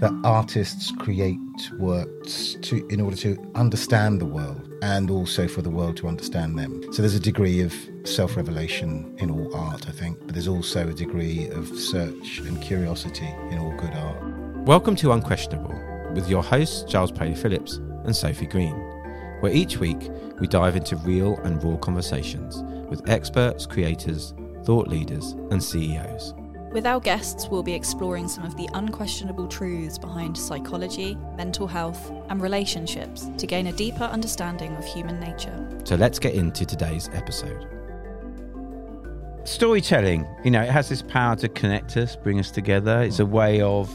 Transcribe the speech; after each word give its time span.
that 0.00 0.12
artists 0.24 0.92
create 0.98 1.38
works 1.78 2.56
to 2.60 2.86
in 2.88 3.00
order 3.00 3.16
to 3.16 3.50
understand 3.54 4.20
the 4.20 4.26
world 4.26 4.68
and 4.82 5.10
also 5.10 5.48
for 5.48 5.62
the 5.62 5.70
world 5.70 5.96
to 5.96 6.06
understand 6.06 6.58
them. 6.58 6.82
So 6.92 7.00
there's 7.00 7.14
a 7.14 7.20
degree 7.20 7.62
of 7.62 7.74
self-revelation 8.04 9.16
in 9.18 9.30
all 9.30 9.56
art, 9.56 9.88
I 9.88 9.92
think, 9.92 10.18
but 10.26 10.34
there's 10.34 10.48
also 10.48 10.86
a 10.86 10.92
degree 10.92 11.48
of 11.48 11.66
search 11.68 12.40
and 12.40 12.60
curiosity 12.60 13.32
in 13.50 13.58
all 13.58 13.74
good 13.78 13.94
art. 13.94 14.22
Welcome 14.66 14.96
to 14.96 15.12
Unquestionable 15.12 15.74
with 16.12 16.28
your 16.28 16.42
hosts 16.42 16.82
Giles 16.82 17.10
Paley 17.10 17.34
Phillips 17.34 17.76
and 18.04 18.14
Sophie 18.14 18.46
Green, 18.46 18.76
where 19.40 19.52
each 19.52 19.78
week 19.78 20.10
we 20.40 20.46
dive 20.46 20.76
into 20.76 20.96
real 20.96 21.38
and 21.38 21.62
raw 21.64 21.78
conversations 21.78 22.62
with 22.90 23.08
experts, 23.08 23.64
creators, 23.64 24.34
thought 24.64 24.88
leaders, 24.88 25.32
and 25.50 25.64
CEOs. 25.64 26.34
With 26.76 26.84
our 26.84 27.00
guests, 27.00 27.48
we'll 27.48 27.62
be 27.62 27.72
exploring 27.72 28.28
some 28.28 28.44
of 28.44 28.54
the 28.58 28.68
unquestionable 28.74 29.48
truths 29.48 29.96
behind 29.96 30.36
psychology, 30.36 31.16
mental 31.34 31.66
health, 31.66 32.12
and 32.28 32.42
relationships 32.42 33.30
to 33.38 33.46
gain 33.46 33.68
a 33.68 33.72
deeper 33.72 34.04
understanding 34.04 34.76
of 34.76 34.84
human 34.84 35.18
nature. 35.18 35.66
So 35.84 35.96
let's 35.96 36.18
get 36.18 36.34
into 36.34 36.66
today's 36.66 37.08
episode. 37.14 37.66
Storytelling, 39.44 40.26
you 40.44 40.50
know, 40.50 40.60
it 40.60 40.68
has 40.68 40.90
this 40.90 41.00
power 41.00 41.34
to 41.36 41.48
connect 41.48 41.96
us, 41.96 42.14
bring 42.14 42.38
us 42.38 42.50
together. 42.50 43.00
It's 43.00 43.20
a 43.20 43.26
way 43.26 43.62
of 43.62 43.90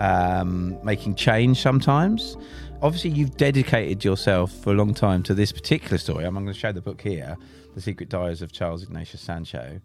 um, 0.00 0.82
making 0.82 1.16
change 1.16 1.60
sometimes. 1.60 2.38
Obviously, 2.80 3.10
you've 3.10 3.36
dedicated 3.36 4.02
yourself 4.02 4.50
for 4.50 4.72
a 4.72 4.74
long 4.74 4.94
time 4.94 5.22
to 5.24 5.34
this 5.34 5.52
particular 5.52 5.98
story. 5.98 6.24
I'm 6.24 6.32
going 6.32 6.46
to 6.46 6.54
show 6.54 6.72
the 6.72 6.80
book 6.80 7.02
here 7.02 7.36
The 7.74 7.82
Secret 7.82 8.08
Diaries 8.08 8.40
of 8.40 8.50
Charles 8.50 8.82
Ignatius 8.82 9.20
Sancho. 9.20 9.82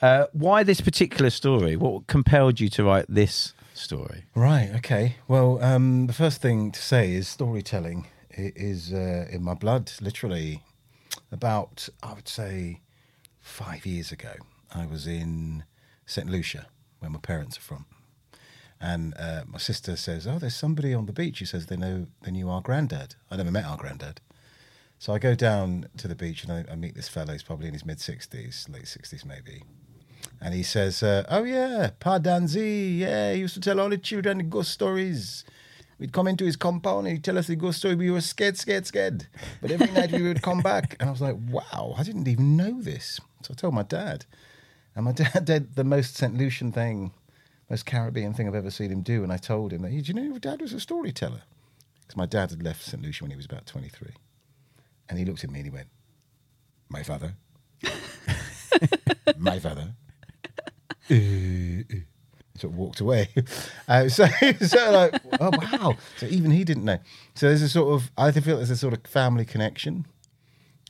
Uh, 0.00 0.26
why 0.32 0.62
this 0.62 0.80
particular 0.80 1.30
story? 1.30 1.76
What 1.76 2.06
compelled 2.06 2.58
you 2.58 2.68
to 2.70 2.84
write 2.84 3.06
this 3.08 3.52
story? 3.74 4.24
Right. 4.34 4.70
Okay. 4.76 5.16
Well, 5.28 5.62
um, 5.62 6.06
the 6.06 6.12
first 6.14 6.40
thing 6.40 6.70
to 6.72 6.80
say 6.80 7.12
is 7.12 7.28
storytelling 7.28 8.06
is 8.30 8.92
uh, 8.92 9.26
in 9.30 9.42
my 9.42 9.54
blood. 9.54 9.92
Literally, 10.00 10.62
about 11.30 11.88
I 12.02 12.14
would 12.14 12.28
say 12.28 12.80
five 13.40 13.84
years 13.84 14.10
ago, 14.10 14.32
I 14.74 14.86
was 14.86 15.06
in 15.06 15.64
St 16.06 16.30
Lucia, 16.30 16.66
where 17.00 17.10
my 17.10 17.18
parents 17.18 17.58
are 17.58 17.62
from, 17.62 17.84
and 18.80 19.14
uh, 19.18 19.42
my 19.46 19.58
sister 19.58 19.96
says, 19.96 20.26
"Oh, 20.26 20.38
there's 20.38 20.56
somebody 20.56 20.94
on 20.94 21.04
the 21.04 21.12
beach." 21.12 21.36
She 21.36 21.44
says 21.44 21.66
they 21.66 21.76
know 21.76 22.06
they 22.22 22.30
knew 22.30 22.48
our 22.48 22.62
granddad. 22.62 23.16
I 23.30 23.36
never 23.36 23.50
met 23.50 23.66
our 23.66 23.76
granddad. 23.76 24.22
So 24.98 25.14
I 25.14 25.18
go 25.18 25.34
down 25.34 25.88
to 25.96 26.08
the 26.08 26.14
beach 26.14 26.44
and 26.44 26.52
I, 26.52 26.72
I 26.72 26.76
meet 26.76 26.94
this 26.94 27.08
fellow. 27.08 27.32
He's 27.32 27.42
probably 27.42 27.68
in 27.68 27.72
his 27.72 27.86
mid 27.86 27.98
60s, 27.98 28.68
late 28.70 28.84
60s 28.84 29.24
maybe 29.24 29.62
and 30.40 30.54
he 30.54 30.62
says, 30.62 31.02
uh, 31.02 31.24
"Oh 31.28 31.44
yeah, 31.44 31.90
Pa 32.00 32.18
Danzi, 32.18 32.98
yeah, 32.98 33.32
he 33.32 33.40
used 33.40 33.54
to 33.54 33.60
tell 33.60 33.78
all 33.78 33.90
the 33.90 33.98
children 33.98 34.48
ghost 34.48 34.70
stories. 34.70 35.44
We'd 35.98 36.12
come 36.12 36.28
into 36.28 36.46
his 36.46 36.56
compound 36.56 37.06
and 37.06 37.16
he'd 37.16 37.24
tell 37.24 37.36
us 37.36 37.46
the 37.46 37.56
ghost 37.56 37.80
story. 37.80 37.94
We 37.94 38.10
were 38.10 38.22
scared, 38.22 38.56
scared, 38.56 38.86
scared. 38.86 39.26
But 39.60 39.70
every 39.70 39.90
night 39.90 40.12
we 40.12 40.22
would 40.22 40.40
come 40.40 40.60
back, 40.60 40.96
and 40.98 41.10
I 41.10 41.12
was 41.12 41.20
like, 41.20 41.36
wow, 41.50 41.94
I 41.98 42.02
didn't 42.02 42.26
even 42.26 42.56
know 42.56 42.80
this. 42.80 43.20
So 43.42 43.52
I 43.52 43.54
told 43.54 43.74
my 43.74 43.82
dad, 43.82 44.24
and 44.96 45.04
my 45.04 45.12
dad 45.22 45.44
did 45.44 45.76
the 45.76 45.84
most 45.84 46.16
St. 46.16 46.34
Lucian 46.34 46.72
thing, 46.72 47.12
most 47.68 47.84
Caribbean 47.84 48.32
thing 48.32 48.48
I've 48.48 48.54
ever 48.54 48.70
seen 48.70 48.90
him 48.90 49.02
do. 49.02 49.22
And 49.22 49.30
I 49.30 49.36
told 49.36 49.74
him 49.74 49.82
that, 49.82 49.90
do 49.90 49.96
you 49.96 50.14
know 50.14 50.22
your 50.22 50.38
dad 50.38 50.62
was 50.62 50.72
a 50.72 50.80
storyteller? 50.80 51.42
Because 52.00 52.16
my 52.16 52.26
dad 52.26 52.50
had 52.50 52.62
left 52.62 52.82
St. 52.82 53.02
Lucia 53.02 53.22
when 53.22 53.30
he 53.30 53.36
was 53.36 53.46
about 53.46 53.66
23. 53.66 54.08
And 55.10 55.18
he 55.18 55.26
looked 55.26 55.44
at 55.44 55.50
me 55.50 55.58
and 55.58 55.66
he 55.66 55.70
went, 55.70 55.88
my 56.88 57.02
father. 57.02 57.34
my 59.38 59.58
father 59.58 59.94
sort 61.10 62.72
of 62.72 62.78
walked 62.78 63.00
away. 63.00 63.28
Uh, 63.88 64.08
so, 64.08 64.24
so 64.60 64.92
like, 64.92 65.20
oh 65.40 65.50
wow! 65.50 65.96
So 66.16 66.26
even 66.26 66.52
he 66.52 66.62
didn't 66.62 66.84
know. 66.84 66.98
So 67.34 67.48
there's 67.48 67.62
a 67.62 67.68
sort 67.68 67.92
of, 67.92 68.12
I 68.16 68.30
feel 68.30 68.58
there's 68.58 68.70
a 68.70 68.76
sort 68.76 68.94
of 68.94 69.04
family 69.04 69.44
connection, 69.44 70.06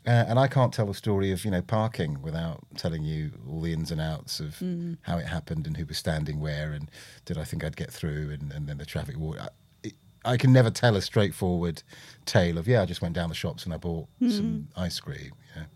uh, 0.06 0.27
and 0.28 0.39
I 0.39 0.49
can't 0.49 0.71
tell 0.71 0.84
the 0.84 0.93
story 0.93 1.33
of 1.33 1.47
you 1.47 1.50
know 1.50 1.62
parking 1.62 2.21
without 2.21 2.61
telling 2.77 3.03
you 3.03 3.31
all 3.49 3.62
the 3.62 3.72
ins 3.72 3.91
and 3.91 4.03
outs 4.03 4.39
of 4.39 4.56
mm. 4.56 4.99
how 5.03 5.17
it 5.17 5.27
happened 5.27 5.67
and 5.67 5.78
who 5.78 5.87
was 5.87 5.97
standing 5.97 6.41
where 6.41 6.73
and 6.73 6.91
did 7.25 7.39
I 7.39 7.44
think 7.44 7.65
I'd 7.65 7.77
get 7.77 7.91
through 7.91 8.31
and, 8.39 8.53
and 8.53 8.69
then 8.69 8.77
the 8.77 8.84
traffic 8.84 9.17
walk. 9.17 9.39
I, 9.39 9.93
I 10.25 10.37
can 10.37 10.53
never 10.53 10.71
tell 10.71 10.97
a 10.97 11.00
straightforward 11.00 11.83
tale 12.27 12.59
of 12.59 12.69
yeah, 12.69 12.83
I 12.83 12.84
just 12.87 13.00
went 13.00 13.15
down 13.15 13.31
the 13.31 13.34
shops 13.34 13.65
and 13.65 13.73
I 13.73 13.78
bought 13.78 14.09
mm. 14.21 14.31
some 14.31 14.69
ice 14.77 15.00
cream. 15.00 15.33
You 15.55 15.62
know? 15.62 15.67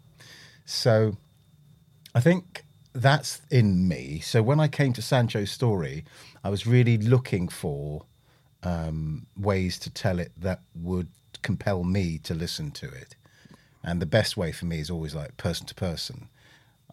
So 0.67 1.17
I 2.15 2.21
think 2.21 2.67
that's 2.94 3.43
in 3.50 3.88
me. 3.88 4.21
So 4.21 4.43
when 4.43 4.60
I 4.60 4.69
came 4.69 4.93
to 4.94 5.03
Sancho's 5.03 5.50
story, 5.50 6.05
I 6.44 6.49
was 6.49 6.66
really 6.66 6.97
looking 6.97 7.49
for 7.49 8.05
um, 8.62 9.27
ways 9.37 9.78
to 9.81 9.91
tell 9.91 10.19
it 10.19 10.32
that 10.38 10.60
would 10.75 11.09
compel 11.43 11.84
me 11.84 12.19
to 12.19 12.34
listen 12.34 12.71
to 12.72 12.87
it. 12.87 13.16
And 13.82 14.00
the 14.00 14.06
best 14.06 14.37
way 14.37 14.53
for 14.53 14.65
me 14.65 14.78
is 14.78 14.91
always 14.91 15.15
like 15.15 15.37
person 15.37 15.66
to 15.66 15.75
person. 15.75 16.28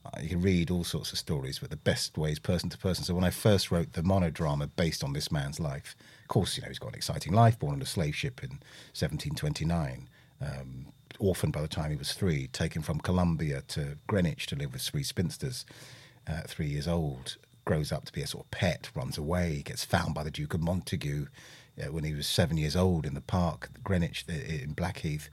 Uh, 0.03 0.19
you 0.19 0.29
can 0.29 0.41
read 0.41 0.71
all 0.71 0.83
sorts 0.83 1.11
of 1.11 1.19
stories, 1.19 1.59
but 1.59 1.69
the 1.69 1.77
best 1.77 2.17
way 2.17 2.31
is 2.31 2.39
person 2.39 2.69
to 2.69 2.77
person. 2.77 3.03
So 3.03 3.13
when 3.13 3.23
I 3.23 3.29
first 3.29 3.71
wrote 3.71 3.93
the 3.93 4.01
monodrama 4.01 4.71
based 4.75 5.03
on 5.03 5.13
this 5.13 5.31
man's 5.31 5.59
life, 5.59 5.95
of 6.23 6.27
course, 6.27 6.57
you 6.57 6.63
know, 6.63 6.69
he's 6.69 6.79
got 6.79 6.89
an 6.89 6.95
exciting 6.95 7.33
life, 7.33 7.59
born 7.59 7.75
on 7.75 7.81
a 7.81 7.85
slave 7.85 8.15
ship 8.15 8.43
in 8.43 8.59
1729. 8.93 10.09
Um, 10.41 10.87
orphaned 11.21 11.53
by 11.53 11.61
the 11.61 11.67
time 11.67 11.91
he 11.91 11.95
was 11.95 12.13
three, 12.13 12.47
taken 12.47 12.81
from 12.81 12.99
Colombia 12.99 13.61
to 13.69 13.97
Greenwich 14.07 14.47
to 14.47 14.55
live 14.55 14.73
with 14.73 14.81
three 14.81 15.03
spinsters, 15.03 15.65
uh, 16.27 16.41
three 16.47 16.67
years 16.67 16.87
old, 16.87 17.37
grows 17.63 17.91
up 17.91 18.05
to 18.05 18.11
be 18.13 18.21
a 18.21 18.27
sort 18.27 18.45
of 18.45 18.51
pet, 18.51 18.89
runs 18.95 19.17
away, 19.17 19.61
gets 19.63 19.85
found 19.85 20.13
by 20.13 20.23
the 20.23 20.31
Duke 20.31 20.53
of 20.53 20.61
Montagu 20.61 21.27
uh, 21.81 21.91
when 21.91 22.03
he 22.03 22.13
was 22.13 22.27
seven 22.27 22.57
years 22.57 22.75
old 22.75 23.05
in 23.05 23.13
the 23.13 23.21
park, 23.21 23.69
Greenwich, 23.83 24.25
in 24.27 24.73
Blackheath, 24.73 25.29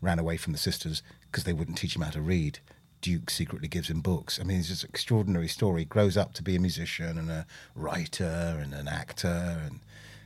ran 0.00 0.18
away 0.18 0.36
from 0.36 0.52
the 0.52 0.58
sisters 0.58 1.02
because 1.30 1.44
they 1.44 1.52
wouldn't 1.52 1.78
teach 1.78 1.94
him 1.94 2.02
how 2.02 2.10
to 2.10 2.20
read. 2.20 2.60
Duke 3.02 3.30
secretly 3.30 3.68
gives 3.68 3.90
him 3.90 4.00
books. 4.00 4.40
I 4.40 4.44
mean, 4.44 4.58
it's 4.58 4.68
just 4.68 4.84
an 4.84 4.90
extraordinary 4.90 5.48
story. 5.48 5.84
Grows 5.84 6.16
up 6.16 6.32
to 6.34 6.42
be 6.42 6.56
a 6.56 6.60
musician 6.60 7.18
and 7.18 7.30
a 7.30 7.46
writer 7.74 8.58
and 8.60 8.72
an 8.72 8.88
actor 8.88 9.60
and 9.64 9.80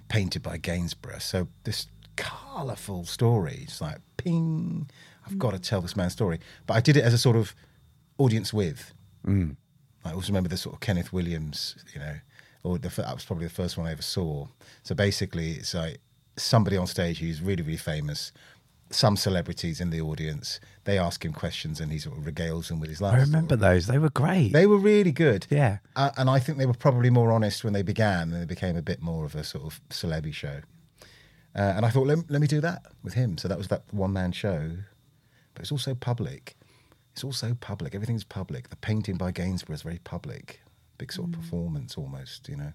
painted 0.09 0.43
by 0.43 0.56
Gainsborough. 0.56 1.19
So 1.19 1.49
this 1.65 1.88
colourful 2.16 3.04
stories. 3.04 3.81
Like 3.81 3.98
ping. 4.16 4.91
I've 5.26 5.38
got 5.38 5.53
to 5.53 5.59
tell 5.59 5.81
this 5.81 5.97
man's 5.97 6.12
story. 6.12 6.41
But 6.66 6.75
I 6.75 6.81
did 6.81 6.97
it 6.97 7.04
as 7.04 7.15
a 7.15 7.19
sort 7.19 7.37
of 7.37 7.54
audience 8.19 8.53
with. 8.53 8.93
Mm. 9.26 9.56
I 10.04 10.12
also 10.12 10.28
remember 10.28 10.49
the 10.49 10.56
sort 10.56 10.75
of 10.75 10.81
Kenneth 10.81 11.12
Williams, 11.12 11.76
you 11.94 12.00
know, 12.00 12.16
or 12.62 12.78
the, 12.78 12.88
that 12.88 13.15
was 13.15 13.25
probably 13.25 13.47
the 13.47 13.53
first 13.53 13.76
one 13.76 13.87
I 13.87 13.93
ever 13.93 14.03
saw. 14.03 14.47
So 14.82 14.94
basically, 14.94 15.53
it's 15.53 15.75
like 15.75 15.99
somebody 16.37 16.76
on 16.76 16.87
stage 16.87 17.19
who's 17.19 17.41
really, 17.41 17.62
really 17.62 17.76
famous, 17.76 18.32
some 18.91 19.16
celebrities 19.16 19.81
in 19.81 19.91
the 19.91 20.00
audience. 20.00 20.59
They 20.84 20.99
ask 20.99 21.25
him 21.25 21.32
questions 21.32 21.81
and 21.81 21.93
he 21.93 21.99
sort 21.99 22.19
of 22.19 22.25
regales 22.25 22.69
them 22.69 22.81
with 22.81 22.88
his 22.88 23.00
life. 23.00 23.15
I 23.15 23.20
remember 23.20 23.56
story. 23.56 23.75
those. 23.75 23.87
They 23.87 23.99
were 23.99 24.10
great. 24.10 24.53
They 24.53 24.66
were 24.66 24.78
really 24.78 25.12
good. 25.12 25.47
Yeah. 25.50 25.78
Uh, 25.94 26.10
and 26.16 26.31
I 26.31 26.38
think 26.38 26.59
they 26.59 26.66
were 26.66 26.75
probably 26.75 27.10
more 27.10 27.31
honest 27.31 27.62
when 27.62 27.72
they 27.72 27.82
began 27.82 28.32
and 28.32 28.43
they 28.43 28.47
became 28.47 28.76
a 28.76 28.82
bit 28.82 29.03
more 29.03 29.25
of 29.25 29.34
a 29.34 29.44
sort 29.44 29.65
of 29.65 29.81
celebrity 29.91 30.32
show. 30.32 30.60
Uh, 31.55 31.72
and 31.77 31.84
I 31.84 31.91
thought, 31.91 32.06
let, 32.06 32.31
let 32.31 32.41
me 32.41 32.47
do 32.47 32.61
that 32.61 32.87
with 33.03 33.15
him. 33.15 33.38
So 33.38 33.49
that 33.49 33.59
was 33.59 33.69
that 33.69 33.83
one 33.91 34.12
man 34.12 34.33
show. 34.33 34.71
But 35.55 35.62
it's 35.62 35.72
also 35.72 35.94
public. 35.94 36.56
It's 37.12 37.25
also 37.25 37.56
public. 37.61 37.94
Everything's 37.94 38.25
public. 38.25 38.69
The 38.69 38.77
painting 38.77 39.16
by 39.16 39.33
Gainsborough 39.33 39.75
is 39.75 39.83
very 39.83 40.00
public. 40.05 40.61
Big 40.99 41.12
sort 41.12 41.31
of 41.31 41.34
mm. 41.34 41.43
performance 41.43 41.97
almost, 41.97 42.49
you 42.49 42.56
know. 42.56 42.72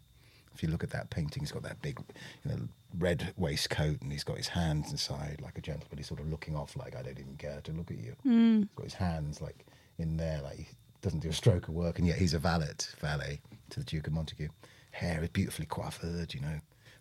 If 0.53 0.63
you 0.63 0.69
look 0.69 0.83
at 0.83 0.89
that 0.91 1.09
painting, 1.09 1.41
he's 1.41 1.51
got 1.51 1.63
that 1.63 1.81
big, 1.81 1.99
you 2.43 2.51
know, 2.51 2.59
red 2.97 3.33
waistcoat 3.35 4.01
and 4.01 4.11
he's 4.11 4.23
got 4.23 4.37
his 4.37 4.47
hands 4.47 4.91
inside 4.91 5.41
like 5.41 5.57
a 5.57 5.61
gentleman. 5.61 5.97
He's 5.97 6.07
sort 6.07 6.21
of 6.21 6.29
looking 6.29 6.55
off 6.55 6.77
like, 6.77 6.95
I 6.95 7.01
don't 7.01 7.19
even 7.19 7.35
care 7.35 7.59
to 7.61 7.71
look 7.73 7.91
at 7.91 7.97
you. 7.97 8.15
Mm. 8.25 8.59
He's 8.59 8.67
got 8.75 8.83
his 8.83 8.93
hands 8.93 9.41
like 9.41 9.65
in 9.97 10.17
there, 10.17 10.41
like 10.41 10.57
he 10.57 10.67
doesn't 11.01 11.19
do 11.19 11.29
a 11.29 11.33
stroke 11.33 11.67
of 11.67 11.73
work, 11.73 11.99
and 11.99 12.07
yet 12.07 12.17
he's 12.17 12.33
a 12.33 12.39
valet, 12.39 12.71
valet 12.99 13.41
to 13.69 13.79
the 13.79 13.85
Duke 13.85 14.07
of 14.07 14.13
Montagu. 14.13 14.49
Hair 14.91 15.23
is 15.23 15.29
beautifully 15.29 15.65
coiffed, 15.65 16.33
you 16.33 16.41
know, 16.41 16.59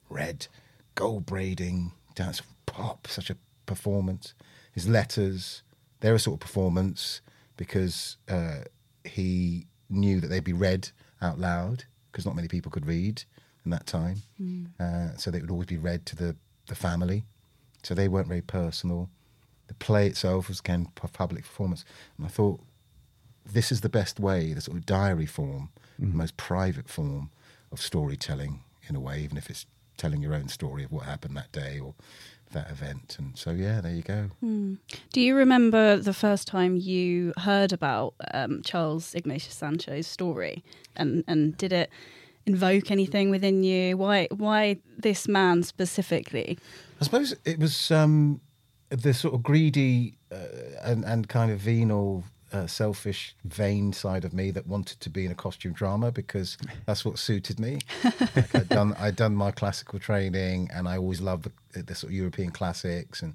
red 0.09 0.47
gold 0.95 1.27
braiding, 1.27 1.93
dance 2.15 2.43
pop, 2.67 3.07
such 3.07 3.31
a 3.31 3.37
performance. 3.67 4.35
His 4.73 4.89
letters, 4.89 5.63
they're 6.01 6.15
a 6.15 6.19
sort 6.19 6.35
of 6.35 6.41
performance 6.41 7.21
because 7.57 8.17
uh, 8.29 8.61
he 9.05 9.67
knew 9.89 10.21
that 10.21 10.29
they'd 10.29 10.45
be 10.45 10.53
read 10.53 10.91
out 11.23 11.39
loud 11.39 11.85
because 12.11 12.27
not 12.27 12.37
many 12.37 12.49
people 12.49 12.71
could 12.71 12.87
read 12.87 13.23
in 13.65 13.71
that 13.71 13.87
time. 13.87 14.23
Mm. 14.41 14.69
Uh, 14.79 15.17
so 15.17 15.31
they 15.31 15.41
would 15.41 15.51
always 15.51 15.67
be 15.67 15.77
read 15.77 16.07
to 16.07 16.17
the, 16.17 16.37
the 16.69 16.75
family. 16.75 17.25
So 17.83 17.95
they 17.95 18.09
weren't 18.09 18.29
very 18.29 18.43
personal. 18.43 19.11
The 19.69 19.75
play 19.75 20.07
itself 20.07 20.49
was 20.49 20.61
again 20.61 20.89
a 21.03 21.09
public 21.09 21.45
performance. 21.45 21.85
And 22.17 22.27
I 22.27 22.29
thought 22.29 22.61
this 23.45 23.71
is 23.71 23.83
the 23.83 23.89
best 23.89 24.19
way, 24.19 24.53
the 24.53 24.61
sort 24.61 24.77
of 24.77 24.87
diary 24.87 25.27
form, 25.27 25.71
mm. 26.01 26.11
the 26.11 26.17
most 26.17 26.37
private 26.37 26.89
form 26.89 27.31
of 27.73 27.81
storytelling 27.81 28.61
in 28.89 28.97
a 28.97 29.01
way, 29.01 29.21
even 29.23 29.37
if 29.37 29.51
it's 29.51 29.67
telling 29.97 30.23
your 30.23 30.35
own 30.35 30.49
story 30.49 30.85
of 30.85 30.93
what 30.93 31.05
happened 31.05 31.37
that 31.37 31.53
day 31.53 31.79
or 31.79 31.95
that 32.53 32.71
event. 32.71 33.17
And 33.19 33.37
so, 33.37 33.51
yeah, 33.51 33.81
there 33.81 33.93
you 33.93 34.03
go. 34.03 34.31
Mm. 34.43 34.79
Do 35.13 35.21
you 35.21 35.35
remember 35.35 35.97
the 35.97 36.15
first 36.15 36.47
time 36.49 36.77
you 36.77 37.33
heard 37.39 37.73
about 37.73 38.15
um, 38.33 38.63
Charles 38.63 39.15
Ignatius 39.15 39.55
Sancho's 39.55 40.07
story? 40.07 40.65
And 40.97 41.25
and 41.27 41.57
did 41.57 41.73
it 41.73 41.91
invoke 42.47 42.91
anything 42.91 43.31
within 43.31 43.63
you? 43.63 43.97
Why 43.97 44.29
why 44.31 44.79
this 44.97 45.29
man 45.29 45.63
specifically? 45.63 46.59
I 47.01 47.05
suppose 47.05 47.35
it 47.45 47.59
was 47.59 47.91
um, 47.91 48.41
the 48.89 49.13
sort 49.13 49.35
of 49.35 49.43
greedy 49.43 50.17
uh, 50.31 50.37
and, 50.83 51.05
and 51.05 51.29
kind 51.29 51.51
of 51.51 51.59
venal, 51.59 52.25
uh, 52.55 52.67
selfish, 52.69 53.35
vain 53.45 53.93
side 53.93 54.25
of 54.25 54.33
me 54.33 54.51
that 54.53 54.67
wanted 54.67 55.01
to 55.01 55.11
be 55.11 55.27
in 55.27 55.33
a 55.33 55.35
costume 55.35 55.73
drama 55.73 56.13
because 56.13 56.57
that's 56.87 57.05
what 57.05 57.19
suited 57.19 57.59
me. 57.59 57.81
like 58.37 58.55
I'd 58.55 58.69
done 58.69 58.95
I'd 58.99 59.17
done 59.17 59.35
my 59.35 59.51
classical 59.51 59.99
training, 59.99 60.71
and 60.73 60.87
I 60.89 60.97
always 60.97 61.21
loved 61.21 61.51
the, 61.73 61.83
the 61.83 61.95
sort 61.95 62.13
of 62.13 62.17
European 62.17 62.51
classics 62.53 63.23
and 63.23 63.35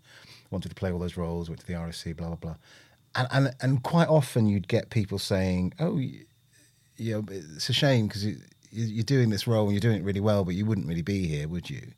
wanted 0.51 0.69
to 0.69 0.75
play 0.75 0.91
all 0.91 0.99
those 0.99 1.17
roles. 1.17 1.49
Went 1.49 1.59
to 1.59 1.67
the 1.67 1.73
RSC, 1.73 2.15
blah 2.15 2.27
blah 2.27 2.37
blah, 2.37 2.55
and 3.15 3.27
and 3.31 3.55
and 3.61 3.83
quite 3.83 4.07
often 4.07 4.47
you'd 4.47 4.69
get 4.69 4.89
people 4.89 5.19
saying, 5.19 5.73
"Oh, 5.79 5.97
you, 5.97 6.25
you 6.95 7.15
know, 7.15 7.25
it's 7.29 7.69
a 7.69 7.73
shame 7.73 8.07
because 8.07 8.25
you, 8.25 8.37
you're 8.71 9.03
doing 9.03 9.29
this 9.29 9.45
role 9.45 9.65
and 9.65 9.73
you're 9.73 9.81
doing 9.81 9.97
it 9.97 10.03
really 10.05 10.21
well, 10.21 10.45
but 10.45 10.55
you 10.55 10.65
wouldn't 10.65 10.87
really 10.87 11.01
be 11.01 11.27
here, 11.27 11.47
would 11.47 11.69
you?" 11.69 11.91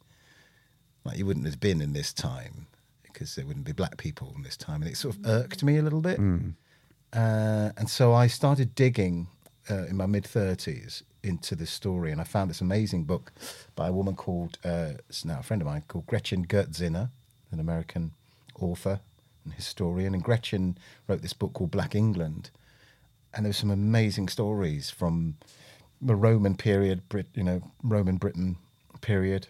like 1.04 1.18
you 1.18 1.26
wouldn't 1.26 1.48
have 1.48 1.60
been 1.60 1.82
in 1.82 1.94
this 1.94 2.14
time 2.14 2.68
because 3.02 3.36
there 3.36 3.44
wouldn't 3.46 3.66
be 3.66 3.72
black 3.72 3.98
people 3.98 4.34
in 4.36 4.44
this 4.44 4.58
time, 4.58 4.82
and 4.82 4.92
it 4.92 4.98
sort 4.98 5.16
of 5.16 5.26
irked 5.26 5.64
me 5.64 5.78
a 5.78 5.82
little 5.82 6.02
bit. 6.02 6.18
Uh, 7.14 7.72
and 7.78 7.90
so 7.90 8.14
I 8.14 8.28
started 8.28 8.74
digging 8.76 9.28
uh, 9.70 9.86
in 9.86 9.98
my 9.98 10.06
mid 10.06 10.26
thirties 10.26 11.04
into 11.24 11.56
this 11.56 11.70
story, 11.70 12.12
and 12.12 12.20
I 12.20 12.24
found 12.24 12.50
this 12.50 12.62
amazing 12.62 13.04
book 13.04 13.32
by 13.76 13.88
a 13.88 13.92
woman 13.92 14.16
called 14.16 14.58
uh, 14.64 14.94
now 15.24 15.40
a 15.40 15.44
friend 15.44 15.62
of 15.62 15.68
mine 15.68 15.84
called 15.88 16.08
Gretchen 16.08 16.46
Gerzina, 16.46 17.10
an 17.52 17.60
American 17.60 18.12
author 18.60 19.02
and 19.44 19.54
historian, 19.54 20.14
and 20.14 20.24
Gretchen 20.24 20.78
wrote 21.08 21.22
this 21.22 21.34
book 21.34 21.54
called 21.54 21.72
Black 21.72 21.96
England, 21.96 22.50
and 23.34 23.46
there 23.46 23.50
were 23.50 23.54
some 23.54 23.72
amazing 23.72 24.30
stories 24.30 24.90
from 24.90 25.36
the 26.02 26.16
Roman 26.16 26.56
period, 26.56 27.08
Brit, 27.10 27.28
you 27.36 27.44
know, 27.44 27.62
Roman 27.84 28.18
Britain 28.18 28.58
period 29.02 29.48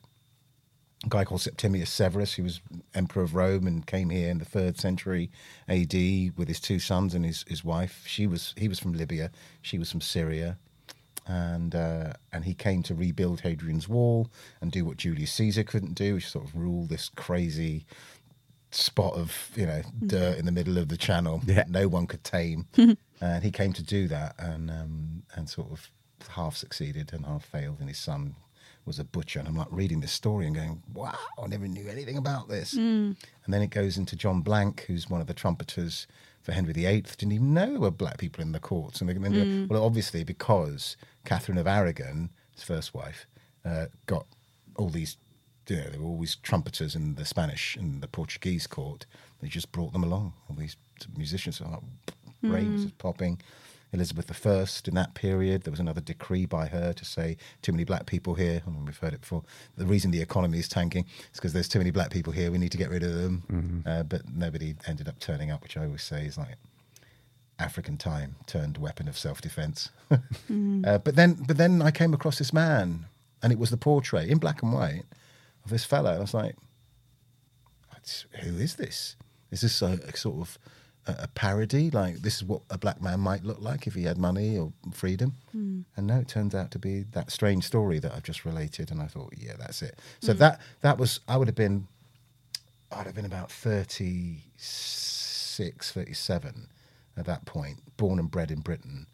a 1.03 1.09
guy 1.09 1.25
called 1.25 1.41
Septimius 1.41 1.89
Severus, 1.89 2.33
who 2.33 2.43
was 2.43 2.61
emperor 2.93 3.23
of 3.23 3.33
Rome 3.35 3.65
and 3.67 3.85
came 3.85 4.09
here 4.11 4.29
in 4.29 4.37
the 4.39 4.45
third 4.45 4.77
century 4.79 5.31
AD 5.67 5.93
with 6.37 6.47
his 6.47 6.59
two 6.59 6.79
sons 6.79 7.13
and 7.15 7.25
his, 7.25 7.43
his 7.47 7.63
wife. 7.63 8.03
She 8.05 8.27
was 8.27 8.53
he 8.57 8.67
was 8.67 8.79
from 8.79 8.93
Libya, 8.93 9.31
she 9.61 9.77
was 9.79 9.89
from 9.91 10.01
Syria, 10.01 10.57
and 11.27 11.73
uh, 11.75 12.13
and 12.31 12.45
he 12.45 12.53
came 12.53 12.83
to 12.83 12.93
rebuild 12.95 13.41
Hadrian's 13.41 13.87
Wall 13.89 14.29
and 14.61 14.71
do 14.71 14.85
what 14.85 14.97
Julius 14.97 15.31
Caesar 15.33 15.63
couldn't 15.63 15.95
do, 15.95 16.15
which 16.15 16.29
sort 16.29 16.45
of 16.45 16.55
rule 16.55 16.85
this 16.85 17.09
crazy 17.09 17.85
spot 18.73 19.13
of 19.15 19.49
you 19.55 19.65
know 19.65 19.81
dirt 20.05 20.37
in 20.37 20.45
the 20.45 20.51
middle 20.51 20.77
of 20.77 20.87
the 20.87 20.97
channel 20.97 21.41
Yeah. 21.45 21.55
that 21.55 21.69
no 21.69 21.87
one 21.87 22.07
could 22.07 22.23
tame, 22.23 22.67
and 23.21 23.43
he 23.43 23.51
came 23.51 23.73
to 23.73 23.83
do 23.83 24.07
that 24.07 24.35
and 24.37 24.69
um, 24.69 25.23
and 25.35 25.49
sort 25.49 25.71
of 25.71 25.89
half 26.29 26.55
succeeded 26.55 27.11
and 27.11 27.25
half 27.25 27.43
failed, 27.45 27.79
and 27.79 27.89
his 27.89 27.97
son 27.97 28.35
was 28.85 28.99
a 28.99 29.03
butcher. 29.03 29.39
And 29.39 29.47
I'm 29.47 29.55
like 29.55 29.67
reading 29.71 30.01
this 30.01 30.11
story 30.11 30.47
and 30.47 30.55
going, 30.55 30.81
wow, 30.93 31.17
I 31.41 31.47
never 31.47 31.67
knew 31.67 31.87
anything 31.87 32.17
about 32.17 32.49
this. 32.49 32.73
Hmm. 32.73 33.11
And 33.45 33.53
then 33.53 33.61
it 33.61 33.69
goes 33.69 33.97
into 33.97 34.15
John 34.15 34.43
Blanke, 34.43 34.81
who's 34.81 35.09
one 35.09 35.21
of 35.21 35.27
the 35.27 35.33
trumpeters 35.33 36.07
for 36.41 36.53
Henry 36.53 36.73
VIII, 36.73 37.01
didn't 37.01 37.31
even 37.31 37.53
know 37.53 37.67
there 37.67 37.79
were 37.79 37.91
black 37.91 38.17
people 38.17 38.41
in 38.41 38.51
the 38.51 38.59
courts. 38.59 39.01
And 39.01 39.09
then, 39.09 39.21
then 39.21 39.33
hmm. 39.33 39.67
well, 39.67 39.83
obviously 39.83 40.23
because 40.23 40.97
Catherine 41.25 41.57
of 41.57 41.67
Aragon, 41.67 42.31
his 42.53 42.63
first 42.63 42.93
wife, 42.93 43.27
uh, 43.65 43.87
got 44.05 44.25
all 44.75 44.89
these. 44.89 45.17
You 45.67 45.77
know, 45.77 45.89
there 45.89 46.01
were 46.01 46.07
always 46.07 46.35
trumpeters 46.35 46.95
in 46.95 47.15
the 47.15 47.23
Spanish 47.23 47.77
and 47.77 48.01
the 48.01 48.07
Portuguese 48.07 48.67
court. 48.67 49.05
They 49.41 49.47
just 49.47 49.71
brought 49.71 49.93
them 49.93 50.03
along. 50.03 50.33
All 50.49 50.55
these 50.55 50.75
musicians, 51.15 51.61
are 51.61 51.69
like, 51.69 51.81
brains 52.41 52.81
hmm. 52.81 52.83
just 52.83 52.97
popping. 52.97 53.39
Elizabeth 53.93 54.45
I 54.45 54.65
in 54.87 54.95
that 54.95 55.13
period, 55.15 55.63
there 55.63 55.71
was 55.71 55.79
another 55.79 56.01
decree 56.01 56.45
by 56.45 56.67
her 56.67 56.93
to 56.93 57.05
say 57.05 57.35
too 57.61 57.71
many 57.71 57.83
black 57.83 58.05
people 58.05 58.35
here. 58.35 58.61
I 58.65 58.69
mean, 58.69 58.85
we've 58.85 58.97
heard 58.97 59.13
it 59.13 59.21
before. 59.21 59.43
The 59.75 59.85
reason 59.85 60.11
the 60.11 60.21
economy 60.21 60.59
is 60.59 60.69
tanking 60.69 61.05
is 61.33 61.39
because 61.39 61.51
there's 61.53 61.67
too 61.67 61.79
many 61.79 61.91
black 61.91 62.09
people 62.09 62.31
here. 62.31 62.51
We 62.51 62.57
need 62.57 62.71
to 62.71 62.77
get 62.77 62.89
rid 62.89 63.03
of 63.03 63.13
them. 63.13 63.43
Uh, 63.85 64.03
but 64.03 64.21
nobody 64.33 64.75
ended 64.87 65.09
up 65.09 65.19
turning 65.19 65.51
up, 65.51 65.61
which 65.61 65.75
I 65.75 65.85
always 65.85 66.03
say 66.03 66.25
is 66.25 66.37
like 66.37 66.55
African 67.59 67.97
time 67.97 68.37
turned 68.45 68.77
weapon 68.77 69.07
of 69.09 69.17
self 69.17 69.41
defense. 69.41 69.89
uh, 70.11 70.17
but 70.97 71.15
then, 71.15 71.33
but 71.47 71.57
then 71.57 71.81
I 71.81 71.91
came 71.91 72.13
across 72.13 72.37
this 72.37 72.53
man, 72.53 73.07
and 73.43 73.51
it 73.51 73.59
was 73.59 73.71
the 73.71 73.77
portrait 73.77 74.29
in 74.29 74.37
black 74.37 74.63
and 74.63 74.71
white 74.71 75.03
of 75.65 75.69
this 75.69 75.83
fellow. 75.83 76.11
And 76.11 76.19
I 76.19 76.21
was 76.21 76.33
like, 76.33 76.55
who 78.41 78.57
is 78.57 78.75
this? 78.75 79.15
Is 79.51 79.61
this 79.61 79.81
a, 79.81 79.99
a 80.07 80.15
sort 80.15 80.39
of 80.39 80.57
a, 81.07 81.15
a 81.23 81.27
parody? 81.27 81.89
Like 81.89 82.17
this 82.17 82.37
is 82.37 82.43
what 82.43 82.61
a 82.69 82.77
black 82.77 83.01
man 83.01 83.19
might 83.19 83.43
look 83.43 83.61
like 83.61 83.87
if 83.87 83.93
he 83.93 84.03
had 84.03 84.17
money 84.17 84.57
or 84.57 84.73
freedom? 84.93 85.33
Hmm. 85.51 85.81
And 85.95 86.07
no, 86.07 86.19
it 86.19 86.27
turns 86.27 86.55
out 86.55 86.71
to 86.71 86.79
be 86.79 87.03
that 87.11 87.31
strange 87.31 87.65
story 87.65 87.99
that 87.99 88.13
I've 88.13 88.23
just 88.23 88.45
related. 88.45 88.91
And 88.91 89.01
I 89.01 89.07
thought, 89.07 89.33
yeah, 89.37 89.53
that's 89.59 89.81
it. 89.81 89.99
So 90.21 90.33
hmm. 90.33 90.39
that 90.39 90.61
that 90.81 90.97
was 90.97 91.19
I 91.27 91.37
would 91.37 91.47
have 91.47 91.55
been, 91.55 91.87
I'd 92.91 93.05
have 93.05 93.15
been 93.15 93.25
about 93.25 93.51
36, 93.51 95.91
37 95.91 96.67
at 97.17 97.25
that 97.25 97.45
point, 97.45 97.79
born 97.97 98.19
and 98.19 98.31
bred 98.31 98.51
in 98.51 98.61
Britain, 98.61 99.07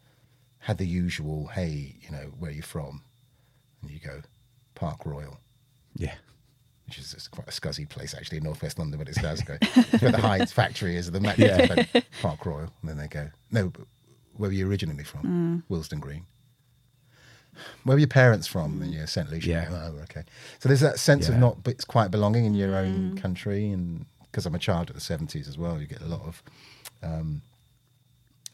had 0.60 0.78
the 0.78 0.86
usual, 0.86 1.48
hey, 1.48 1.96
you 2.02 2.12
know, 2.12 2.32
where 2.38 2.52
are 2.52 2.54
you 2.54 2.62
from? 2.62 3.02
And 3.82 3.92
you 3.92 4.00
go, 4.00 4.22
Park 4.76 5.06
Royal 5.06 5.40
Yeah. 5.96 6.16
Which 6.88 7.00
is 7.00 7.28
quite 7.30 7.48
a 7.48 7.52
scuzzy 7.52 7.88
place 7.88 8.14
actually 8.16 8.38
in 8.38 8.46
northwest 8.46 8.80
London, 8.80 8.98
but 8.98 9.10
it's 9.10 9.18
Glasgow. 9.20 9.58
It's 9.62 10.02
where 10.02 10.12
the 10.12 10.22
Heinz 10.22 10.52
factory 10.54 10.96
is, 10.96 11.12
the 11.12 11.20
Mac 11.20 11.38
Yeah. 11.38 11.84
Park 12.22 12.46
Royal. 12.46 12.72
And 12.82 12.90
then 12.90 12.98
they 12.98 13.08
go, 13.08 13.30
no, 13.52 13.72
where 14.38 14.50
were 14.50 14.54
you 14.54 14.70
originally 14.70 15.04
from? 15.04 15.64
Willesden 15.68 16.00
Green. 16.00 16.26
Where 17.84 17.96
were 17.96 18.00
your 18.00 18.08
parents 18.08 18.48
from? 18.48 18.82
And 18.82 18.94
you're 18.94 19.08
St. 19.08 19.30
Lucia. 19.30 19.50
Yeah. 19.50 19.68
Oh, 19.72 19.98
okay. 20.04 20.24
So 20.60 20.70
there's 20.70 20.80
that 20.82 21.00
sense 21.00 21.28
of 21.28 21.38
not, 21.38 21.64
but 21.64 21.72
it's 21.72 21.86
quite 21.86 22.10
belonging 22.12 22.46
in 22.46 22.54
your 22.54 22.76
own 22.76 23.18
country. 23.18 23.70
And 23.72 24.06
because 24.32 24.46
I'm 24.46 24.56
a 24.56 24.60
child 24.60 24.90
of 24.90 24.96
the 24.96 25.02
70s 25.02 25.48
as 25.50 25.58
well, 25.58 25.80
you 25.82 25.88
get 25.88 26.02
a 26.02 26.06
lot 26.08 26.22
of, 26.22 26.44
um, 27.04 27.42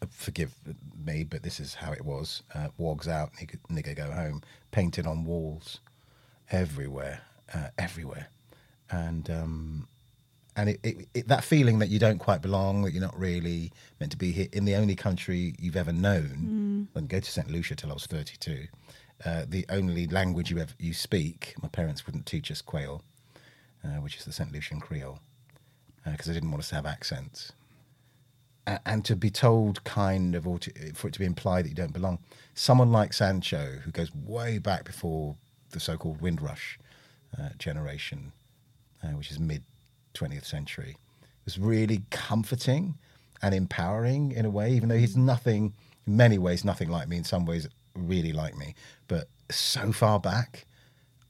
forgive 0.09 0.55
me, 1.05 1.23
but 1.23 1.43
this 1.43 1.59
is 1.59 1.75
how 1.75 1.91
it 1.91 2.03
was. 2.05 2.43
Uh, 2.55 2.69
wogs 2.77 3.07
out, 3.07 3.33
nigger, 3.33 3.57
nigger 3.69 3.95
go 3.95 4.09
home, 4.11 4.41
painted 4.71 5.05
on 5.05 5.25
walls 5.25 5.79
everywhere, 6.49 7.21
uh, 7.53 7.67
everywhere, 7.77 8.27
and 8.89 9.29
um, 9.29 9.87
and 10.55 10.69
it, 10.69 10.79
it, 10.83 11.07
it, 11.13 11.27
that 11.27 11.43
feeling 11.43 11.79
that 11.79 11.89
you 11.89 11.99
don't 11.99 12.19
quite 12.19 12.41
belong, 12.41 12.83
that 12.83 12.91
you're 12.93 13.01
not 13.01 13.17
really 13.17 13.71
meant 13.99 14.11
to 14.11 14.17
be 14.17 14.31
here 14.31 14.47
in 14.53 14.65
the 14.65 14.75
only 14.75 14.95
country 14.95 15.55
you've 15.59 15.75
ever 15.75 15.91
known. 15.93 16.87
I 16.95 16.99
didn't 16.99 17.09
go 17.09 17.19
to 17.19 17.31
St 17.31 17.49
Lucia 17.49 17.75
till 17.75 17.89
I 17.89 17.93
was 17.93 18.05
32. 18.05 18.65
Uh, 19.25 19.45
the 19.47 19.65
only 19.69 20.07
language 20.07 20.51
you 20.51 20.59
ever 20.59 20.73
you 20.79 20.93
speak, 20.93 21.55
my 21.61 21.69
parents 21.69 22.05
wouldn't 22.05 22.25
teach 22.25 22.51
us 22.51 22.61
Kwéyòl, 22.61 23.01
uh, 23.83 23.87
which 24.01 24.17
is 24.17 24.25
the 24.25 24.33
St 24.33 24.51
Lucian 24.51 24.79
Creole, 24.79 25.19
because 26.05 26.27
they 26.27 26.33
didn't 26.33 26.51
want 26.51 26.61
us 26.61 26.69
to 26.69 26.75
have 26.75 26.85
accents 26.85 27.53
a- 28.67 28.79
and 28.85 29.03
to 29.05 29.15
be 29.15 29.29
told 29.29 29.83
kind 29.83 30.35
of 30.35 30.47
or 30.47 30.59
to, 30.59 30.71
for 30.93 31.07
it 31.07 31.13
to 31.13 31.19
be 31.19 31.25
implied 31.25 31.65
that 31.65 31.69
you 31.69 31.75
don't 31.75 31.93
belong 31.93 32.19
someone 32.53 32.91
like 32.91 33.13
sancho 33.13 33.77
who 33.83 33.91
goes 33.91 34.13
way 34.13 34.57
back 34.57 34.83
before 34.85 35.35
the 35.71 35.79
so-called 35.79 36.21
windrush 36.21 36.77
uh, 37.39 37.49
generation 37.57 38.31
uh, 39.03 39.07
which 39.09 39.31
is 39.31 39.39
mid 39.39 39.63
20th 40.13 40.45
century. 40.45 40.97
It 41.21 41.45
was 41.45 41.59
really 41.59 42.03
comforting 42.09 42.97
and 43.41 43.53
empowering 43.53 44.31
in 44.31 44.45
a 44.45 44.49
way 44.49 44.71
even 44.71 44.89
though 44.89 44.97
he's 44.97 45.17
nothing 45.17 45.73
in 46.07 46.15
many 46.15 46.37
ways 46.37 46.63
nothing 46.63 46.89
like 46.89 47.07
me. 47.07 47.17
In 47.17 47.23
some 47.23 47.45
ways 47.45 47.67
really 47.95 48.31
like 48.33 48.55
me. 48.55 48.75
But 49.07 49.27
so 49.51 49.91
far 49.91 50.19
back 50.19 50.65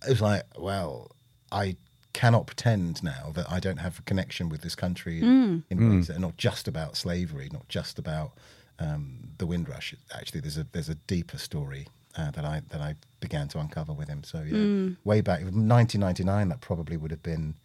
it 0.06 0.10
was 0.10 0.22
like, 0.22 0.44
well, 0.58 1.12
I 1.52 1.78
cannot 2.14 2.46
pretend 2.46 3.02
now 3.04 3.32
that 3.34 3.50
I 3.52 3.60
don't 3.60 3.78
have 3.78 4.00
a 4.00 4.02
connection 4.04 4.50
with 4.50 4.62
this 4.62 4.76
country 4.76 5.20
in, 5.20 5.64
in 5.70 5.78
ways 5.96 6.08
that 6.08 6.18
are 6.18 6.20
not 6.20 6.38
just 6.38 6.68
about 6.68 6.96
slavery, 6.98 7.50
not 7.52 7.68
just 7.70 7.98
about 7.98 8.34
um, 8.80 9.30
the 9.38 9.48
Windrush. 9.48 9.96
Actually, 10.14 10.42
there's 10.42 10.58
a 10.58 10.68
there's 10.74 10.90
a 10.90 10.96
deeper 10.96 11.38
story 11.38 11.88
uh, 12.18 12.32
that 12.32 12.46
I 12.46 12.62
that 12.70 12.82
I 12.82 12.96
began 13.24 13.48
to 13.48 13.60
uncover 13.60 13.94
with 13.94 14.10
him. 14.10 14.24
So 14.24 14.44
yeah, 14.44 14.96
way 15.06 15.22
back, 15.22 15.40
1999, 15.40 16.50
that 16.50 16.60
probably 16.60 16.98
would 16.98 17.10
have 17.10 17.24
been 17.24 17.56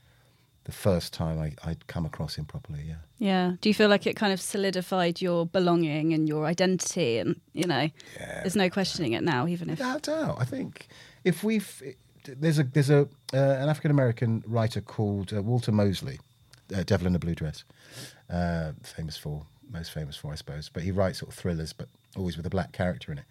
the 0.62 0.72
first 0.72 1.12
time 1.12 1.40
I, 1.40 1.54
I'd 1.68 1.86
come 1.88 2.06
across 2.06 2.36
him 2.36 2.44
properly. 2.44 2.84
Yeah. 2.86 2.94
Yeah. 3.18 3.52
Do 3.60 3.68
you 3.68 3.74
feel 3.74 3.88
like 3.88 4.06
it 4.06 4.14
kind 4.14 4.32
of 4.32 4.40
solidified 4.40 5.20
your 5.20 5.46
belonging 5.46 6.12
and 6.12 6.28
your 6.28 6.46
identity? 6.46 7.18
And, 7.18 7.40
you 7.54 7.66
know, 7.66 7.88
yeah, 8.20 8.40
there's 8.42 8.54
no 8.54 8.70
questioning 8.70 9.14
it 9.14 9.24
now, 9.24 9.48
even 9.48 9.70
if. 9.70 9.78
Without 9.78 10.02
doubt, 10.02 10.36
I 10.38 10.44
think 10.44 10.86
if 11.24 11.42
we've 11.42 11.82
there's 12.24 12.58
a 12.58 12.64
there's 12.64 12.90
a 12.90 13.08
uh, 13.34 13.36
an 13.62 13.68
African 13.68 13.90
American 13.90 14.44
writer 14.46 14.80
called 14.80 15.32
uh, 15.32 15.42
Walter 15.42 15.72
Mosley, 15.72 16.20
uh, 16.74 16.84
Devil 16.84 17.08
in 17.08 17.16
a 17.16 17.18
Blue 17.18 17.34
Dress, 17.34 17.64
uh, 18.30 18.72
famous 18.82 19.16
for 19.16 19.46
most 19.70 19.90
famous 19.92 20.16
for 20.16 20.32
I 20.32 20.36
suppose, 20.36 20.68
but 20.68 20.82
he 20.82 20.92
writes 20.92 21.18
sort 21.18 21.32
of 21.32 21.38
thrillers, 21.38 21.72
but 21.72 21.88
always 22.16 22.36
with 22.36 22.46
a 22.46 22.50
black 22.50 22.72
character 22.72 23.10
in 23.12 23.18
it. 23.18 23.24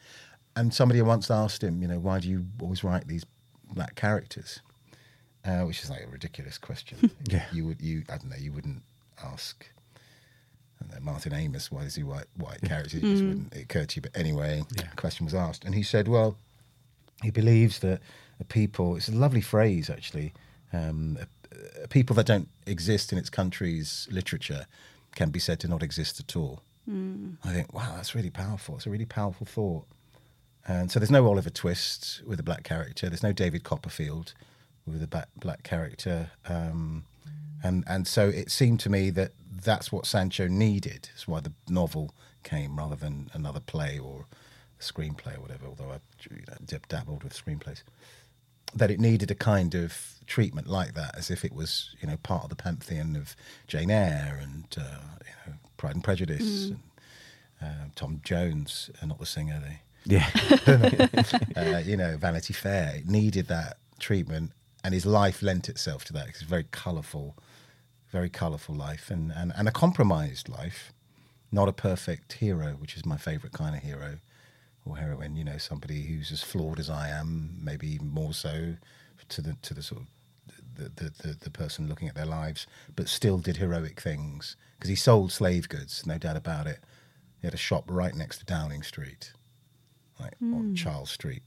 And 0.60 0.74
somebody 0.74 1.02
once 1.02 1.30
asked 1.30 1.64
him, 1.64 1.82
you 1.82 1.88
know, 1.88 2.00
why 2.00 2.20
do 2.20 2.28
you 2.30 2.46
always 2.62 2.84
write 2.84 3.08
these 3.08 3.26
black 3.72 3.96
characters? 3.96 4.62
Uh, 5.46 5.62
which 5.62 5.84
is 5.84 5.90
like 5.90 6.04
a 6.04 6.08
ridiculous 6.08 6.58
question. 6.58 7.12
Yeah. 7.32 7.46
you 7.54 7.66
would 7.68 7.82
you 7.82 8.04
I 8.10 8.18
don't 8.18 8.30
know 8.30 8.36
you 8.38 8.52
wouldn't 8.52 8.82
ask. 9.24 9.66
I 10.82 10.86
don't 10.88 10.94
know, 11.06 11.12
Martin 11.12 11.34
Amis, 11.34 11.72
why 11.72 11.84
does 11.84 11.96
he 11.96 12.04
write 12.04 12.26
white 12.36 12.62
characters? 12.62 12.94
It 12.96 13.02
just 13.02 13.24
wouldn't 13.24 13.56
occur 13.56 13.86
to 13.86 13.96
you. 13.96 14.02
But 14.02 14.16
anyway, 14.16 14.64
Yeah. 14.76 14.90
the 14.90 14.96
question 14.96 15.26
was 15.26 15.34
asked, 15.34 15.64
and 15.66 15.74
he 15.74 15.84
said, 15.84 16.08
"Well, 16.08 16.38
he 17.24 17.32
believes 17.32 17.80
that 17.80 18.00
a 18.40 18.44
people, 18.44 18.96
it's 18.96 19.08
a 19.10 19.12
lovely 19.26 19.42
phrase 19.42 19.90
actually, 19.90 20.34
um, 20.74 21.18
a, 21.20 21.84
a 21.84 21.88
people 21.88 22.16
that 22.18 22.26
don't 22.28 22.50
exist 22.68 23.12
in 23.12 23.18
its 23.18 23.30
country's 23.30 24.08
literature 24.12 24.68
can 25.16 25.30
be 25.32 25.40
said 25.40 25.60
to 25.62 25.68
not 25.68 25.82
exist 25.82 26.20
at 26.20 26.36
all. 26.36 26.62
I 27.44 27.52
think, 27.54 27.74
wow, 27.74 27.94
that's 27.96 28.16
really 28.16 28.30
powerful. 28.30 28.76
It's 28.78 28.86
a 28.86 28.90
really 28.90 29.06
powerful 29.06 29.46
thought. 29.46 29.86
And 30.68 30.92
so 30.92 31.00
there's 31.00 31.12
no 31.12 31.26
Oliver 31.26 31.50
Twist 31.50 32.22
with 32.26 32.40
a 32.40 32.44
black 32.44 32.64
character. 32.64 33.08
There's 33.08 33.24
no 33.24 33.32
David 33.32 33.64
Copperfield 33.64 34.34
with 34.86 35.02
a 35.02 35.08
black, 35.08 35.30
black 35.38 35.64
character. 35.64 36.32
Um, 36.48 37.06
and 37.64 37.84
and 37.88 38.08
so 38.08 38.28
it 38.28 38.52
seemed 38.52 38.80
to 38.82 38.90
me 38.90 39.10
that 39.12 39.32
that's 39.50 39.92
what 39.92 40.06
Sancho 40.06 40.48
needed. 40.48 41.10
That's 41.14 41.28
why 41.28 41.40
the 41.40 41.54
novel 41.70 42.14
came 42.44 42.78
rather 42.78 42.96
than 42.96 43.30
another 43.34 43.60
play 43.60 43.98
or 43.98 44.26
a 44.80 44.84
screenplay 44.84 45.38
or 45.38 45.42
whatever. 45.42 45.66
Although 45.68 45.92
I 45.92 46.00
you 46.30 46.44
know, 46.48 46.80
dabbled 46.88 47.24
with 47.24 47.34
screenplays, 47.34 47.84
that 48.76 48.92
it 48.92 49.00
needed 49.00 49.32
a 49.32 49.36
kind 49.36 49.74
of 49.74 50.20
treatment 50.28 50.68
like 50.68 50.94
that, 50.94 51.18
as 51.18 51.32
if 51.32 51.44
it 51.46 51.54
was 51.54 51.96
you 52.00 52.08
know 52.08 52.18
part 52.18 52.44
of 52.44 52.50
the 52.50 52.56
pantheon 52.56 53.16
of 53.16 53.36
Jane 53.68 53.90
Eyre 53.90 54.38
and 54.42 54.66
uh, 54.78 55.00
you 55.26 55.52
know 55.52 55.58
Pride 55.78 55.96
and 55.96 56.04
Prejudice 56.04 56.68
and 56.68 56.80
uh, 57.62 57.86
Tom 57.96 58.22
Jones, 58.24 58.92
uh, 59.02 59.06
not 59.06 59.20
the 59.20 59.26
singer, 59.26 59.62
they 59.64 59.80
Yeah. 60.08 60.30
uh, 61.58 61.82
you 61.86 61.98
know, 61.98 62.16
Vanity 62.18 62.54
Fair. 62.54 62.96
It 62.96 63.08
needed 63.08 63.48
that 63.48 63.78
treatment, 64.00 64.54
and 64.84 64.94
his 64.94 65.06
life 65.06 65.42
lent 65.42 65.68
itself 65.68 66.06
to 66.06 66.14
that. 66.14 66.30
It's 66.30 66.42
very 66.42 66.64
colourful, 66.64 67.36
very 68.10 68.30
colourful 68.30 68.74
life, 68.74 69.12
and, 69.12 69.34
and, 69.36 69.52
and 69.58 69.68
a 69.68 69.72
compromised 69.72 70.48
life, 70.48 70.94
not 71.52 71.68
a 71.68 71.74
perfect 71.74 72.34
hero, 72.34 72.78
which 72.80 72.96
is 72.96 73.06
my 73.06 73.18
favourite 73.18 73.52
kind 73.52 73.76
of 73.76 73.84
hero 73.84 74.20
or 74.86 74.96
heroine. 74.98 75.36
You 75.36 75.44
know, 75.44 75.58
somebody 75.58 76.04
who's 76.04 76.32
as 76.32 76.42
flawed 76.42 76.80
as 76.80 76.90
I 76.90 77.10
am, 77.10 77.58
maybe 77.62 77.88
even 77.88 78.10
more 78.10 78.34
so 78.34 78.76
to 79.28 79.42
the 79.42 79.58
to 79.62 79.74
the 79.74 79.84
sort 79.84 80.04
of 80.04 80.08
the, 80.76 80.90
the, 81.04 81.28
the, 81.28 81.38
the 81.42 81.50
person 81.50 81.90
looking 81.90 82.08
at 82.08 82.16
their 82.16 82.26
lives, 82.26 82.66
but 82.96 83.10
still 83.10 83.40
did 83.40 83.58
heroic 83.58 84.00
things 84.00 84.56
because 84.78 84.90
he 84.90 84.96
sold 84.96 85.34
slave 85.34 85.68
goods, 85.68 86.06
no 86.06 86.18
doubt 86.18 86.38
about 86.38 86.66
it. 86.66 86.80
He 87.42 87.48
had 87.48 87.54
a 87.54 87.58
shop 87.58 87.84
right 87.90 88.16
next 88.16 88.38
to 88.38 88.46
Downing 88.46 88.84
Street 88.84 89.34
like 90.20 90.34
on 90.42 90.76
Charles 90.76 91.12
Street, 91.12 91.44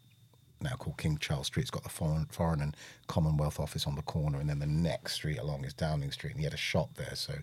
now 0.60 0.74
called 0.76 0.98
King 0.98 1.18
Charles 1.18 1.46
Street. 1.46 1.62
It's 1.62 1.70
got 1.70 1.82
the 1.82 1.88
foreign, 1.88 2.26
foreign 2.26 2.60
and 2.60 2.76
Commonwealth 3.06 3.58
office 3.58 3.86
on 3.86 3.96
the 3.96 4.02
corner, 4.02 4.38
and 4.38 4.48
then 4.48 4.58
the 4.58 4.66
next 4.66 5.14
street 5.14 5.38
along 5.38 5.64
is 5.64 5.72
Downing 5.72 6.12
Street, 6.12 6.30
and 6.32 6.40
he 6.40 6.44
had 6.44 6.54
a 6.54 6.58
shop 6.58 6.94
there. 6.96 7.14
So 7.14 7.34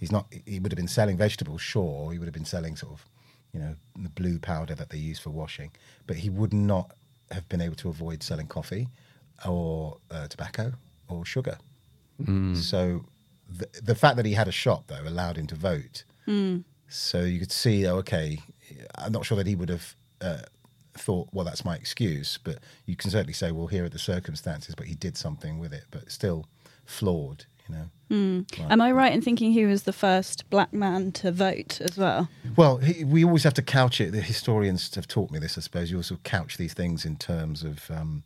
he's 0.00 0.12
not. 0.12 0.26
He 0.46 0.58
would 0.58 0.72
have 0.72 0.76
been 0.76 0.88
selling 0.88 1.16
vegetables, 1.16 1.60
sure. 1.60 2.12
He 2.12 2.18
would 2.18 2.26
have 2.26 2.34
been 2.34 2.44
selling 2.44 2.76
sort 2.76 2.92
of, 2.94 3.04
you 3.52 3.60
know, 3.60 3.76
the 3.96 4.08
blue 4.08 4.38
powder 4.38 4.74
that 4.74 4.90
they 4.90 4.98
use 4.98 5.18
for 5.18 5.30
washing, 5.30 5.70
but 6.06 6.16
he 6.16 6.30
would 6.30 6.52
not 6.52 6.92
have 7.30 7.48
been 7.48 7.60
able 7.60 7.76
to 7.76 7.88
avoid 7.88 8.22
selling 8.22 8.46
coffee, 8.46 8.88
or 9.46 9.98
uh, 10.10 10.26
tobacco, 10.28 10.72
or 11.08 11.24
sugar. 11.24 11.58
So 12.56 13.04
the, 13.48 13.68
the 13.82 13.94
fact 13.94 14.16
that 14.16 14.26
he 14.26 14.32
had 14.34 14.46
a 14.48 14.52
shop 14.52 14.84
though 14.86 15.02
allowed 15.04 15.36
him 15.36 15.46
to 15.48 15.54
vote. 15.54 16.04
So 16.88 17.22
you 17.22 17.38
could 17.40 17.50
see, 17.52 17.86
oh, 17.86 17.96
okay, 17.96 18.38
I'm 18.96 19.10
not 19.12 19.24
sure 19.26 19.36
that 19.36 19.46
he 19.46 19.54
would 19.54 19.68
have 19.68 19.96
uh, 20.20 20.42
thought, 20.96 21.28
well, 21.32 21.44
that's 21.44 21.64
my 21.64 21.74
excuse, 21.76 22.38
but 22.42 22.58
you 22.86 22.96
can 22.96 23.10
certainly 23.10 23.32
say, 23.32 23.52
well, 23.52 23.66
here 23.66 23.84
are 23.84 23.88
the 23.88 23.98
circumstances, 23.98 24.74
but 24.74 24.86
he 24.86 24.94
did 24.94 25.16
something 25.16 25.58
with 25.58 25.72
it, 25.72 25.84
but 25.90 26.10
still 26.10 26.46
flawed, 26.86 27.46
you 27.68 27.74
know. 27.74 27.90
Like- 28.58 28.70
Am 28.70 28.80
I 28.80 28.92
right 28.92 29.12
in 29.12 29.20
thinking 29.22 29.52
he 29.52 29.64
was 29.66 29.82
the 29.84 29.92
first 29.92 30.48
black 30.50 30.72
man 30.72 31.10
to 31.12 31.32
vote 31.32 31.80
as 31.80 31.96
well? 31.98 32.28
Well, 32.56 32.76
he, 32.76 33.02
we 33.02 33.24
always 33.24 33.42
have 33.42 33.54
to 33.54 33.62
couch 33.62 34.00
it. 34.00 34.12
The 34.12 34.20
historians 34.20 34.94
have 34.94 35.08
taught 35.08 35.30
me 35.32 35.38
this, 35.40 35.58
I 35.58 35.62
suppose. 35.62 35.90
You 35.90 35.96
also 35.96 36.16
couch 36.22 36.56
these 36.56 36.74
things 36.74 37.04
in 37.04 37.16
terms 37.16 37.64
of, 37.64 37.90
um, 37.90 38.22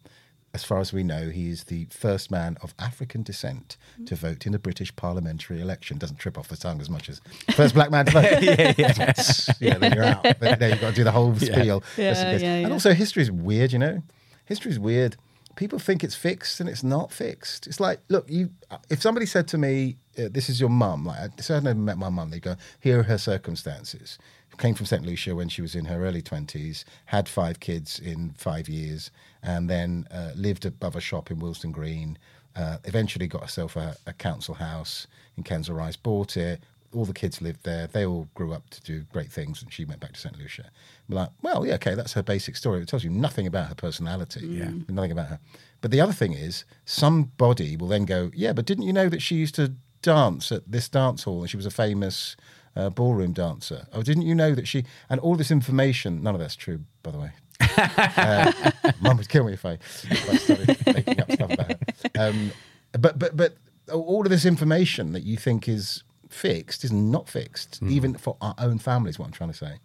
as 0.55 0.65
far 0.65 0.79
as 0.81 0.93
we 0.93 1.03
know, 1.03 1.29
he 1.29 1.51
is 1.51 1.65
the 1.65 1.87
first 1.91 2.31
man 2.31 2.57
of 2.63 2.75
African 2.79 3.23
descent 3.23 3.77
to 4.07 4.15
vote 4.17 4.47
in 4.47 4.55
a 4.55 4.59
British 4.59 4.95
parliamentary 4.97 5.61
election. 5.61 5.99
Doesn't 5.99 6.17
trip 6.19 6.39
off 6.39 6.49
the 6.49 6.57
tongue 6.57 6.81
as 6.81 6.89
much 6.89 7.09
as 7.09 7.21
first 7.55 7.75
black 7.75 7.91
man 7.91 8.07
to 8.07 8.13
vote. 8.13 8.25
yeah, 8.43 8.73
yeah. 8.79 9.13
yeah, 9.61 9.79
then 9.79 9.93
you're 9.93 10.05
out. 10.05 10.23
Then, 10.41 10.59
then 10.59 10.71
you've 10.71 10.81
got 10.81 10.91
to 10.91 10.95
do 10.97 11.05
the 11.05 11.13
whole 11.13 11.35
spiel. 11.37 11.83
Yeah, 11.97 12.11
Just 12.11 12.25
in 12.25 12.33
case. 12.33 12.43
yeah, 12.43 12.55
And 12.65 12.73
also, 12.73 12.95
history 12.95 13.23
is 13.23 13.31
weird, 13.31 13.73
you 13.73 13.79
know? 13.79 14.03
History 14.47 14.71
is 14.71 14.79
weird. 14.79 15.17
People 15.57 15.79
think 15.79 16.03
it's 16.05 16.15
fixed 16.15 16.61
and 16.61 16.69
it's 16.69 16.83
not 16.85 17.13
fixed. 17.13 17.67
It's 17.67 17.81
like, 17.81 18.01
look, 18.09 18.31
you. 18.31 18.51
If 18.89 19.03
somebody 19.03 19.27
said 19.27 19.49
to 19.49 19.59
me, 19.59 19.97
uh, 20.17 20.29
"This 20.31 20.49
is 20.49 20.61
your 20.61 20.71
mum," 20.71 21.05
like, 21.05 21.19
I- 21.19 21.43
so 21.43 21.57
I 21.57 21.61
never 21.61 21.79
met 21.79 21.99
my 21.99 22.09
mum. 22.11 22.31
They 22.31 22.39
go, 22.39 22.55
"Here 22.79 23.01
are 23.01 23.03
her 23.03 23.19
circumstances." 23.19 24.19
Came 24.59 24.75
from 24.75 24.87
St. 24.87 25.05
Lucia 25.05 25.35
when 25.35 25.49
she 25.49 25.63
was 25.63 25.75
in 25.75 25.85
her 25.87 26.05
early 26.05 26.23
twenties, 26.23 26.85
had 27.07 27.29
five 27.29 27.61
kids 27.61 27.99
in 27.99 28.31
five 28.37 28.69
years, 28.69 29.11
and 29.43 29.71
then 29.71 30.07
uh, 30.11 30.33
lived 30.35 30.65
above 30.65 30.97
a 30.97 31.01
shop 31.01 31.31
in 31.31 31.39
Willesden 31.39 31.73
Green. 31.73 32.19
Uh, 32.57 32.79
eventually, 32.85 33.29
got 33.29 33.43
herself 33.43 33.77
a, 33.77 33.97
a 34.07 34.13
council 34.13 34.55
house 34.55 35.07
in 35.37 35.45
Kensal 35.45 35.77
Rise. 35.77 35.97
Bought 35.97 36.37
it, 36.37 36.61
all 36.93 37.05
the 37.05 37.13
kids 37.13 37.41
lived 37.41 37.65
there. 37.65 37.87
They 37.87 38.05
all 38.05 38.29
grew 38.35 38.53
up 38.53 38.69
to 38.71 38.81
do 38.81 39.03
great 39.13 39.31
things, 39.31 39.63
and 39.63 39.73
she 39.73 39.85
went 39.85 40.01
back 40.01 40.15
to 40.15 40.21
St. 40.21 40.37
Lucia. 40.37 40.71
We're 41.09 41.17
like, 41.17 41.31
well, 41.43 41.67
yeah, 41.67 41.75
okay, 41.75 41.95
that's 41.95 42.15
her 42.15 42.23
basic 42.23 42.57
story. 42.57 42.81
It 42.81 42.89
tells 42.89 43.05
you 43.05 43.11
nothing 43.11 43.47
about 43.47 43.69
her 43.69 43.75
personality, 43.75 44.47
yeah, 44.47 44.71
nothing 44.89 45.13
about 45.13 45.29
her. 45.29 45.39
But 45.81 45.91
the 45.91 46.01
other 46.01 46.13
thing 46.13 46.33
is, 46.33 46.65
somebody 46.85 47.77
will 47.77 47.89
then 47.89 48.05
go, 48.05 48.31
yeah, 48.35 48.53
but 48.53 48.65
didn't 48.65 48.85
you 48.85 48.93
know 48.93 49.09
that 49.09 49.23
she 49.23 49.37
used 49.37 49.55
to 49.57 49.75
dance 50.03 50.53
at 50.53 50.71
this 50.71 50.89
dance 50.89 51.25
hall 51.25 51.41
and 51.41 51.51
she 51.51 51.57
was 51.57 51.67
a 51.67 51.71
famous 51.71 52.37
uh, 52.79 52.89
ballroom 52.91 53.33
dancer? 53.33 53.87
Oh, 53.93 54.03
didn't 54.03 54.23
you 54.23 54.35
know 54.35 54.55
that 54.55 54.67
she? 54.69 54.85
And 55.11 55.21
all 55.21 55.35
this 55.37 55.51
information, 55.51 56.23
none 56.23 56.35
of 56.35 56.41
that's 56.41 56.57
true, 56.57 56.81
by 57.03 57.11
the 57.11 57.19
way. 57.19 57.31
uh, 57.77 58.53
Mum 59.01 59.17
would 59.19 59.29
kill 59.29 59.45
me 59.45 59.53
if 59.53 59.65
I, 59.67 59.73
if 59.73 60.31
I 60.31 60.37
started 60.37 60.87
making 60.95 61.21
up 61.21 61.33
stuff 61.33 61.51
about 61.53 61.71
her. 61.73 61.79
Um, 62.19 62.53
but 62.93 63.19
but 63.19 63.37
but 63.37 63.57
all 63.93 64.23
of 64.25 64.31
this 64.31 64.45
information 64.47 65.13
that 65.13 65.23
you 65.25 65.37
think 65.37 65.69
is 65.69 66.05
fixed 66.29 66.85
is 66.85 66.93
not 66.93 67.29
fixed, 67.29 67.81
even 67.83 68.15
for 68.17 68.37
our 68.41 68.55
own 68.59 68.79
families. 68.79 69.19
What 69.19 69.27
I'm 69.27 69.33
trying 69.33 69.51
to 69.51 69.57
say, 69.57 69.79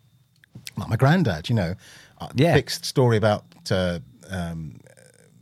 like 0.77 0.89
my 0.89 0.95
granddad, 0.95 1.49
you 1.49 1.55
know, 1.55 1.75
Yeah. 2.35 2.53
fixed 2.53 2.85
story 2.85 3.17
about 3.17 3.45
uh, 3.71 3.99
um, 4.29 4.79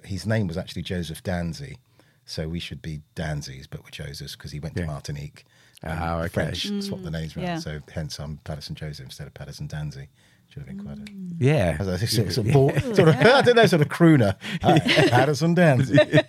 his 0.04 0.26
name 0.26 0.48
was 0.48 0.58
actually 0.58 0.84
Joseph 0.84 1.22
Danzy, 1.24 1.78
so 2.26 2.48
we 2.48 2.60
should 2.60 2.82
be 2.82 3.02
Danzys, 3.16 3.68
but 3.70 3.84
we're 3.84 3.90
Josephs 3.92 4.36
because 4.36 4.52
he 4.52 4.60
went 4.60 4.76
to 4.78 4.86
Martinique. 4.86 5.44
Ah, 5.84 6.20
okay. 6.20 6.28
French 6.30 6.68
Swap 6.84 7.02
the 7.02 7.12
names 7.12 7.36
around, 7.36 7.46
yeah. 7.46 7.58
so 7.60 7.80
hence 7.94 8.20
I'm 8.20 8.38
Paterson 8.44 8.76
Joseph 8.76 9.06
instead 9.06 9.28
of 9.28 9.34
Paterson 9.34 9.68
Danzy. 9.68 10.08
Should 10.50 10.64
have 10.64 10.68
been 10.68 10.84
quite 10.86 10.98
a 10.98 11.12
Yeah. 11.40 11.78
as 11.80 11.88
a 11.88 11.98
sort 12.06 12.28
of, 12.28 12.34
sort 12.34 12.48
of, 12.48 12.54
ball, 12.54 12.70
sort 12.94 13.08
of 13.08 13.16
I 13.22 13.42
don't 13.42 13.56
know, 13.56 13.66
sort 13.66 13.82
of 13.82 13.88
crooner. 13.88 14.36
Hi, 14.62 14.80
Paterson 15.08 15.56
Danzy. 15.56 16.26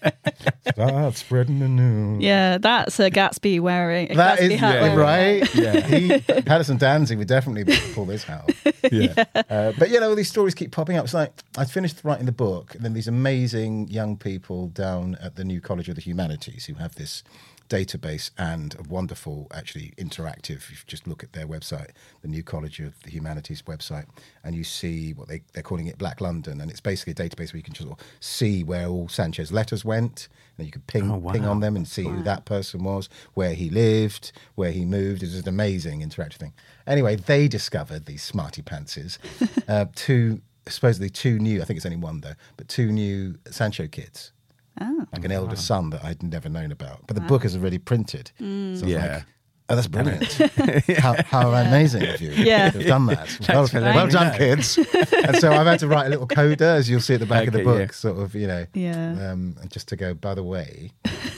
Start 0.72 1.14
spreading 1.16 1.58
the 1.58 1.66
news. 1.68 2.22
Yeah, 2.22 2.58
that's 2.58 3.00
a 3.00 3.10
Gatsby 3.10 3.58
wearing. 3.60 4.12
A 4.12 4.14
That 4.14 4.38
Gatsby 4.38 4.50
is 4.52 4.60
hat 4.60 4.74
yeah, 4.74 4.80
wearing. 4.82 4.98
right. 4.98 5.54
Yeah, 5.56 5.80
he, 5.80 6.20
Paterson 6.42 6.78
Danzy 6.78 7.18
would 7.18 7.26
definitely 7.26 7.76
pull 7.94 8.04
this 8.04 8.22
hat 8.22 8.44
off. 8.48 8.72
Yeah. 8.92 9.24
Uh, 9.50 9.72
but 9.76 9.90
you 9.90 9.98
know, 9.98 10.10
all 10.10 10.14
these 10.14 10.28
stories 10.30 10.54
keep 10.54 10.70
popping 10.70 10.96
up. 10.96 11.04
It's 11.04 11.14
like 11.14 11.32
I 11.58 11.64
finished 11.64 12.04
writing 12.04 12.26
the 12.26 12.32
book, 12.32 12.76
and 12.76 12.84
then 12.84 12.92
these 12.94 13.08
amazing 13.08 13.88
young 13.88 14.16
people 14.16 14.68
down 14.68 15.16
at 15.20 15.34
the 15.34 15.44
New 15.44 15.60
College 15.60 15.88
of 15.88 15.96
the 15.96 16.00
Humanities 16.00 16.66
who 16.66 16.74
have 16.74 16.94
this 16.94 17.24
database 17.72 18.30
and 18.36 18.74
a 18.78 18.82
wonderful, 18.88 19.46
actually 19.52 19.92
interactive. 19.96 20.56
If 20.56 20.70
you 20.70 20.76
just 20.86 21.06
look 21.06 21.22
at 21.24 21.32
their 21.32 21.46
website, 21.46 21.90
the 22.20 22.28
New 22.28 22.42
College 22.42 22.78
of 22.80 23.00
the 23.02 23.10
Humanities 23.10 23.62
website, 23.62 24.06
and 24.44 24.54
you 24.54 24.62
see 24.64 25.12
what 25.14 25.28
they 25.28 25.42
they're 25.52 25.62
calling 25.62 25.86
it 25.86 25.96
Black 25.98 26.20
London, 26.20 26.60
and 26.60 26.70
it's 26.70 26.80
basically 26.80 27.12
a 27.12 27.28
database 27.28 27.52
where 27.52 27.58
you 27.58 27.62
can 27.62 27.74
just 27.74 27.88
sort 27.88 27.98
of 28.00 28.06
see 28.20 28.62
where 28.62 28.86
all 28.86 29.08
Sancho's 29.08 29.50
letters 29.52 29.84
went, 29.84 30.28
and 30.58 30.66
you 30.66 30.72
could 30.72 30.86
ping 30.86 31.10
Oh, 31.10 31.16
wow. 31.16 31.32
ping 31.32 31.46
on 31.46 31.60
them 31.60 31.74
and 31.76 31.88
see 31.88 32.04
who 32.04 32.22
that 32.24 32.44
person 32.44 32.84
was, 32.84 33.08
where 33.34 33.54
he 33.54 33.70
lived, 33.70 34.32
where 34.54 34.70
he 34.72 34.84
moved. 34.84 35.22
It's 35.22 35.32
just 35.32 35.46
an 35.46 35.54
amazing 35.54 36.00
interactive 36.02 36.34
thing. 36.34 36.52
Anyway, 36.86 37.16
they 37.16 37.48
discovered 37.48 38.04
these 38.06 38.22
smarty 38.22 38.62
pantses, 38.62 39.18
uh, 39.68 39.86
two 39.94 40.42
supposedly 40.68 41.10
two 41.10 41.38
new. 41.38 41.60
I 41.60 41.64
think 41.64 41.76
it's 41.78 41.86
only 41.86 41.96
one 41.96 42.20
though, 42.20 42.34
but 42.56 42.68
two 42.68 42.92
new 42.92 43.36
Sancho 43.50 43.88
kids, 43.88 44.32
Oh. 44.80 45.06
like 45.12 45.24
an 45.24 45.32
elder 45.32 45.56
son 45.56 45.90
that 45.90 46.04
I'd 46.04 46.22
never 46.22 46.48
known 46.48 46.72
about. 46.72 47.06
But 47.06 47.14
the 47.16 47.22
book 47.22 47.44
is 47.44 47.54
already 47.56 47.78
printed, 47.78 48.30
so 48.38 48.44
Yeah. 48.86 49.14
like, 49.16 49.24
Oh, 49.68 49.74
that's 49.76 49.86
brilliant! 49.86 50.24
how, 50.98 51.14
how 51.28 51.50
amazing 51.52 52.06
of 52.06 52.20
you 52.20 52.30
Yeah. 52.36 52.70
to 52.70 52.78
have 52.78 52.86
done 52.86 53.06
that. 53.06 53.38
Well, 53.48 53.66
for 53.68 53.80
well 53.80 54.08
done, 54.08 54.32
know. 54.32 54.36
kids. 54.36 54.76
and 55.24 55.36
so 55.36 55.50
I've 55.52 55.66
had 55.66 55.78
to 55.80 55.88
write 55.88 56.06
a 56.06 56.08
little 56.10 56.26
coda, 56.26 56.66
as 56.66 56.90
you'll 56.90 57.00
see 57.00 57.14
at 57.14 57.20
the 57.20 57.26
back 57.26 57.46
of 57.46 57.54
the 57.54 57.62
book, 57.62 57.78
yeah. 57.78 57.92
sort 57.94 58.18
of, 58.18 58.34
you 58.34 58.48
know, 58.48 58.66
Yeah. 58.74 59.30
um, 59.30 59.56
and 59.60 59.70
just 59.70 59.88
to 59.88 59.96
go. 59.96 60.12
By 60.14 60.34
the 60.34 60.42
way, 60.42 60.90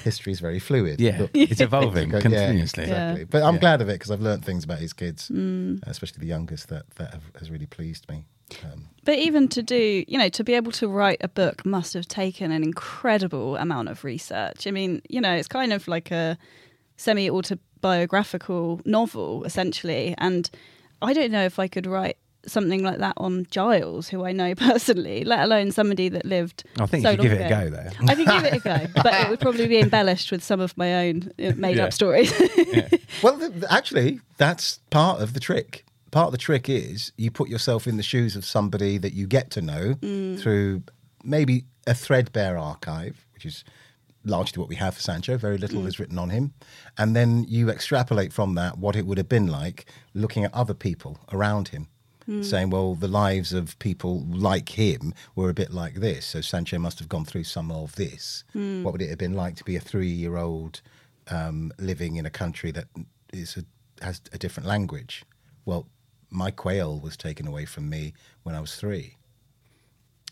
history 0.02 0.32
is 0.32 0.40
very 0.40 0.58
fluid. 0.58 1.00
Yeah. 1.00 1.18
Look, 1.20 1.30
It's 1.34 1.60
evolving 1.60 2.08
Go- 2.08 2.16
yeah, 2.16 2.22
continuously. 2.22 2.84
exactly. 2.84 3.20
Yeah. 3.20 3.26
But 3.30 3.42
I'm 3.44 3.54
Yeah. 3.54 3.60
glad 3.60 3.82
of 3.82 3.88
it 3.88 3.94
because 4.00 4.10
I've 4.10 4.22
learned 4.22 4.44
things 4.44 4.64
about 4.64 4.78
his 4.78 4.92
kids, 4.94 5.28
Mm. 5.32 5.80
especially 5.86 6.20
the 6.20 6.26
youngest, 6.26 6.68
that 6.70 6.90
that 6.96 7.12
have, 7.12 7.22
has 7.38 7.50
really 7.50 7.66
pleased 7.66 8.08
me. 8.08 8.24
Um, 8.64 8.88
But 9.04 9.18
even 9.18 9.48
to 9.48 9.62
do, 9.62 10.04
you 10.08 10.18
know, 10.18 10.28
to 10.30 10.44
be 10.44 10.54
able 10.54 10.72
to 10.72 10.88
write 10.88 11.18
a 11.20 11.28
book 11.28 11.64
must 11.66 11.92
have 11.94 12.06
taken 12.08 12.50
an 12.50 12.62
incredible 12.62 13.56
amount 13.56 13.88
of 13.88 14.02
research. 14.04 14.66
I 14.66 14.70
mean, 14.70 15.02
you 15.08 15.20
know, 15.20 15.34
it's 15.34 15.48
kind 15.48 15.72
of 15.72 15.86
like 15.88 16.10
a 16.10 16.38
semi 16.96 17.28
autobiographical 17.30 18.80
novel, 18.84 19.44
essentially. 19.44 20.14
And 20.18 20.48
I 21.02 21.12
don't 21.12 21.30
know 21.30 21.44
if 21.44 21.58
I 21.58 21.68
could 21.68 21.86
write 21.86 22.16
something 22.46 22.82
like 22.82 22.98
that 22.98 23.14
on 23.16 23.46
Giles, 23.50 24.08
who 24.08 24.24
I 24.24 24.32
know 24.32 24.54
personally, 24.70 25.24
let 25.24 25.40
alone 25.40 25.70
somebody 25.70 26.08
that 26.10 26.24
lived. 26.24 26.64
I 26.78 26.86
think 26.86 27.02
so 27.02 27.10
you 27.10 27.16
should 27.16 27.22
give 27.22 27.32
long 27.32 27.40
it 27.40 27.46
a 27.46 27.48
go, 27.48 27.70
though. 27.70 28.06
I 28.08 28.14
could 28.14 28.26
give 28.26 28.44
it 28.44 28.52
a 28.54 28.58
go, 28.60 28.86
but 29.02 29.14
it 29.20 29.28
would 29.30 29.40
probably 29.40 29.66
be 29.66 29.78
embellished 29.80 30.30
with 30.32 30.42
some 30.42 30.60
of 30.60 30.76
my 30.76 31.08
own 31.08 31.30
uh, 31.42 31.52
made 31.56 31.76
Yeah. 31.76 31.84
up 31.84 31.92
stories. 31.92 32.32
Well, 33.22 33.38
th- 33.38 33.52
th- 33.52 33.64
actually, 33.70 34.20
that's 34.38 34.80
part 34.90 35.22
of 35.22 35.32
the 35.34 35.40
trick. 35.40 35.83
Part 36.14 36.26
of 36.26 36.32
the 36.32 36.38
trick 36.38 36.68
is 36.68 37.10
you 37.16 37.32
put 37.32 37.48
yourself 37.48 37.88
in 37.88 37.96
the 37.96 38.02
shoes 38.04 38.36
of 38.36 38.44
somebody 38.44 38.98
that 38.98 39.14
you 39.14 39.26
get 39.26 39.50
to 39.50 39.60
know 39.60 39.94
mm. 39.94 40.38
through 40.38 40.84
maybe 41.24 41.64
a 41.88 41.94
threadbare 41.94 42.56
archive, 42.56 43.26
which 43.34 43.44
is 43.44 43.64
largely 44.24 44.60
what 44.60 44.68
we 44.68 44.76
have 44.76 44.94
for 44.94 45.00
Sancho. 45.00 45.36
Very 45.36 45.58
little 45.58 45.82
mm. 45.82 45.88
is 45.88 45.98
written 45.98 46.16
on 46.16 46.30
him. 46.30 46.54
And 46.96 47.16
then 47.16 47.44
you 47.48 47.68
extrapolate 47.68 48.32
from 48.32 48.54
that 48.54 48.78
what 48.78 48.94
it 48.94 49.06
would 49.06 49.18
have 49.18 49.28
been 49.28 49.48
like 49.48 49.86
looking 50.14 50.44
at 50.44 50.54
other 50.54 50.72
people 50.72 51.18
around 51.32 51.68
him. 51.68 51.88
Mm. 52.28 52.44
Saying, 52.44 52.70
well, 52.70 52.94
the 52.94 53.08
lives 53.08 53.52
of 53.52 53.76
people 53.80 54.24
like 54.28 54.68
him 54.68 55.14
were 55.34 55.50
a 55.50 55.54
bit 55.54 55.72
like 55.72 55.96
this. 55.96 56.26
So 56.26 56.40
Sancho 56.40 56.78
must 56.78 57.00
have 57.00 57.08
gone 57.08 57.24
through 57.24 57.42
some 57.42 57.72
of 57.72 57.96
this. 57.96 58.44
What 58.84 58.92
would 58.92 59.02
it 59.02 59.10
have 59.10 59.18
been 59.18 59.34
like 59.34 59.56
to 59.56 59.64
be 59.64 59.74
a 59.74 59.80
three 59.80 60.08
year 60.10 60.36
old 60.36 60.80
um, 61.28 61.72
living 61.78 62.14
in 62.14 62.24
a 62.24 62.30
country 62.30 62.70
that 62.70 62.86
is 63.32 63.56
a, 63.56 64.04
has 64.04 64.20
a 64.32 64.38
different 64.38 64.68
language. 64.68 65.24
Well, 65.64 65.88
my 66.30 66.50
Kwéyòl 66.50 67.00
was 67.00 67.16
taken 67.16 67.46
away 67.46 67.64
from 67.64 67.88
me 67.88 68.14
when 68.42 68.54
I 68.54 68.60
was 68.60 68.76
three. 68.76 69.16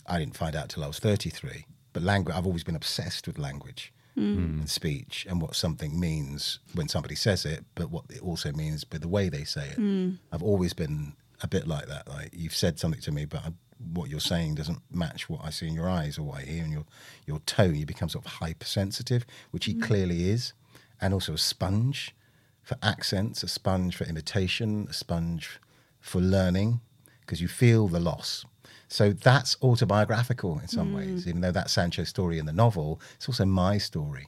I 0.06 0.18
didn't 0.18 0.36
find 0.36 0.56
out 0.56 0.68
till 0.68 0.84
I 0.84 0.88
was 0.88 0.98
33. 0.98 1.66
But 1.92 2.02
language, 2.02 2.34
I've 2.34 2.46
always 2.46 2.64
been 2.64 2.76
obsessed 2.76 3.26
with 3.26 3.38
language 3.38 3.92
hmm. 4.14 4.60
and 4.60 4.70
speech 4.70 5.26
and 5.28 5.40
what 5.40 5.54
something 5.54 5.98
means 5.98 6.58
when 6.74 6.88
somebody 6.88 7.14
says 7.14 7.44
it, 7.44 7.64
but 7.74 7.90
what 7.90 8.04
it 8.10 8.22
also 8.22 8.52
means 8.52 8.84
by 8.84 8.98
the 8.98 9.08
way 9.08 9.28
they 9.28 9.44
say 9.44 9.68
it. 9.68 9.76
Hmm. 9.76 10.12
I've 10.32 10.42
always 10.42 10.72
been 10.72 11.14
a 11.42 11.48
bit 11.48 11.66
like 11.66 11.86
that. 11.86 12.08
Like 12.08 12.30
you've 12.32 12.56
said 12.56 12.78
something 12.78 13.00
to 13.02 13.12
me, 13.12 13.26
but 13.26 13.40
I, 13.44 13.52
what 13.92 14.08
you're 14.08 14.20
saying 14.20 14.54
doesn't 14.54 14.80
match 14.90 15.28
what 15.28 15.40
I 15.44 15.50
see 15.50 15.66
in 15.66 15.74
your 15.74 15.88
eyes 15.88 16.18
or 16.18 16.22
what 16.22 16.38
I 16.38 16.42
hear 16.42 16.64
in 16.64 16.72
your 16.72 16.84
your 17.26 17.40
tone. 17.40 17.74
You 17.74 17.86
become 17.86 18.08
sort 18.08 18.24
of 18.24 18.32
hypersensitive, 18.32 19.26
which 19.50 19.66
he 19.66 19.72
hmm. 19.74 19.80
clearly 19.80 20.30
is, 20.30 20.52
and 21.00 21.12
also 21.12 21.34
a 21.34 21.38
sponge 21.38 22.14
for 22.62 22.76
accents, 22.82 23.42
a 23.42 23.48
sponge 23.48 23.96
for 23.96 24.04
imitation, 24.04 24.86
a 24.88 24.92
sponge 24.92 25.58
for 26.02 26.20
learning, 26.20 26.80
because 27.20 27.40
you 27.40 27.48
feel 27.48 27.88
the 27.88 28.00
loss. 28.00 28.44
So 28.88 29.14
that's 29.14 29.56
autobiographical 29.62 30.58
in 30.58 30.68
some 30.68 30.92
ways, 30.92 31.26
even 31.26 31.40
though 31.40 31.52
that's 31.52 31.72
Sancho's 31.72 32.10
story 32.10 32.38
in 32.38 32.44
the 32.44 32.52
novel. 32.52 33.00
It's 33.14 33.26
also 33.26 33.46
my 33.46 33.78
story. 33.78 34.24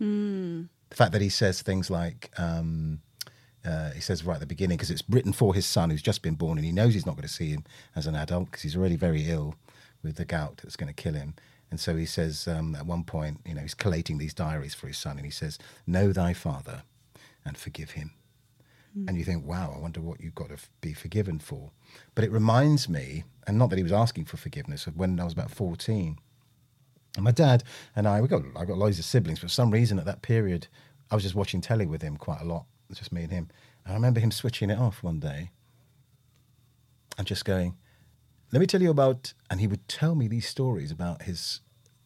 The 0.89 0.97
fact 0.97 1.13
that 1.13 1.21
he 1.21 1.29
says 1.29 1.61
things 1.61 1.91
like, 1.91 2.31
um, 2.39 3.01
uh, 3.65 3.91
he 3.91 4.01
says 4.01 4.25
right 4.25 4.35
at 4.35 4.41
the 4.41 4.47
beginning, 4.47 4.79
because 4.79 4.91
it's 4.91 5.03
written 5.11 5.35
for 5.35 5.53
his 5.55 5.67
son 5.67 5.91
who's 5.91 6.01
just 6.01 6.23
been 6.23 6.35
born 6.35 6.57
and 6.57 6.65
he 6.65 6.73
knows 6.73 6.95
he's 6.95 7.05
not 7.05 7.17
going 7.17 7.29
to 7.29 7.35
see 7.35 7.51
him 7.51 7.65
as 7.95 8.07
an 8.07 8.15
adult 8.15 8.47
because 8.47 8.63
he's 8.63 8.77
already 8.77 8.97
very 8.97 9.29
ill 9.29 9.55
with 10.03 10.17
the 10.17 10.25
gout 10.25 10.61
that's 10.63 10.77
going 10.77 10.93
to 10.93 11.03
kill 11.03 11.15
him. 11.15 11.35
And 11.71 11.79
so 11.81 11.97
he 11.97 12.07
says 12.07 12.47
um, 12.49 12.75
at 12.75 12.87
one 12.87 13.05
point, 13.05 13.41
you 13.45 13.55
know, 13.55 13.63
he's 13.63 13.75
collating 13.75 14.17
these 14.19 14.33
diaries 14.33 14.75
for 14.75 14.87
his 14.87 14.97
son 14.97 15.17
and 15.17 15.27
he 15.27 15.31
says, 15.31 15.59
Know 15.87 16.13
thy 16.13 16.33
father 16.33 16.85
and 17.45 17.59
forgive 17.59 17.93
him. 17.93 18.13
Mm. 18.97 19.09
And 19.09 19.19
you 19.19 19.25
think, 19.25 19.45
wow, 19.45 19.73
I 19.75 19.79
wonder 19.81 20.01
what 20.01 20.21
you've 20.21 20.35
got 20.35 20.49
to 20.49 20.55
f- 20.55 20.71
be 20.81 20.93
forgiven 20.93 21.39
for. 21.39 21.71
But 22.15 22.25
it 22.25 22.31
reminds 22.31 22.89
me, 22.89 23.25
and 23.47 23.59
not 23.59 23.71
that 23.71 23.77
he 23.77 23.83
was 23.83 23.93
asking 23.93 24.27
for 24.27 24.37
forgiveness, 24.37 24.87
of 24.87 24.97
when 24.97 25.19
I 25.19 25.25
was 25.25 25.33
about 25.33 25.51
14. 25.51 26.17
And 27.17 27.25
my 27.25 27.31
dad 27.33 27.65
and 27.97 28.07
I, 28.09 28.21
we 28.21 28.29
got 28.29 28.43
I 28.57 28.65
got 28.65 28.77
loads 28.79 28.99
of 28.99 29.05
siblings, 29.05 29.39
but 29.41 29.49
for 29.49 29.53
some 29.55 29.71
reason 29.71 29.99
at 29.99 30.05
that 30.05 30.23
period, 30.23 30.67
I 31.11 31.15
was 31.15 31.23
just 31.25 31.35
watching 31.35 31.61
telly 31.61 31.87
with 31.87 32.03
him 32.03 32.17
quite 32.17 32.41
a 32.41 32.45
lot. 32.45 32.67
Just 32.93 33.13
me 33.13 33.23
and 33.23 33.33
him. 33.33 33.49
And 33.85 33.93
I 33.93 33.95
remember 33.97 34.21
him 34.21 34.31
switching 34.31 34.71
it 34.71 34.79
off 34.79 35.03
one 35.03 35.19
day 35.21 35.51
and 37.19 37.27
just 37.27 37.45
going, 37.45 37.77
"Let 38.53 38.61
me 38.61 38.67
tell 38.67 38.83
you 38.83 38.91
about." 38.91 39.33
And 39.51 39.61
he 39.61 39.67
would 39.67 39.87
tell 39.89 40.15
me 40.15 40.29
these 40.29 40.49
stories 40.49 40.91
about 40.91 41.23
his 41.23 41.61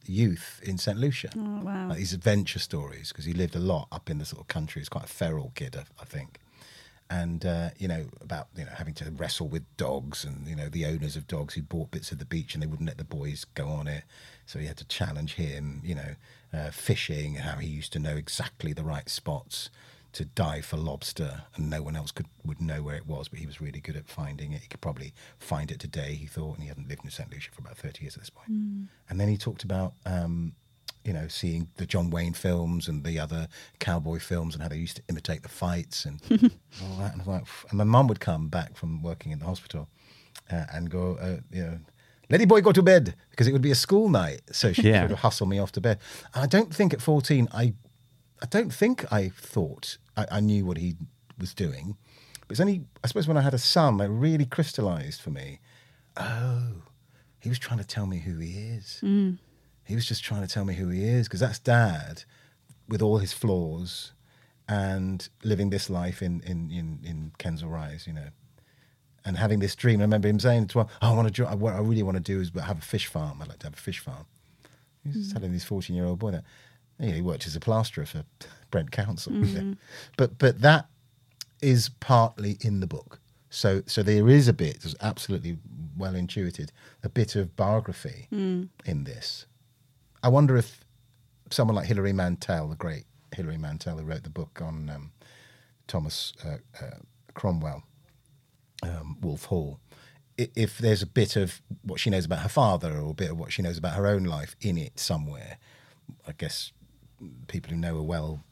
youth 0.05 0.61
in 0.63 0.79
St 0.79 0.97
Lucia, 0.99 1.29
Oh, 1.37 1.61
wow. 1.63 1.89
like 1.89 1.99
these 1.99 2.15
adventure 2.15 2.59
stories, 2.59 3.09
because 3.09 3.27
he 3.27 3.33
lived 3.35 3.55
a 3.55 3.59
lot 3.59 3.89
up 3.93 4.09
in 4.09 4.19
the 4.19 4.25
sort 4.25 4.41
of 4.41 4.49
country. 4.49 4.81
He's 4.81 4.89
quite 4.89 5.05
a 5.05 5.09
feral 5.09 5.53
kid, 5.55 5.77
I, 5.77 5.85
I 6.01 6.05
think 6.07 6.39
and 7.11 7.45
uh, 7.47 7.71
you 7.79 7.89
know 7.89 8.07
about 8.21 8.49
you 8.57 8.65
know 8.65 8.73
having 8.77 8.95
to 8.95 9.11
wrestle 9.11 9.49
with 9.49 9.65
dogs 9.77 10.25
and 10.25 10.47
you 10.47 10.57
know 10.57 10.69
the 10.69 10.85
owners 10.85 11.17
of 11.17 11.27
dogs 11.27 11.55
who 11.55 11.63
bought 11.63 11.91
bits 11.91 12.13
of 12.13 12.19
the 12.19 12.25
beach 12.25 12.55
and 12.55 12.63
they 12.63 12.67
wouldn't 12.67 12.89
let 12.89 12.99
the 12.99 13.05
boys 13.05 13.45
go 13.55 13.69
on 13.69 13.87
it. 13.87 14.05
So 14.47 14.59
he 14.59 14.67
had 14.67 14.77
to 14.79 14.87
challenge 14.87 15.35
him 15.35 15.81
you 15.85 15.95
know 15.95 16.15
uh, 16.53 16.71
fishing 16.71 17.37
how 17.37 17.57
he 17.57 17.69
used 17.69 17.93
to 17.95 17.99
know 17.99 18.17
exactly 18.17 18.73
the 18.73 18.85
right 18.85 19.09
spots 19.09 19.71
to 20.13 20.25
dive 20.25 20.65
for 20.65 20.77
lobster 20.79 21.43
and 21.55 21.69
no 21.69 21.83
one 21.83 21.95
else 21.95 22.11
could 22.11 22.27
would 22.45 22.61
know 22.61 22.83
where 22.83 22.97
it 22.97 23.07
was 23.07 23.29
but 23.29 23.39
he 23.39 23.47
was 23.47 23.61
really 23.61 23.81
good 23.81 23.97
at 23.97 24.09
finding 24.09 24.53
it. 24.53 24.63
He 24.63 24.69
could 24.69 24.81
probably 24.81 25.13
find 25.39 25.71
it 25.71 25.79
today 25.79 26.15
he 26.15 26.27
thought 26.27 26.55
and 26.55 26.63
he 26.63 26.69
hadn't 26.69 26.89
lived 26.89 27.05
in 27.05 27.11
St 27.11 27.31
Lucia 27.31 27.51
for 27.53 27.61
about 27.61 27.77
30 27.77 28.03
years 28.03 28.15
at 28.15 28.21
this 28.23 28.31
point. 28.31 28.49
point 28.49 28.89
and 29.09 29.21
then 29.21 29.29
he 29.29 29.37
talked 29.37 29.65
about 29.65 29.95
um, 30.07 30.55
you 31.05 31.13
know, 31.13 31.29
seeing 31.29 31.69
the 31.77 31.87
John 31.87 32.11
Wayne 32.11 32.35
films 32.35 32.89
and 32.89 33.05
the 33.05 33.19
other 33.19 33.49
cowboy 33.79 34.19
films 34.19 34.55
and 34.55 34.63
how 34.63 34.69
they 34.69 34.77
used 34.77 34.97
to 34.97 35.03
imitate 35.09 35.43
the 35.43 35.49
fights 35.49 36.05
and 36.05 36.21
all 36.83 36.97
that. 36.99 37.15
And, 37.15 37.27
like, 37.27 37.45
and 37.71 37.79
my 37.79 37.85
mum 37.85 38.07
would 38.09 38.21
come 38.21 38.49
back 38.49 38.77
from 38.77 39.03
working 39.03 39.33
in 39.33 39.39
the 39.39 39.47
hospital 39.47 39.89
uh, 40.51 40.65
and 40.73 40.91
go, 40.91 41.17
uh, 41.21 41.41
you 41.51 41.63
know, 41.63 41.79
Lady 42.31 42.45
boy, 42.45 42.61
go 42.61 42.73
to 42.73 42.83
bed 42.83 43.15
because 43.31 43.47
it 43.47 43.53
would 43.53 43.63
be 43.63 43.71
a 43.71 43.75
school 43.75 44.09
night. 44.11 44.43
So 44.53 44.73
she'd 44.75 44.85
Yeah. 44.85 45.01
sort 45.01 45.13
of 45.13 45.19
hustle 45.21 45.47
me 45.47 45.59
off 45.59 45.73
to 45.73 45.81
bed. 45.81 45.99
And 46.35 46.45
I 46.45 46.47
don't 46.47 46.75
think 46.75 46.93
at 46.93 47.01
14, 47.01 47.49
I, 47.53 47.73
I 48.43 48.47
don't 48.51 48.71
think 48.73 49.11
I 49.11 49.31
thought 49.31 49.97
I, 50.17 50.27
I 50.33 50.41
knew 50.41 50.67
what 50.67 50.77
he 50.77 50.97
was 51.39 51.55
doing. 51.55 51.97
But 52.41 52.51
it's 52.53 52.61
only, 52.61 52.83
I 53.03 53.07
suppose, 53.07 53.27
when 53.27 53.37
I 53.39 53.41
had 53.43 53.55
a 53.55 53.59
son, 53.59 53.97
that 53.99 54.11
really 54.11 54.45
crystallized 54.45 55.23
for 55.23 55.31
me. 55.31 55.61
Oh, 56.19 56.83
he 57.41 57.49
was 57.49 57.59
trying 57.59 57.79
to 57.79 57.87
tell 57.87 58.07
me 58.07 58.19
who 58.19 58.39
he 58.39 58.53
is. 58.59 59.01
He 59.89 59.95
was 59.95 60.07
just 60.07 60.23
trying 60.23 60.43
to 60.43 60.53
tell 60.53 60.67
me 60.67 60.75
who 60.75 60.89
he 60.89 61.03
is 61.03 61.27
because 61.27 61.41
that's 61.41 61.59
dad 61.59 62.25
with 62.89 63.01
all 63.01 63.19
his 63.19 63.33
flaws 63.33 64.13
and 64.69 65.27
living 65.43 65.71
this 65.71 65.89
life 65.89 66.21
in, 66.21 66.41
in, 66.43 66.71
in, 66.71 67.01
in 67.03 67.33
Kensal 67.39 67.73
Rise, 67.73 68.07
you 68.07 68.13
know, 68.13 68.29
and 69.25 69.39
having 69.39 69.61
this 69.61 69.75
dream. 69.75 70.01
I 70.01 70.05
remember 70.05 70.29
him 70.29 70.39
saying 70.39 70.69
to 70.69 70.79
well, 70.79 70.91
I 71.01 71.11
want 71.13 71.35
to 71.35 71.45
what 71.57 71.75
I 71.75 71.79
really 71.79 72.03
want 72.03 72.19
to 72.19 72.23
do 72.23 72.39
is 72.41 72.51
have 72.63 72.79
a 72.79 72.83
fish 72.83 73.07
farm. 73.07 73.41
I'd 73.41 73.49
like 73.49 73.61
to 73.61 73.67
have 73.67 73.75
a 73.75 73.79
fish 73.79 73.99
farm. 73.99 74.27
He 75.05 75.17
was 75.17 75.29
hmm. 75.29 75.33
telling 75.39 75.53
this 75.53 75.65
14 75.65 75.97
year 75.97 76.05
old 76.05 76.19
boy 76.19 76.33
that 76.33 76.45
he 77.01 77.23
worked 77.23 77.47
as 77.47 77.57
a 77.57 77.61
plasterer 77.61 78.05
for 78.05 78.25
Brent 78.71 78.91
Council. 78.91 79.33
you 79.33 79.41
know. 79.41 79.61
Mm-hmm. 79.61 79.73
But, 80.17 80.39
but 80.39 80.61
that 80.61 80.87
is 81.63 81.91
partly 82.01 82.59
in 82.61 82.81
the 82.81 82.87
book. 82.87 83.21
So, 83.51 83.83
so 83.87 84.03
there 84.03 84.29
is 84.29 84.49
a 84.49 84.53
bit, 84.53 84.77
it's 84.77 84.95
absolutely 85.01 85.57
well 85.97 86.15
intuited, 86.15 86.71
a 87.03 87.09
bit 87.09 87.35
of 87.35 87.57
biography 87.57 88.27
hmm. 88.29 88.65
in 88.85 89.05
this. 89.05 89.47
I 90.23 90.29
wonder 90.29 90.57
if 90.57 90.85
someone 91.51 91.77
like 91.77 91.87
Hilary 91.87 92.13
Mantel, 92.13 92.69
the 92.69 92.77
great 92.77 93.05
Hilary 93.35 93.59
Mantel, 93.59 93.99
who 93.99 94.05
wrote 94.05 94.25
the 94.25 94.31
book 94.31 94.61
on 94.63 94.91
um, 94.91 95.13
Thomas 95.87 96.33
uh, 96.45 96.59
uh, 96.85 96.97
Cromwell, 97.35 97.83
um, 98.83 99.17
Wolf 99.21 99.45
Hall, 99.47 99.81
if 100.37 100.79
there's 100.79 101.03
a 101.03 101.07
bit 101.07 101.35
of 101.37 101.61
what 101.83 101.99
she 101.99 102.11
knows 102.11 102.25
about 102.25 102.41
her 102.41 102.49
father 102.49 102.97
or 102.97 103.11
a 103.11 103.15
bit 103.15 103.31
of 103.31 103.39
what 103.39 103.53
she 103.53 103.61
knows 103.63 103.77
about 103.77 103.95
her 103.97 104.07
own 104.07 104.23
life 104.25 104.55
in 104.61 104.79
it 104.79 104.99
somewhere, 105.01 105.59
I 106.29 106.33
guess 106.39 106.71
people 107.49 107.71
who 107.71 107.77
know 107.77 107.97
her 107.97 108.03
well 108.03 108.45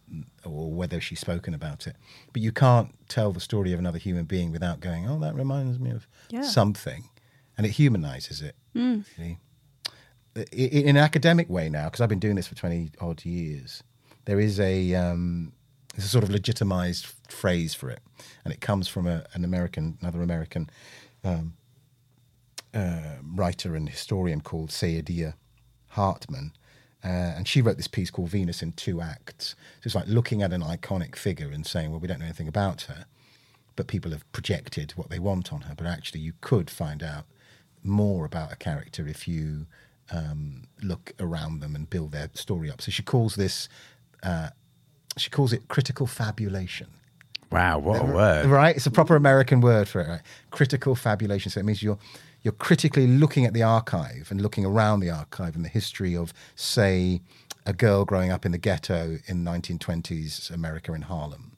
or 0.45 0.73
whether 0.73 1.01
she's 1.01 1.21
spoken 1.21 1.55
about 1.55 1.87
it. 1.87 1.95
But 2.33 2.43
you 2.43 2.51
can't 2.51 2.93
tell 3.09 3.31
the 3.33 3.41
story 3.41 3.73
of 3.73 3.79
another 3.79 3.99
human 3.99 4.25
being 4.25 4.51
without 4.51 4.81
going, 4.81 5.09
oh, 5.09 5.19
that 5.21 5.35
reminds 5.35 5.79
me 5.79 5.91
of 5.91 6.09
Yeah. 6.29 6.43
something. 6.43 7.09
And 7.57 7.65
it 7.67 7.71
humanizes 7.73 8.43
it. 8.43 8.55
really. 8.75 9.39
In 10.53 10.89
an 10.89 10.97
academic 10.97 11.49
way 11.49 11.69
now, 11.69 11.87
because 11.87 12.01
I've 12.01 12.09
been 12.09 12.19
doing 12.19 12.37
this 12.37 12.47
for 12.47 12.55
20 12.55 12.91
odd 13.01 13.25
years, 13.25 13.83
there 14.27 14.39
is 14.39 14.61
a, 14.61 14.95
um, 14.95 15.53
a 15.97 16.01
sort 16.01 16.25
of 16.25 16.31
legitimized 16.31 17.07
phrase 17.29 17.75
for 17.75 17.89
it. 17.89 18.01
And 18.45 18.53
it 18.53 18.61
comes 18.61 18.87
from 18.89 19.07
a, 19.07 19.25
an 19.33 19.45
American, 19.45 19.97
another 20.01 20.23
American 20.23 20.69
um, 21.25 21.55
uh, 22.75 23.17
writer 23.25 23.75
and 23.75 23.89
historian 23.89 24.41
called 24.41 24.71
Saidiya 24.71 25.35
Hartman. 25.89 26.53
Uh, 27.03 27.09
and 27.37 27.49
she 27.49 27.63
wrote 27.63 27.77
this 27.77 27.89
piece 27.89 28.11
called 28.11 28.29
Venus 28.29 28.63
in 28.63 28.73
Two 28.73 29.01
Acts. 29.01 29.55
So 29.81 29.87
it's 29.87 29.95
like 29.95 30.09
looking 30.09 30.43
at 30.43 30.53
an 30.53 30.63
iconic 30.63 31.17
figure 31.17 31.51
and 31.51 31.65
saying, 31.65 31.91
well, 31.91 32.01
we 32.01 32.09
don't 32.09 32.19
know 32.19 32.27
anything 32.27 32.49
about 32.49 32.83
her, 32.83 33.07
but 33.77 33.87
people 33.87 34.11
have 34.11 34.31
projected 34.33 34.93
what 34.93 35.09
they 35.09 35.19
want 35.19 35.53
on 35.53 35.63
her. 35.63 35.75
But 35.77 35.87
actually, 35.87 36.21
you 36.21 36.33
could 36.41 36.69
find 36.69 37.03
out 37.03 37.25
more 37.83 38.25
about 38.25 38.53
a 38.53 38.57
character 38.57 39.07
if 39.07 39.29
you 39.29 39.67
um, 40.11 40.65
look 40.83 41.13
around 41.21 41.61
them 41.61 41.75
and 41.75 41.89
build 41.89 42.13
their 42.13 42.31
story 42.35 42.71
up. 42.71 42.83
So 42.83 42.91
she 42.91 43.03
calls 43.03 43.37
this, 43.37 43.69
uh, 44.23 44.51
she 45.17 45.31
calls 45.31 45.53
it 45.53 45.69
critical 45.69 46.07
fabulation. 46.07 46.89
Wow, 47.51 47.79
what 47.79 48.03
a 48.03 48.05
word. 48.05 48.47
Right? 48.47 48.77
It's 48.77 48.87
a 48.87 48.91
proper 48.91 49.15
American 49.15 49.61
word 49.61 49.89
for 49.89 50.01
it, 50.01 50.09
right? 50.09 50.23
Critical 50.51 50.95
fabulation. 50.95 51.51
So 51.51 51.61
it 51.61 51.65
means 51.65 51.83
you're 51.83 51.99
you're 52.43 52.53
critically 52.53 53.09
looking 53.09 53.45
at 53.45 53.55
the 53.55 53.63
archive 53.65 54.29
and 54.31 54.41
looking 54.41 54.65
around 54.65 55.01
the 55.01 55.11
archive 55.11 55.57
and 55.57 55.65
the 55.65 55.69
history 55.69 56.17
of, 56.17 56.33
say, 56.55 57.21
a 57.67 57.73
girl 57.73 58.05
growing 58.05 58.31
up 58.31 58.47
in 58.47 58.53
the 58.53 58.59
ghetto 58.59 59.19
in 59.27 59.45
1920s 59.45 60.53
America 60.53 60.93
in 60.93 61.03
Harlem. 61.03 61.56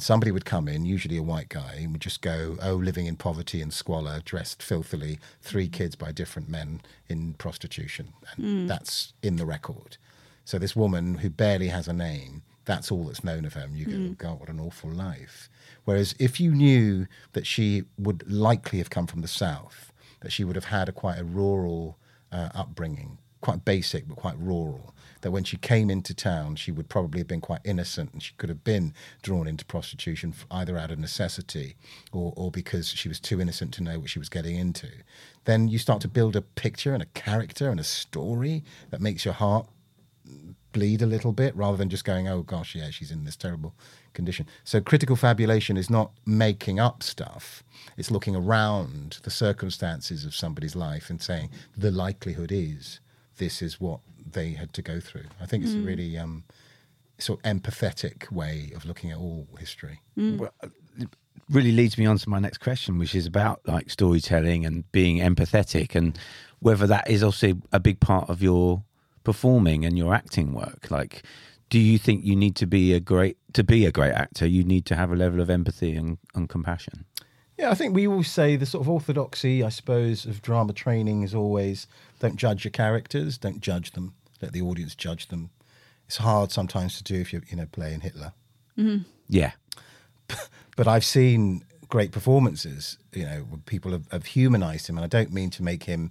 And 0.00 0.04
somebody 0.06 0.32
would 0.32 0.46
come 0.46 0.66
in, 0.66 0.86
usually 0.86 1.18
a 1.18 1.22
white 1.22 1.50
guy, 1.50 1.74
and 1.74 1.92
would 1.92 2.00
just 2.00 2.22
go, 2.22 2.56
"Oh, 2.62 2.74
living 2.76 3.04
in 3.04 3.16
poverty 3.16 3.60
and 3.60 3.70
squalor, 3.70 4.22
dressed 4.24 4.62
filthily, 4.62 5.18
three 5.42 5.68
kids 5.68 5.94
by 5.94 6.10
different 6.10 6.48
men 6.48 6.80
in 7.10 7.34
prostitution," 7.34 8.14
and 8.34 8.70
that's 8.70 9.12
in 9.22 9.36
the 9.36 9.44
record. 9.44 9.98
So 10.46 10.58
this 10.58 10.74
woman 10.74 11.16
who 11.16 11.28
barely 11.28 11.68
has 11.68 11.86
a 11.86 11.92
name, 11.92 12.44
that's 12.64 12.90
all 12.90 13.04
that's 13.04 13.22
known 13.22 13.44
of 13.44 13.52
her, 13.52 13.60
and 13.60 13.76
you 13.76 13.84
go, 13.84 14.14
"God, 14.14 14.40
what 14.40 14.48
an 14.48 14.58
awful 14.58 14.90
life." 14.90 15.50
Whereas 15.84 16.14
if 16.18 16.40
you 16.40 16.54
knew 16.54 17.06
that 17.34 17.46
she 17.46 17.84
would 17.98 18.26
likely 18.26 18.78
have 18.78 18.88
come 18.88 19.06
from 19.06 19.20
the 19.20 19.28
south, 19.28 19.92
that 20.20 20.32
she 20.32 20.44
would 20.44 20.56
have 20.56 20.72
had 20.76 20.88
a 20.88 20.92
quite 20.92 21.18
a 21.18 21.24
rural 21.24 21.98
uh, 22.32 22.48
upbringing, 22.54 23.18
quite 23.40 23.64
basic 23.64 24.08
but 24.08 24.16
quite 24.16 24.38
rural. 24.38 24.94
That 25.22 25.32
when 25.32 25.44
she 25.44 25.58
came 25.58 25.90
into 25.90 26.14
town, 26.14 26.56
she 26.56 26.72
would 26.72 26.88
probably 26.88 27.20
have 27.20 27.28
been 27.28 27.42
quite 27.42 27.60
innocent, 27.62 28.12
and 28.14 28.22
she 28.22 28.32
could 28.38 28.48
have 28.48 28.64
been 28.64 28.94
drawn 29.22 29.46
into 29.46 29.66
prostitution 29.66 30.34
either 30.50 30.78
out 30.78 30.90
of 30.90 30.98
necessity 30.98 31.76
or, 32.10 32.32
or 32.36 32.50
because 32.50 32.88
she 32.88 33.08
was 33.08 33.20
too 33.20 33.38
innocent 33.38 33.74
to 33.74 33.82
know 33.82 33.98
what 33.98 34.08
she 34.08 34.18
was 34.18 34.30
getting 34.30 34.56
into. 34.56 34.88
Then 35.44 35.68
you 35.68 35.78
start 35.78 36.00
to 36.02 36.08
build 36.08 36.36
a 36.36 36.42
picture 36.42 36.94
and 36.94 37.02
a 37.02 37.06
character 37.06 37.68
and 37.68 37.78
a 37.78 37.84
story 37.84 38.64
that 38.90 39.02
makes 39.02 39.26
your 39.26 39.34
heart 39.34 39.66
bleed 40.72 41.02
a 41.02 41.06
little 41.06 41.32
bit 41.32 41.54
rather 41.56 41.76
than 41.76 41.90
just 41.90 42.04
going, 42.04 42.28
oh 42.28 42.42
gosh, 42.42 42.74
yeah, 42.74 42.90
she's 42.90 43.10
in 43.10 43.24
this 43.24 43.36
terrible 43.36 43.74
condition. 44.12 44.46
So 44.64 44.80
critical 44.80 45.16
fabulation 45.16 45.76
is 45.76 45.90
not 45.90 46.12
making 46.24 46.78
up 46.78 47.02
stuff. 47.02 47.62
It's 47.96 48.10
looking 48.10 48.36
around 48.36 49.18
the 49.22 49.30
circumstances 49.30 50.24
of 50.24 50.34
somebody's 50.34 50.76
life 50.76 51.10
and 51.10 51.20
saying 51.20 51.50
the 51.76 51.90
likelihood 51.90 52.52
is 52.52 53.00
this 53.40 53.62
is 53.62 53.80
what 53.80 54.00
they 54.32 54.50
had 54.50 54.72
to 54.74 54.82
go 54.82 55.00
through. 55.00 55.24
I 55.40 55.46
think 55.46 55.64
it's 55.64 55.74
a 55.74 55.78
really 55.78 56.16
um, 56.16 56.44
sort 57.18 57.40
of 57.40 57.44
empathetic 57.56 58.30
way 58.30 58.70
of 58.76 58.84
looking 58.84 59.10
at 59.10 59.18
all 59.18 59.48
history. 59.58 60.00
Well, 60.36 60.52
it 60.98 61.08
really 61.48 61.72
leads 61.72 61.96
me 61.98 62.06
on 62.06 62.18
to 62.18 62.28
my 62.28 62.38
next 62.38 62.58
question, 62.58 62.98
which 62.98 63.14
is 63.14 63.26
about 63.26 63.60
like 63.66 63.90
storytelling 63.90 64.64
and 64.66 64.84
being 64.92 65.16
empathetic, 65.18 65.94
and 65.94 66.18
whether 66.60 66.86
that 66.86 67.10
is 67.10 67.22
also 67.22 67.54
a 67.72 67.80
big 67.80 67.98
part 67.98 68.28
of 68.28 68.42
your 68.42 68.84
performing 69.24 69.84
and 69.86 69.96
your 69.96 70.14
acting 70.14 70.52
work. 70.52 70.90
Like, 70.90 71.24
do 71.70 71.78
you 71.78 71.98
think 71.98 72.24
you 72.24 72.36
need 72.36 72.56
to 72.56 72.66
be 72.66 72.92
a 72.92 73.00
great 73.00 73.38
to 73.54 73.64
be 73.64 73.86
a 73.86 73.92
great 73.92 74.12
actor? 74.12 74.46
You 74.46 74.64
need 74.64 74.84
to 74.86 74.94
have 74.96 75.10
a 75.10 75.16
level 75.16 75.40
of 75.40 75.48
empathy 75.48 75.96
and, 75.96 76.18
and 76.34 76.48
compassion. 76.48 77.06
Yeah, 77.60 77.70
I 77.70 77.74
think 77.74 77.94
we 77.94 78.08
always 78.08 78.30
say 78.30 78.56
the 78.56 78.66
sort 78.66 78.82
of 78.82 78.88
orthodoxy, 78.88 79.62
I 79.62 79.68
suppose, 79.68 80.24
of 80.24 80.40
drama 80.40 80.72
training 80.72 81.22
is 81.22 81.34
always 81.34 81.86
don't 82.18 82.36
judge 82.36 82.64
your 82.64 82.70
characters, 82.70 83.36
don't 83.36 83.60
judge 83.60 83.90
them, 83.92 84.14
let 84.40 84.52
the 84.52 84.62
audience 84.62 84.94
judge 84.94 85.28
them. 85.28 85.50
It's 86.06 86.16
hard 86.16 86.50
sometimes 86.50 86.96
to 86.96 87.04
do 87.04 87.20
if 87.20 87.32
you're, 87.32 87.42
you 87.48 87.56
know, 87.56 87.66
playing 87.70 88.00
Hitler. 88.00 88.32
Mm-hmm. 88.78 89.02
Yeah, 89.28 89.52
But 90.76 90.88
I've 90.88 91.04
seen 91.04 91.62
great 91.88 92.12
performances, 92.12 92.98
you 93.12 93.24
know, 93.24 93.40
where 93.48 93.60
people 93.66 93.92
have, 93.92 94.10
have 94.12 94.26
humanized 94.26 94.88
him. 94.88 94.96
And 94.96 95.04
I 95.04 95.08
don't 95.08 95.32
mean 95.32 95.50
to 95.50 95.62
make 95.62 95.84
him 95.84 96.10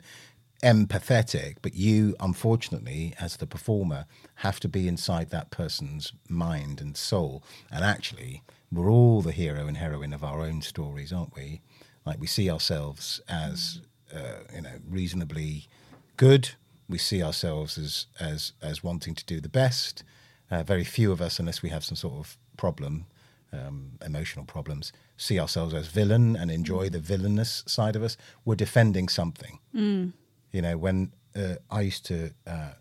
empathetic, 0.64 1.58
but 1.62 1.74
you, 1.74 2.16
unfortunately, 2.20 3.14
as 3.20 3.38
the 3.38 3.48
performer, 3.48 4.06
have 4.36 4.60
to 4.60 4.68
be 4.68 4.88
inside 4.88 5.30
that 5.30 5.52
person's 5.52 6.12
mind 6.28 6.82
and 6.82 6.98
soul. 6.98 7.44
And 7.72 7.84
actually, 7.84 8.44
we're 8.72 8.90
all 8.90 9.22
the 9.22 9.32
hero 9.32 9.68
and 9.68 9.78
heroine 9.78 10.14
of 10.14 10.24
our 10.24 10.42
own 10.42 10.62
stories, 10.62 11.12
aren't 11.12 11.36
we? 11.36 11.62
Like 12.06 12.20
we 12.20 12.28
see 12.28 12.50
ourselves 12.50 13.22
as, 13.28 13.82
uh, 14.14 14.44
you 14.54 14.62
know, 14.62 14.80
reasonably 14.88 15.68
good. 16.18 16.52
We 16.88 16.98
see 16.98 17.22
ourselves 17.24 17.78
as 17.78 18.08
as 18.20 18.54
as 18.62 18.84
wanting 18.84 19.16
to 19.16 19.26
do 19.26 19.40
the 19.42 19.50
best. 19.50 20.04
Uh, 20.52 20.64
very 20.64 20.84
few 20.84 21.12
of 21.12 21.22
us, 21.22 21.40
unless 21.40 21.62
we 21.62 21.70
have 21.70 21.84
some 21.84 21.96
sort 21.96 22.16
of 22.16 22.38
problem, 22.58 23.06
um, 23.54 23.92
emotional 24.04 24.46
problems, 24.46 24.92
see 25.16 25.40
ourselves 25.40 25.74
as 25.74 25.88
villain 25.88 26.36
and 26.36 26.50
enjoy 26.50 26.90
the 26.90 27.00
villainous 27.00 27.64
side 27.68 27.96
of 27.96 28.02
us. 28.02 28.18
We're 28.46 28.56
defending 28.56 29.10
something. 29.10 29.60
You 30.52 30.62
know, 30.64 30.78
when 30.78 31.12
uh, 31.36 31.56
I 31.70 31.82
used 31.82 32.06
to 32.06 32.32
uh, 32.48 32.72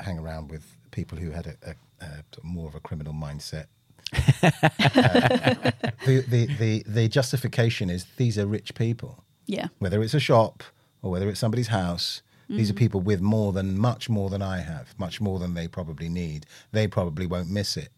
hang 0.00 0.18
around 0.18 0.50
with 0.50 0.64
people 0.90 1.18
who 1.18 1.30
had 1.32 1.46
a, 1.46 1.56
a, 2.00 2.06
a 2.06 2.24
more 2.42 2.68
of 2.68 2.74
a 2.74 2.80
criminal 2.80 3.12
mindset. 3.12 3.66
Uh, 4.12 4.50
the, 6.06 6.24
the, 6.28 6.46
the, 6.58 6.82
the 6.86 7.08
justification 7.08 7.90
is 7.90 8.06
these 8.16 8.38
are 8.38 8.46
rich 8.46 8.74
people 8.74 9.24
Yeah. 9.46 9.68
whether 9.78 10.02
it's 10.02 10.14
a 10.14 10.20
shop 10.20 10.62
or 11.02 11.10
whether 11.10 11.28
it's 11.28 11.40
somebody's 11.40 11.68
house. 11.68 12.22
These 12.50 12.70
are 12.70 12.74
people 12.74 13.02
with 13.02 13.20
more 13.20 13.52
than 13.52 13.78
much 13.78 14.08
more 14.08 14.30
than 14.30 14.40
I 14.40 14.60
have, 14.60 14.94
much 14.98 15.20
more 15.20 15.38
than 15.38 15.52
they 15.52 15.68
probably 15.68 16.08
need. 16.08 16.46
They 16.72 16.88
probably 16.88 17.26
won't 17.26 17.50
miss 17.50 17.76
it. 17.76 17.90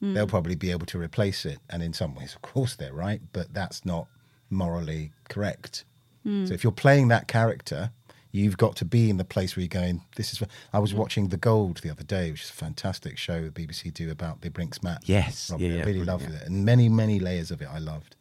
They'll 0.00 0.26
probably 0.26 0.54
be 0.56 0.70
able 0.70 0.86
to 0.86 0.98
replace 0.98 1.44
it. 1.44 1.58
And 1.70 1.82
in 1.82 1.92
some 1.92 2.14
ways, 2.14 2.34
of 2.34 2.40
course, 2.40 2.74
they're 2.74 2.94
right, 2.94 3.20
but 3.34 3.52
that's 3.52 3.84
not 3.84 4.08
morally 4.50 5.12
correct. 5.28 5.84
So 6.24 6.54
if 6.54 6.64
you're 6.64 6.72
playing 6.72 7.08
that 7.08 7.28
character, 7.28 7.90
you've 8.32 8.56
got 8.56 8.74
to 8.76 8.84
be 8.84 9.10
in 9.10 9.18
the 9.18 9.24
place 9.24 9.54
where 9.54 9.62
you're 9.62 9.68
going. 9.68 10.02
This 10.16 10.32
is. 10.32 10.42
I 10.72 10.78
was 10.78 10.92
mm. 10.92 10.96
watching 10.96 11.28
The 11.28 11.36
Gold 11.36 11.78
the 11.78 11.90
other 11.90 12.02
day, 12.02 12.32
which 12.32 12.42
is 12.42 12.50
a 12.50 12.54
fantastic 12.54 13.18
show 13.18 13.42
the 13.42 13.50
BBC 13.50 13.94
do 13.94 14.10
about 14.10 14.40
the 14.40 14.50
Brinks 14.50 14.82
Mat. 14.82 15.02
Yes. 15.04 15.50
Robert. 15.50 15.64
Yeah, 15.64 15.82
I 15.82 15.84
really 15.84 16.04
loved 16.04 16.28
yeah. 16.28 16.36
it, 16.36 16.46
and 16.46 16.64
many 16.64 16.88
many 16.88 17.20
layers 17.20 17.50
of 17.50 17.62
it 17.62 17.68
I 17.70 17.78
loved. 17.78 18.16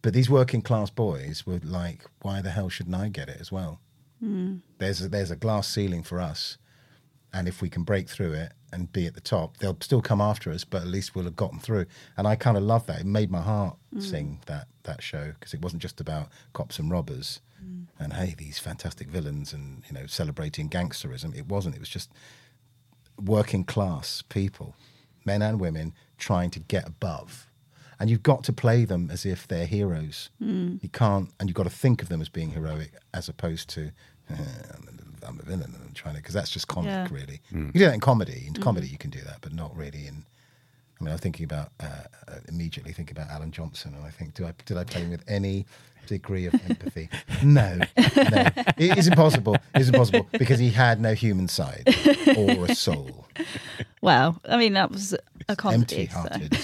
But 0.00 0.14
these 0.14 0.30
working 0.30 0.62
class 0.62 0.88
boys 0.88 1.44
were 1.44 1.60
like, 1.64 2.04
why 2.22 2.40
the 2.40 2.50
hell 2.50 2.68
shouldn't 2.68 2.94
I 2.94 3.08
get 3.08 3.28
it 3.28 3.38
as 3.40 3.50
well? 3.50 3.80
Hmm. 4.20 4.58
There's 4.78 5.02
a, 5.02 5.08
there's 5.08 5.32
a 5.32 5.36
glass 5.36 5.68
ceiling 5.68 6.04
for 6.04 6.20
us, 6.20 6.56
and 7.32 7.48
if 7.48 7.60
we 7.60 7.68
can 7.68 7.82
break 7.82 8.08
through 8.08 8.32
it 8.34 8.52
and 8.72 8.92
be 8.92 9.06
at 9.06 9.14
the 9.14 9.20
top, 9.20 9.56
they'll 9.56 9.78
still 9.80 10.00
come 10.00 10.20
after 10.20 10.52
us, 10.52 10.64
but 10.64 10.82
at 10.82 10.88
least 10.88 11.14
we'll 11.14 11.24
have 11.24 11.34
gotten 11.34 11.58
through. 11.58 11.86
And 12.16 12.28
I 12.28 12.36
kind 12.36 12.56
of 12.56 12.62
love 12.62 12.86
that. 12.86 13.00
It 13.00 13.06
made 13.06 13.30
my 13.32 13.40
heart 13.40 13.76
hmm. 13.92 14.00
sing 14.00 14.40
that 14.46 14.68
that 14.84 15.02
show 15.02 15.32
because 15.32 15.52
it 15.52 15.60
wasn't 15.60 15.82
just 15.82 16.00
about 16.00 16.28
cops 16.52 16.78
and 16.78 16.88
robbers 16.88 17.40
and 17.98 18.12
hey 18.12 18.34
these 18.36 18.58
fantastic 18.58 19.08
villains 19.08 19.52
and 19.52 19.82
you 19.88 19.92
know 19.94 20.06
celebrating 20.06 20.68
gangsterism. 20.68 21.34
It 21.36 21.46
wasn't. 21.46 21.74
It 21.74 21.80
was 21.80 21.88
just 21.88 22.10
working 23.20 23.64
class 23.64 24.22
people, 24.28 24.74
men 25.24 25.42
and 25.42 25.60
women, 25.60 25.94
trying 26.18 26.50
to 26.50 26.60
get 26.60 26.86
above. 26.86 27.46
And 27.98 28.10
you've 28.10 28.22
got 28.22 28.44
to 28.44 28.52
play 28.52 28.84
them 28.84 29.10
as 29.10 29.24
if 29.24 29.48
they're 29.48 29.64
heroes. 29.66 30.28
You 30.38 30.88
can't, 30.92 31.30
and 31.40 31.48
you've 31.48 31.56
got 31.56 31.62
to 31.62 31.70
think 31.70 32.02
of 32.02 32.10
them 32.10 32.20
as 32.20 32.28
being 32.28 32.50
heroic 32.50 32.92
as 33.14 33.26
opposed 33.28 33.70
to, 33.70 33.90
"Eh, 34.30 34.34
I'm, 35.26 35.40
a 35.40 35.42
villain 35.42 35.72
and 35.74 35.82
I'm 35.82 35.94
trying 35.94 36.14
to, 36.14 36.20
because 36.20 36.34
that's 36.34 36.50
just 36.50 36.68
comic, 36.68 36.90
Yeah. 36.90 37.08
really. 37.10 37.40
You 37.50 37.72
do 37.72 37.78
that 37.86 37.94
in 37.94 38.00
comedy. 38.00 38.44
In 38.46 38.52
comedy, 38.54 38.86
you 38.88 38.98
can 38.98 39.08
do 39.10 39.22
that, 39.22 39.38
but 39.40 39.52
not 39.54 39.74
really 39.74 40.06
in. 40.06 40.26
I 41.00 41.04
mean, 41.04 41.12
I'm 41.12 41.18
thinking 41.18 41.44
about 41.44 41.72
uh, 41.80 41.86
uh, 42.28 42.34
immediately 42.48 42.92
thinking 42.92 43.16
about 43.16 43.30
Alan 43.30 43.50
Johnson, 43.50 43.94
and 43.94 44.04
I 44.04 44.10
think, 44.10 44.34
do 44.34 44.46
I 44.46 44.52
did 44.66 44.76
I 44.76 44.84
play 44.84 45.00
him 45.00 45.10
with 45.10 45.24
any 45.26 45.64
degree 46.06 46.46
of 46.46 46.54
empathy? 46.54 47.08
no, 47.42 47.76
no, 47.76 48.46
it 48.76 48.96
is 48.98 49.08
impossible. 49.08 49.56
It's 49.74 49.88
impossible 49.88 50.26
because 50.32 50.58
he 50.58 50.70
had 50.70 51.00
no 51.00 51.14
human 51.14 51.48
side 51.48 51.84
or 52.36 52.66
a 52.66 52.74
soul. 52.74 53.26
Well, 54.00 54.40
I 54.48 54.56
mean, 54.56 54.72
that 54.74 54.90
was 54.90 55.14
a 55.48 55.56
comedy. 55.56 56.08
Empty-hearted. 56.12 56.54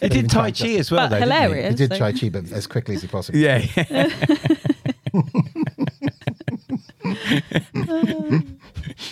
He 0.00 0.08
did 0.08 0.30
Tai 0.30 0.50
Chi 0.52 0.68
as 0.74 0.90
well, 0.90 1.08
But 1.08 1.20
though. 1.20 1.24
didn't 1.26 1.32
he? 1.32 1.42
hilarious. 1.42 1.70
He 1.70 1.76
did 1.86 1.92
so- 1.92 1.98
Tai 1.98 2.12
Chi, 2.12 2.28
but 2.28 2.52
as 2.52 2.66
quickly 2.66 2.94
as 2.96 3.02
he 3.02 3.08
possibly. 3.08 3.42
Yeah, 3.42 3.64
yeah. 3.76 4.08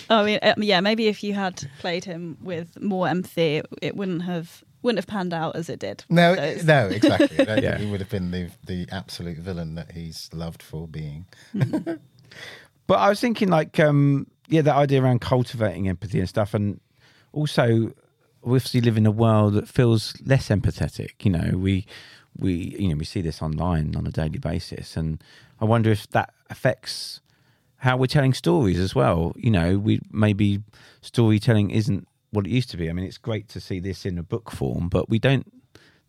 I 0.09 0.23
mean, 0.23 0.39
uh, 0.41 0.53
yeah, 0.57 0.79
maybe 0.81 1.07
if 1.07 1.23
you 1.23 1.33
had 1.33 1.63
played 1.79 2.05
him 2.05 2.37
with 2.41 2.79
more 2.81 3.07
empathy, 3.07 3.57
it, 3.57 3.65
it 3.81 3.95
wouldn't 3.95 4.23
have 4.23 4.63
wouldn't 4.87 4.97
have 5.03 5.07
panned 5.07 5.33
out 5.33 5.55
as 5.55 5.69
it 5.69 5.79
did. 5.79 6.03
No, 6.09 6.33
So 6.35 6.41
it's- 6.41 6.63
no, 6.65 6.87
exactly. 6.87 7.45
Yeah. 7.63 7.77
he 7.77 7.85
would 7.91 7.99
have 7.99 8.09
been 8.09 8.31
the 8.31 8.49
the 8.65 8.87
absolute 8.91 9.37
villain 9.37 9.75
that 9.75 9.91
he's 9.91 10.29
loved 10.33 10.63
for 10.63 10.87
being. 10.87 11.25
But 12.87 12.99
I 12.99 13.09
was 13.09 13.19
thinking, 13.19 13.49
like, 13.49 13.79
um, 13.81 14.27
yeah, 14.47 14.61
that 14.61 14.75
idea 14.75 15.03
around 15.03 15.19
cultivating 15.19 15.89
empathy 15.89 16.19
and 16.19 16.29
stuff, 16.29 16.53
and 16.53 16.79
also 17.33 17.67
we 18.43 18.55
obviously 18.55 18.79
live 18.81 18.95
in 18.97 19.05
a 19.05 19.11
world 19.11 19.55
that 19.55 19.67
feels 19.67 20.13
less 20.25 20.47
empathetic. 20.47 21.11
You 21.25 21.31
know, 21.31 21.57
we 21.57 21.85
we 22.37 22.53
you 22.79 22.87
know 22.87 22.95
we 22.95 23.03
see 23.05 23.21
this 23.21 23.41
online 23.41 23.95
on 23.97 24.07
a 24.07 24.11
daily 24.11 24.39
basis, 24.39 24.95
and 24.95 25.21
I 25.59 25.65
wonder 25.65 25.91
if 25.91 26.07
that 26.11 26.33
affects 26.49 27.19
how 27.77 27.97
we're 27.97 28.07
telling 28.07 28.33
stories 28.33 28.79
as 28.79 28.95
well. 28.95 29.33
You 29.35 29.51
know, 29.51 29.77
we 29.77 29.99
maybe 30.11 30.61
storytelling 31.01 31.71
isn't 31.71 32.07
what 32.31 32.45
it 32.45 32.49
used 32.51 32.69
to 32.71 32.77
be. 32.77 32.89
I 32.89 32.93
mean, 32.93 33.05
it's 33.05 33.17
great 33.17 33.47
to 33.49 33.59
see 33.59 33.79
this 33.79 34.05
in 34.05 34.17
a 34.17 34.23
book 34.23 34.51
form, 34.51 34.89
but 34.89 35.09
we 35.09 35.19
don't 35.19 35.51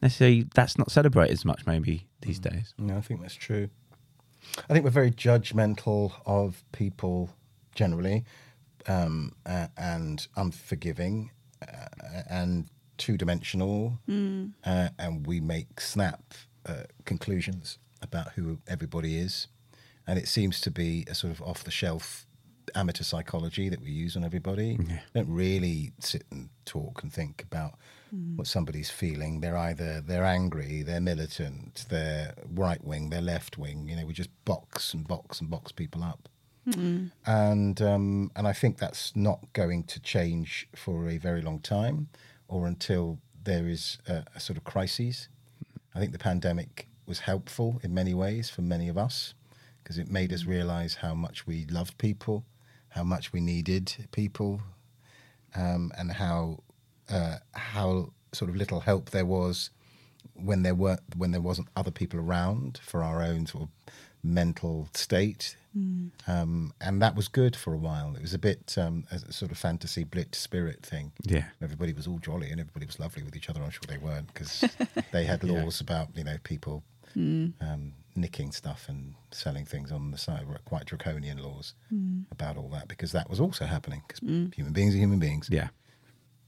necessarily. 0.03 0.47
That's 0.55 0.79
not 0.79 0.91
celebrated 0.91 1.33
as 1.33 1.45
much 1.45 1.67
maybe 1.67 2.07
these 2.23 2.39
days. 2.39 2.75
No, 2.79 2.97
I 2.97 3.01
think 3.01 3.21
that's 3.21 3.35
true. 3.35 3.69
I 4.69 4.73
think 4.73 4.85
we're 4.85 4.91
very 4.91 5.11
judgmental 5.11 6.13
of 6.25 6.65
people 6.73 7.31
generally, 7.75 8.25
um, 8.87 9.33
uh, 9.45 9.67
and 9.77 10.27
unforgiving, 10.37 11.31
uh, 11.61 12.23
and 12.31 12.69
two-dimensional, 12.97 13.99
uh, 14.65 14.89
and 14.99 15.27
we 15.27 15.41
make 15.41 15.81
snap 15.81 16.35
uh, 16.67 16.85
conclusions 17.05 17.79
about 18.01 18.33
who 18.33 18.59
everybody 18.67 19.19
is, 19.19 19.49
and 20.07 20.19
it 20.19 20.29
seems 20.29 20.61
to 20.63 20.71
be 20.71 21.05
a 21.09 21.15
sort 21.15 21.33
of 21.33 21.43
off-the-shelf 21.43 22.27
amateur 22.75 23.05
psychology 23.05 23.69
that 23.69 23.81
we 23.81 23.91
use 23.91 24.17
on 24.17 24.25
everybody. 24.25 24.79
Don't 25.15 25.29
really 25.29 25.93
sit 26.01 26.25
and 26.31 26.49
talk 26.65 27.03
and 27.03 27.13
think 27.13 27.43
about 27.43 27.75
what 28.37 28.47
somebody's 28.47 28.91
feeling. 28.91 29.41
They're 29.41 29.57
either 29.57 30.01
they're 30.01 30.25
angry, 30.25 30.83
they're 30.83 31.01
militant, 31.01 31.85
they're 31.91 32.35
right 32.55 32.83
wing, 32.83 33.11
they're 33.11 33.21
left 33.21 33.59
wing. 33.59 33.89
You 33.89 33.97
know, 33.97 34.07
we 34.07 34.13
just 34.15 34.31
box 34.45 34.95
and 34.95 35.07
box 35.07 35.41
and 35.41 35.51
box 35.51 35.73
people 35.73 36.03
up. 36.03 36.29
And 37.27 37.81
um, 37.81 38.31
and 38.37 38.47
I 38.47 38.53
think 38.53 38.79
that's 38.79 39.17
not 39.17 39.41
going 39.55 39.85
to 39.85 40.01
change 40.01 40.69
for 40.75 41.09
a 41.09 41.17
very 41.17 41.41
long 41.43 41.61
time, 41.61 42.09
or 42.47 42.67
until 42.67 43.19
there 43.45 43.67
is 43.69 43.99
a, 44.07 44.25
a 44.35 44.41
sort 44.41 44.57
of 44.59 44.65
crisis. 44.65 45.29
I 45.95 45.99
think 45.99 46.13
the 46.13 46.19
pandemic 46.19 46.87
was 47.07 47.21
helpful 47.21 47.81
in 47.83 47.95
many 47.95 48.13
ways 48.15 48.51
for 48.51 48.61
many 48.63 48.89
of 48.89 48.99
us 48.99 49.35
because 49.83 49.97
it 49.99 50.11
made 50.11 50.33
us 50.35 50.45
realize 50.45 50.97
how 50.97 51.15
much 51.15 51.47
we 51.47 51.65
loved 51.71 51.97
people, 51.97 52.45
how 52.91 53.05
much 53.05 53.33
we 53.33 53.41
needed 53.41 53.95
people, 54.13 54.61
um, 55.55 55.93
and 55.97 56.13
how 56.13 56.61
uh, 57.11 57.37
how 57.53 58.11
sort 58.33 58.51
of 58.51 58.57
little 58.57 58.81
help 58.81 59.11
there 59.11 59.27
was 59.27 59.71
when 60.35 60.63
there 60.63 60.75
were 60.75 60.99
when 61.17 61.31
there 61.31 61.41
wasn't 61.41 61.69
other 61.77 61.91
people 61.91 62.21
around 62.21 62.81
for 62.83 63.03
our 63.03 63.23
own 63.23 63.47
sort 63.47 63.65
of 63.65 63.69
mental 64.23 64.89
state. 64.95 65.57
Um, 66.27 66.73
and 66.81 67.01
that 67.03 67.15
was 67.15 67.29
good 67.29 67.55
for 67.55 67.73
a 67.73 67.77
while. 67.77 68.17
It 68.17 68.23
was 68.23 68.35
a 68.35 68.39
bit 68.39 68.75
um, 68.77 69.05
a 69.13 69.33
sort 69.33 69.53
of 69.53 69.59
fantasy 69.59 70.03
blitz 70.03 70.39
spirit 70.39 70.85
thing. 70.85 71.13
Yeah. 71.23 71.45
Everybody 71.63 71.93
was 71.93 72.07
all 72.09 72.19
jolly 72.19 72.51
and 72.51 72.61
everybody 72.61 72.85
was 72.87 72.99
lovely 72.99 73.23
with 73.23 73.37
each 73.37 73.49
other. 73.49 73.63
I'm 73.63 73.71
sure 73.71 73.83
they 73.87 73.99
weren't 73.99 74.27
because 74.33 74.65
they 75.13 75.25
had 75.25 75.45
laws 75.45 75.81
about 75.81 76.09
you 76.17 76.25
know 76.25 76.37
people 76.43 76.83
um, 77.61 77.93
nicking 78.21 78.53
stuff 78.53 78.87
and 78.89 79.15
selling 79.31 79.65
things 79.65 79.93
on 79.93 80.11
the 80.11 80.19
side. 80.19 80.47
Were 80.47 80.59
quite 80.65 80.87
draconian 80.87 81.39
laws 81.39 81.75
hmm. 81.89 82.21
about 82.31 82.57
all 82.57 82.69
that 82.71 82.89
because 82.89 83.13
that 83.13 83.29
was 83.29 83.41
also 83.41 83.65
happening 83.65 84.03
because 84.07 84.21
hmm. 84.21 84.47
human 84.55 84.73
beings 84.73 84.95
are 84.95 84.99
human 84.99 85.19
beings. 85.19 85.49
Yeah. 85.51 85.69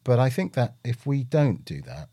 But 0.05 0.19
I 0.19 0.31
think 0.31 0.55
that 0.55 0.75
if 0.85 1.07
we 1.07 1.25
don't 1.25 1.65
do 1.65 1.83
that, 1.83 2.09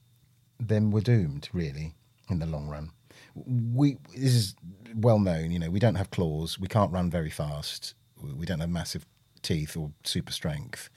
then 0.60 0.92
we're 0.92 1.02
doomed, 1.02 1.50
really, 1.54 1.96
in 2.30 2.40
the 2.40 2.46
long 2.46 2.68
run. 2.68 2.92
We 3.36 3.98
this 4.16 4.34
is 4.34 4.56
well 4.96 5.20
known. 5.20 5.52
You 5.52 5.60
know, 5.60 5.70
we 5.70 5.80
don't 5.80 5.96
have 5.96 6.12
claws. 6.12 6.60
We 6.60 6.68
can't 6.68 6.92
run 6.92 7.10
very 7.10 7.30
fast. 7.30 7.94
We 8.22 8.34
we 8.34 8.46
don't 8.46 8.60
have 8.60 8.70
massive 8.70 9.06
teeth 9.42 9.78
or 9.78 9.92
super 10.04 10.32
strength. 10.32 10.90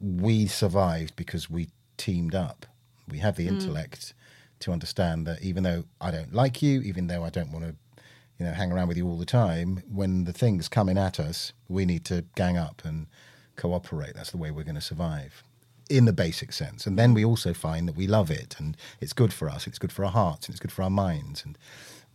We 0.00 0.46
survived 0.46 1.14
because 1.14 1.48
we 1.48 1.68
teamed 1.96 2.34
up. 2.34 2.66
We 3.08 3.18
have 3.18 3.36
the 3.36 3.46
hmm. 3.46 3.54
intellect 3.54 4.14
to 4.62 4.72
understand 4.72 5.26
that 5.26 5.42
even 5.42 5.62
though 5.62 5.84
I 6.00 6.10
don't 6.10 6.32
like 6.32 6.62
you, 6.62 6.80
even 6.82 7.06
though 7.06 7.24
I 7.24 7.30
don't 7.30 7.52
want 7.52 7.64
to, 7.64 7.74
you 8.38 8.46
know, 8.46 8.52
hang 8.52 8.72
around 8.72 8.88
with 8.88 8.96
you 8.96 9.06
all 9.06 9.18
the 9.18 9.26
time, 9.26 9.82
when 9.90 10.24
the 10.24 10.32
thing's 10.32 10.68
coming 10.68 10.98
at 10.98 11.20
us, 11.20 11.52
we 11.68 11.84
need 11.84 12.04
to 12.06 12.24
gang 12.34 12.56
up 12.56 12.82
and 12.84 13.06
cooperate. 13.56 14.14
That's 14.14 14.30
the 14.30 14.38
way 14.38 14.50
we're 14.50 14.64
going 14.64 14.74
to 14.74 14.80
survive 14.80 15.42
in 15.90 16.06
the 16.06 16.12
basic 16.12 16.52
sense. 16.52 16.86
And 16.86 16.98
then 16.98 17.12
we 17.12 17.24
also 17.24 17.52
find 17.52 17.86
that 17.86 17.96
we 17.96 18.06
love 18.06 18.30
it 18.30 18.56
and 18.58 18.76
it's 19.00 19.12
good 19.12 19.32
for 19.32 19.50
us, 19.50 19.66
it's 19.66 19.78
good 19.78 19.92
for 19.92 20.04
our 20.04 20.10
hearts, 20.10 20.46
and 20.46 20.54
it's 20.54 20.60
good 20.60 20.72
for 20.72 20.82
our 20.82 20.90
minds. 20.90 21.44
And 21.44 21.58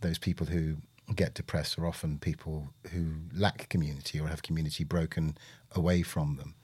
those 0.00 0.18
people 0.18 0.46
who 0.46 0.76
get 1.14 1.34
depressed 1.34 1.78
are 1.78 1.86
often 1.86 2.18
people 2.18 2.70
who 2.92 3.06
lack 3.34 3.68
community 3.68 4.20
or 4.20 4.28
have 4.28 4.42
community 4.42 4.84
broken 4.84 5.36
away 5.74 6.02
from 6.02 6.36
them. 6.36 6.54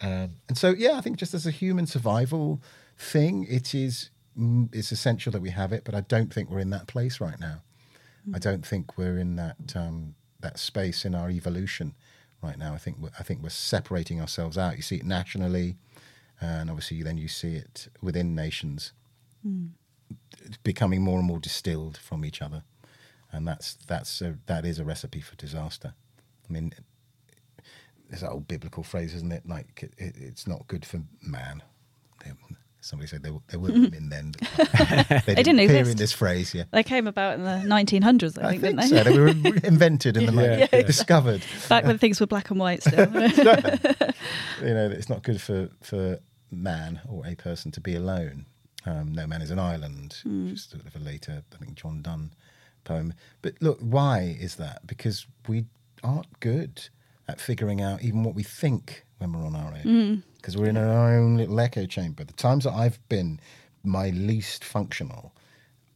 Um, 0.00 0.36
and 0.48 0.58
so, 0.58 0.70
yeah, 0.70 0.94
I 0.94 1.00
think 1.00 1.18
just 1.18 1.34
as 1.34 1.46
a 1.46 1.50
human 1.50 1.86
survival 1.86 2.60
thing, 2.98 3.46
it 3.48 3.74
is 3.74 4.10
it's 4.72 4.92
essential 4.92 5.32
that 5.32 5.42
we 5.42 5.50
have 5.50 5.72
it. 5.72 5.84
But 5.84 5.94
I 5.94 6.00
don't 6.02 6.32
think 6.32 6.50
we're 6.50 6.58
in 6.60 6.70
that 6.70 6.86
place 6.86 7.20
right 7.20 7.38
now. 7.40 7.62
I 8.34 8.38
don't 8.38 8.64
think 8.64 8.96
we're 8.96 9.18
in 9.18 9.36
that 9.36 9.74
um, 9.76 10.14
that 10.40 10.58
space 10.58 11.04
in 11.04 11.14
our 11.14 11.30
evolution 11.30 11.94
right 12.42 12.58
now. 12.58 12.74
I 12.74 12.78
think 12.78 12.98
we're, 13.00 13.10
I 13.18 13.22
think 13.22 13.42
we're 13.42 13.48
separating 13.50 14.20
ourselves 14.20 14.56
out. 14.58 14.76
You 14.76 14.82
see 14.82 14.96
it 14.96 15.04
nationally, 15.04 15.76
and 16.40 16.70
obviously 16.70 17.02
then 17.02 17.18
you 17.18 17.28
see 17.28 17.54
it 17.54 17.88
within 18.00 18.34
nations, 18.34 18.92
It's 20.44 20.56
becoming 20.58 21.02
more 21.02 21.18
and 21.18 21.26
more 21.26 21.38
distilled 21.40 21.96
from 21.96 22.24
each 22.24 22.42
other, 22.42 22.62
and 23.32 23.46
that's 23.46 23.74
that's 23.74 24.20
a, 24.20 24.38
that 24.46 24.64
is 24.64 24.78
a 24.78 24.84
recipe 24.84 25.20
for 25.20 25.36
disaster. 25.36 25.94
I 26.48 26.52
mean, 26.52 26.72
there's 28.08 28.22
that 28.22 28.30
old 28.30 28.48
biblical 28.48 28.82
phrase, 28.82 29.14
isn't 29.14 29.32
it? 29.32 29.48
Like 29.48 29.82
it, 29.82 29.94
it, 29.98 30.14
it's 30.16 30.46
not 30.46 30.68
good 30.68 30.84
for 30.84 31.02
man. 31.20 31.62
There- 32.82 32.88
Somebody 32.88 33.08
said 33.08 33.22
they, 33.22 33.30
were- 33.30 33.40
there 33.48 33.60
were 33.60 33.70
women 33.72 34.08
then. 34.08 34.32
But 34.56 34.72
they, 35.26 35.34
didn't 35.42 35.60
appear 35.60 35.88
in 35.88 35.96
this 35.96 36.12
phrase, 36.12 36.52
yeah. 36.54 36.64
They 36.72 36.82
came 36.82 37.06
about 37.06 37.34
in 37.34 37.44
the 37.44 37.50
1900s, 37.68 38.42
I 38.42 38.48
I 38.48 38.50
think, 38.58 38.62
think 38.62 38.80
didn't 38.80 38.88
so. 38.88 39.04
they? 39.04 39.12
They 39.12 39.18
were 39.18 39.56
invented 39.64 40.16
in 40.16 40.26
the 40.34 40.42
Yeah. 40.42 40.66
night, 40.72 40.86
discovered. 40.86 41.42
Back 41.68 41.84
when 41.84 41.98
things 41.98 42.20
were 42.20 42.26
black 42.26 42.50
and 42.50 42.58
white 42.58 42.82
still. 42.82 43.06
you 44.60 44.74
know, 44.74 44.90
it's 44.90 45.08
not 45.08 45.22
good 45.22 45.40
for 45.40 45.68
for 45.80 46.18
man 46.50 47.00
or 47.08 47.26
a 47.26 47.34
person 47.34 47.70
to 47.72 47.80
be 47.80 47.94
alone. 47.94 48.46
Um, 48.84 49.12
no 49.12 49.26
man 49.26 49.42
is 49.42 49.50
an 49.50 49.58
island, 49.60 50.16
which 50.24 50.54
is 50.54 50.64
sort 50.64 50.84
of 50.84 50.96
a 50.96 50.98
later, 50.98 51.42
I 51.52 51.56
think, 51.64 51.76
John 51.76 52.02
Donne 52.02 52.32
poem. 52.84 53.14
But 53.42 53.54
look, 53.60 53.78
why 53.80 54.36
is 54.40 54.56
that? 54.56 54.86
Because 54.86 55.26
we 55.46 55.66
aren't 56.02 56.40
good 56.40 56.88
at 57.28 57.40
figuring 57.40 57.80
out 57.80 58.02
even 58.02 58.24
what 58.24 58.34
we 58.34 58.42
think 58.42 59.04
when 59.18 59.32
we're 59.32 59.46
on 59.46 59.54
our 59.54 59.72
own. 59.84 60.24
Because 60.42 60.56
we're 60.56 60.70
in 60.70 60.76
our 60.76 61.14
own 61.14 61.36
little 61.36 61.60
echo 61.60 61.86
chamber. 61.86 62.24
The 62.24 62.32
times 62.32 62.64
that 62.64 62.72
I've 62.72 62.98
been 63.08 63.38
my 63.84 64.10
least 64.10 64.64
functional 64.64 65.32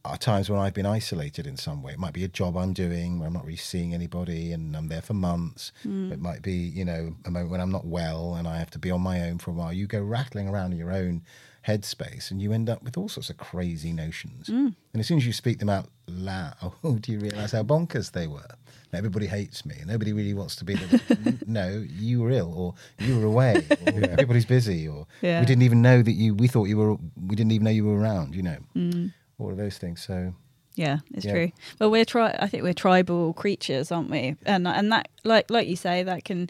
are 0.09 0.17
times 0.17 0.49
when 0.49 0.59
I've 0.59 0.73
been 0.73 0.85
isolated 0.85 1.45
in 1.47 1.57
some 1.57 1.81
way. 1.81 1.93
It 1.93 1.99
might 1.99 2.13
be 2.13 2.23
a 2.23 2.27
job 2.27 2.57
I'm 2.57 2.73
doing 2.73 3.19
where 3.19 3.27
I'm 3.27 3.33
not 3.33 3.43
really 3.45 3.57
seeing 3.57 3.93
anybody 3.93 4.51
and 4.51 4.75
I'm 4.75 4.87
there 4.87 5.01
for 5.01 5.13
months. 5.13 5.71
Hmm. 5.83 6.11
It 6.11 6.19
might 6.19 6.41
be, 6.41 6.53
you 6.53 6.85
know, 6.85 7.15
a 7.25 7.31
moment 7.31 7.51
when 7.51 7.61
I'm 7.61 7.71
not 7.71 7.85
well 7.85 8.35
and 8.35 8.47
I 8.47 8.57
have 8.57 8.69
to 8.71 8.79
be 8.79 8.91
on 8.91 9.01
my 9.01 9.21
own 9.29 9.37
for 9.37 9.51
a 9.51 9.53
while. 9.53 9.71
You 9.73 9.87
go 9.87 10.01
rattling 10.01 10.47
around 10.47 10.71
in 10.73 10.77
your 10.77 10.91
own 10.91 11.23
headspace 11.67 12.31
and 12.31 12.41
you 12.41 12.53
end 12.53 12.69
up 12.69 12.81
with 12.83 12.97
all 12.97 13.09
sorts 13.09 13.29
of 13.29 13.37
crazy 13.37 13.91
notions. 13.91 14.47
Hmm. 14.47 14.67
And 14.93 14.99
as 14.99 15.07
soon 15.07 15.17
as 15.17 15.25
you 15.27 15.33
speak 15.33 15.59
them 15.59 15.69
out 15.69 15.87
loud, 16.07 16.55
oh, 16.83 16.97
do 16.99 17.11
you 17.11 17.19
realize 17.19 17.51
how 17.51 17.63
bonkers 17.63 18.11
they 18.11 18.27
were? 18.27 18.47
Everybody 18.93 19.27
hates 19.27 19.65
me. 19.65 19.75
Nobody 19.85 20.13
really 20.13 20.33
wants 20.33 20.55
to 20.55 20.63
be 20.65 20.75
there. 20.75 20.99
no, 21.45 21.85
you 21.89 22.21
were 22.21 22.31
ill, 22.31 22.53
or 22.55 22.73
you 23.05 23.19
were 23.19 23.25
away, 23.25 23.65
or 23.85 24.01
everybody's 24.09 24.45
busy, 24.45 24.87
or 24.87 25.05
Yeah. 25.21 25.41
we 25.41 25.45
didn't 25.45 25.63
even 25.63 25.81
know 25.81 26.01
that 26.01 26.13
you. 26.13 26.33
We 26.33 26.47
thought 26.47 26.69
you 26.69 26.77
were. 26.77 26.95
We 27.21 27.35
didn't 27.35 27.51
even 27.51 27.65
know 27.65 27.69
you 27.71 27.83
were 27.85 27.99
around. 27.99 28.33
You 28.33 28.43
know, 28.43 28.57
hmm. 28.73 29.07
All 29.39 29.51
of 29.51 29.57
those 29.57 29.77
things. 29.77 30.01
So 30.05 30.33
Yeah, 30.75 30.99
it's 31.11 31.25
Yeah. 31.25 31.31
true. 31.31 31.51
Well, 31.79 31.89
we're 31.89 32.05
tri- 32.05 32.35
I 32.39 32.47
think 32.47 32.61
we're 32.63 32.73
tribal 32.73 33.33
creatures, 33.33 33.91
aren't 33.91 34.11
we? 34.11 34.35
And 34.45 34.67
and 34.67 34.91
that, 34.91 35.07
like 35.23 35.49
like 35.49 35.67
you 35.67 35.75
say, 35.75 36.03
that 36.03 36.23
can 36.23 36.49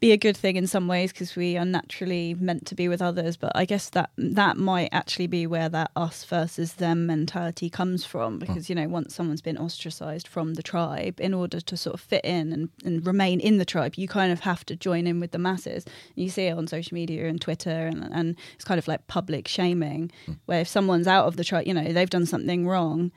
be 0.00 0.12
a 0.12 0.16
good 0.16 0.36
thing 0.36 0.56
in 0.56 0.66
some 0.66 0.88
ways 0.88 1.12
because 1.12 1.36
we 1.36 1.56
are 1.56 1.64
naturally 1.64 2.34
meant 2.34 2.66
to 2.66 2.74
be 2.74 2.88
with 2.88 3.00
others. 3.00 3.36
But 3.36 3.52
I 3.54 3.64
guess 3.64 3.88
that 3.90 4.10
that 4.16 4.56
might 4.56 4.90
actually 4.92 5.26
be 5.26 5.46
where 5.46 5.68
that 5.68 5.90
us 5.96 6.24
versus 6.24 6.74
them 6.74 7.06
mentality 7.06 7.70
comes 7.70 8.04
from. 8.04 8.34
Hmm. 8.34 8.38
Because 8.38 8.68
you 8.68 8.74
know, 8.74 8.88
once 8.88 9.14
someone's 9.14 9.42
been 9.42 9.58
ostracized 9.58 10.28
from 10.28 10.54
the 10.54 10.62
tribe, 10.62 11.20
in 11.20 11.34
order 11.34 11.60
to 11.60 11.76
sort 11.76 11.94
of 11.94 12.00
fit 12.00 12.24
in 12.24 12.52
and, 12.52 12.68
and 12.84 13.06
remain 13.06 13.40
in 13.40 13.58
the 13.58 13.64
tribe, 13.64 13.94
you 13.96 14.08
kind 14.08 14.32
of 14.32 14.40
have 14.40 14.64
to 14.66 14.76
join 14.76 15.06
in 15.06 15.20
with 15.20 15.30
the 15.30 15.38
masses. 15.38 15.84
You 16.14 16.28
see 16.28 16.46
it 16.46 16.56
on 16.56 16.66
social 16.66 16.94
media 16.94 17.26
and 17.26 17.40
Twitter, 17.40 17.86
and 17.86 18.08
and 18.12 18.36
it's 18.54 18.64
kind 18.64 18.78
of 18.78 18.88
like 18.88 19.06
public 19.06 19.48
shaming, 19.48 20.10
hmm. 20.26 20.32
where 20.46 20.60
if 20.60 20.68
someone's 20.68 21.06
out 21.06 21.26
of 21.26 21.36
the 21.36 21.44
tribe, 21.44 21.66
you 21.66 21.74
know, 21.74 21.92
they've 21.92 22.10
done 22.10 22.26
something 22.26 22.66
wrong 22.66 23.12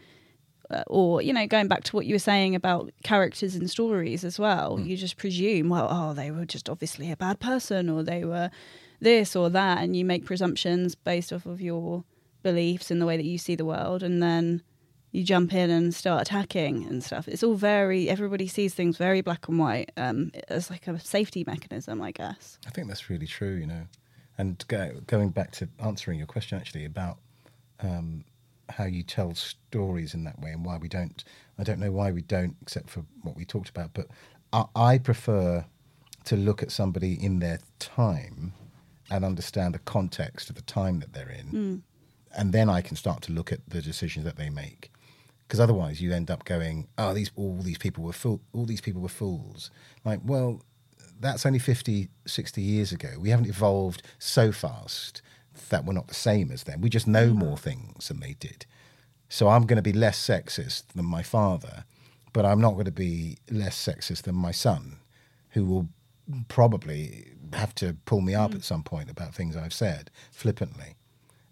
or 0.87 1.21
you 1.21 1.33
know 1.33 1.47
going 1.47 1.67
back 1.67 1.83
to 1.83 1.95
what 1.95 2.05
you 2.05 2.15
were 2.15 2.19
saying 2.19 2.55
about 2.55 2.91
characters 3.03 3.55
and 3.55 3.69
stories 3.69 4.23
as 4.23 4.37
well 4.37 4.79
you 4.79 4.95
just 4.95 5.17
presume 5.17 5.69
well 5.69 5.87
oh 5.89 6.13
they 6.13 6.29
were 6.31 6.45
just 6.45 6.69
obviously 6.69 7.11
a 7.11 7.17
bad 7.17 7.39
person 7.39 7.89
or 7.89 8.03
they 8.03 8.23
were 8.23 8.51
this 8.99 9.35
or 9.35 9.49
that 9.49 9.79
and 9.79 9.95
you 9.95 10.05
make 10.05 10.25
presumptions 10.25 10.93
based 10.95 11.33
off 11.33 11.45
of 11.45 11.59
your 11.59 12.03
beliefs 12.43 12.91
and 12.91 13.01
the 13.01 13.05
way 13.05 13.17
that 13.17 13.25
you 13.25 13.37
see 13.37 13.55
the 13.55 13.65
world 13.65 14.03
and 14.03 14.21
then 14.21 14.61
you 15.11 15.23
jump 15.23 15.53
in 15.53 15.69
and 15.69 15.93
start 15.93 16.21
attacking 16.21 16.85
and 16.85 17.03
stuff. 17.03 17.27
It's 17.27 17.43
all 17.43 17.55
very 17.55 18.09
everybody 18.09 18.47
sees 18.47 18.73
things 18.73 18.97
very 18.97 19.21
black 19.21 19.47
and 19.47 19.57
white 19.57 19.91
um, 19.97 20.31
as 20.49 20.69
like 20.69 20.87
a 20.87 20.99
safety 20.99 21.43
mechanism 21.45 22.01
i 22.01 22.11
guess. 22.11 22.59
I 22.67 22.69
think 22.69 22.87
that's 22.87 23.09
really 23.09 23.27
true, 23.27 23.55
you 23.55 23.65
know. 23.65 23.87
And 24.37 24.63
go, 24.67 24.93
going 25.07 25.29
back 25.29 25.51
to 25.53 25.67
answering 25.83 26.17
your 26.17 26.27
question 26.27 26.57
actually 26.57 26.85
about 26.85 27.17
um, 27.81 28.23
how 28.71 28.85
you 28.85 29.03
tell 29.03 29.33
stories 29.35 30.13
in 30.13 30.23
that 30.23 30.39
way 30.39 30.51
and 30.51 30.65
why 30.65 30.77
we 30.77 30.87
don't, 30.87 31.23
I 31.57 31.63
don't 31.63 31.79
know 31.79 31.91
why 31.91 32.11
we 32.11 32.21
don't, 32.21 32.55
except 32.61 32.89
for 32.89 33.03
what 33.23 33.35
we 33.35 33.45
talked 33.45 33.69
about, 33.69 33.91
but 33.93 34.07
I, 34.53 34.65
I 34.75 34.97
prefer 34.97 35.65
to 36.25 36.35
look 36.35 36.61
at 36.61 36.71
somebody 36.71 37.13
in 37.13 37.39
their 37.39 37.59
time 37.79 38.53
and 39.09 39.25
understand 39.25 39.73
the 39.73 39.79
context 39.79 40.49
of 40.49 40.55
the 40.55 40.61
time 40.61 40.99
that 40.99 41.13
they're 41.13 41.29
in. 41.29 41.47
Hmm. 41.47 41.75
And 42.37 42.53
then 42.53 42.69
I 42.69 42.81
can 42.81 42.95
start 42.95 43.21
to 43.23 43.31
look 43.31 43.51
at 43.51 43.59
the 43.67 43.81
decisions 43.81 44.25
that 44.25 44.35
they 44.35 44.49
make. 44.49 44.91
Because 45.47 45.59
otherwise, 45.59 45.99
you 45.99 46.13
end 46.13 46.29
up 46.29 46.45
going, 46.45 46.87
"Oh, 46.99 47.11
these 47.15 47.31
all 47.35 47.57
these 47.57 47.79
people 47.79 48.03
were 48.03 48.13
fool, 48.13 48.39
all 48.53 48.65
these 48.65 48.81
people 48.81 49.01
were 49.01 49.09
fools." 49.09 49.71
Like, 50.05 50.19
well, 50.23 50.61
that's 51.19 51.43
only 51.43 51.57
50, 51.57 52.07
60 52.27 52.61
years 52.61 52.91
ago. 52.91 53.09
We 53.19 53.31
haven't 53.31 53.47
evolved 53.47 54.03
so 54.19 54.51
fast 54.51 55.23
that 55.69 55.85
we're 55.85 55.93
not 55.93 56.07
the 56.07 56.13
same 56.13 56.51
as 56.51 56.63
them. 56.63 56.81
We 56.81 56.89
just 56.89 57.07
know 57.07 57.29
mm. 57.29 57.35
more 57.35 57.57
things 57.57 58.07
than 58.07 58.19
they 58.19 58.35
did. 58.39 58.65
So 59.27 59.49
I'm 59.49 59.65
going 59.65 59.77
to 59.77 59.83
be 59.83 59.93
less 59.93 60.19
sexist 60.19 60.87
than 60.95 61.05
my 61.05 61.21
father, 61.21 61.85
but 62.33 62.45
I'm 62.45 62.61
not 62.61 62.73
going 62.73 62.85
to 62.85 62.91
be 62.91 63.37
less 63.49 63.77
sexist 63.77 64.23
than 64.23 64.35
my 64.35 64.51
son, 64.51 64.97
who 65.51 65.65
will 65.65 65.87
probably 66.47 67.31
have 67.53 67.73
to 67.75 67.95
pull 68.05 68.21
me 68.21 68.35
up 68.35 68.51
mm. 68.51 68.55
at 68.55 68.63
some 68.63 68.83
point 68.83 69.09
about 69.09 69.35
things 69.35 69.55
I've 69.55 69.73
said 69.73 70.09
flippantly. 70.31 70.95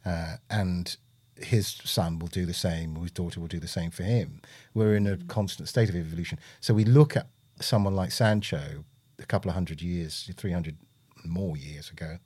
Uh, 0.05 0.37
and 0.49 0.95
his 1.35 1.67
son 1.67 2.17
will 2.19 2.27
do 2.27 2.45
the 2.45 2.53
same, 2.53 2.97
or 2.97 3.01
his 3.01 3.11
daughter 3.11 3.39
will 3.39 3.47
do 3.47 3.59
the 3.59 3.67
same 3.67 3.91
for 3.91 4.03
him. 4.03 4.41
We're 4.73 4.95
in 4.95 5.07
a 5.07 5.17
mm. 5.17 5.27
constant 5.27 5.69
state 5.69 5.89
of 5.89 5.95
evolution. 5.95 6.39
So 6.59 6.73
we 6.73 6.85
look 6.85 7.15
at 7.15 7.27
someone 7.59 7.95
like 7.95 8.11
Sancho 8.11 8.85
a 9.19 9.25
couple 9.25 9.49
of 9.49 9.55
hundred 9.55 9.81
years, 9.81 10.29
300 10.35 10.77
more 11.25 11.57
years 11.57 11.89
ago, 11.89 12.17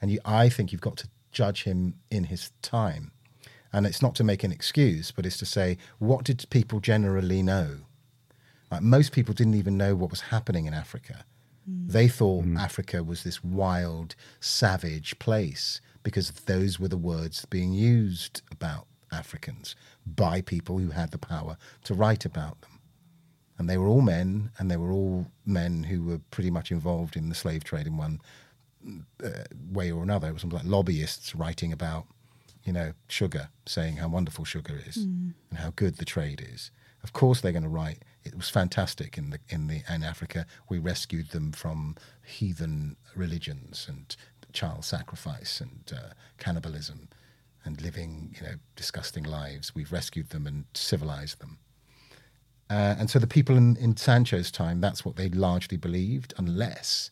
and 0.00 0.10
you, 0.10 0.20
I 0.24 0.48
think 0.48 0.72
you've 0.72 0.80
got 0.80 0.96
to 0.98 1.08
judge 1.34 1.64
him 1.64 1.94
in 2.10 2.24
his 2.24 2.52
time. 2.62 3.12
And 3.72 3.86
it's 3.86 4.00
not 4.00 4.14
to 4.16 4.24
make 4.24 4.44
an 4.44 4.52
excuse, 4.52 5.10
but 5.10 5.26
it's 5.26 5.36
to 5.38 5.46
say, 5.46 5.76
what 5.98 6.24
did 6.24 6.46
people 6.48 6.80
generally 6.80 7.42
know? 7.42 7.78
Like 8.70 8.82
most 8.82 9.12
people 9.12 9.34
didn't 9.34 9.56
even 9.56 9.76
know 9.76 9.94
what 9.94 10.10
was 10.10 10.22
happening 10.22 10.66
in 10.66 10.74
Africa. 10.74 11.24
Hmm. 11.68 11.88
They 11.88 12.08
thought 12.08 12.44
hmm. 12.44 12.56
Africa 12.56 13.02
was 13.02 13.24
this 13.24 13.42
wild, 13.42 14.14
savage 14.40 15.18
place 15.18 15.80
because 16.02 16.30
those 16.30 16.78
were 16.78 16.88
the 16.88 16.96
words 16.96 17.44
being 17.46 17.72
used 17.72 18.42
about 18.52 18.86
Africans 19.10 19.74
by 20.06 20.40
people 20.40 20.78
who 20.78 20.90
had 20.90 21.10
the 21.10 21.18
power 21.18 21.56
to 21.84 21.94
write 21.94 22.24
about 22.24 22.60
them. 22.60 22.80
And 23.58 23.70
they 23.70 23.78
were 23.78 23.86
all 23.86 24.00
men, 24.00 24.50
and 24.58 24.68
they 24.68 24.76
were 24.76 24.90
all 24.90 25.26
men 25.46 25.84
who 25.84 26.02
were 26.02 26.18
pretty 26.30 26.50
much 26.50 26.72
involved 26.72 27.16
in 27.16 27.28
the 27.28 27.34
slave 27.34 27.62
trade 27.62 27.86
in 27.86 27.96
one 27.96 28.20
uh, 29.22 29.30
way 29.70 29.90
or 29.90 30.02
another. 30.02 30.28
It 30.28 30.32
was 30.32 30.42
something 30.42 30.58
like 30.58 30.68
lobbyists 30.68 31.34
writing 31.34 31.72
about, 31.72 32.06
you 32.64 32.72
know, 32.72 32.92
sugar, 33.08 33.48
saying 33.66 33.96
how 33.96 34.08
wonderful 34.08 34.44
sugar 34.44 34.80
is 34.86 34.96
and 34.96 35.34
how 35.58 35.72
good 35.76 35.96
the 35.96 36.04
trade 36.04 36.46
is. 36.52 36.70
Of 37.02 37.12
course, 37.12 37.40
they're 37.40 37.52
going 37.52 37.62
to 37.62 37.68
write. 37.68 38.02
It 38.24 38.34
was 38.34 38.48
fantastic 38.48 39.18
in 39.18 39.30
the 39.30 39.38
in 39.48 39.66
the 39.66 39.82
in 39.88 40.02
Africa. 40.02 40.46
We 40.70 40.78
rescued 40.78 41.30
them 41.30 41.52
from 41.52 41.96
heathen 42.24 42.96
religions 43.14 43.86
and 43.88 44.16
child 44.52 44.84
sacrifice 44.84 45.60
and 45.60 45.92
uh, 45.92 46.14
cannibalism 46.38 47.08
and 47.64 47.80
living, 47.80 48.34
you 48.38 48.46
know, 48.46 48.54
disgusting 48.76 49.24
lives. 49.24 49.74
We've 49.74 49.92
rescued 49.92 50.30
them 50.30 50.46
and 50.46 50.64
civilized 50.74 51.40
them. 51.40 51.58
Uh, 52.70 52.94
and 52.98 53.10
so 53.10 53.18
the 53.18 53.26
people 53.26 53.56
in, 53.56 53.76
in 53.76 53.96
Sancho's 53.96 54.50
time, 54.50 54.80
that's 54.80 55.04
what 55.04 55.16
they 55.16 55.28
largely 55.28 55.76
believed, 55.76 56.32
unless 56.38 57.10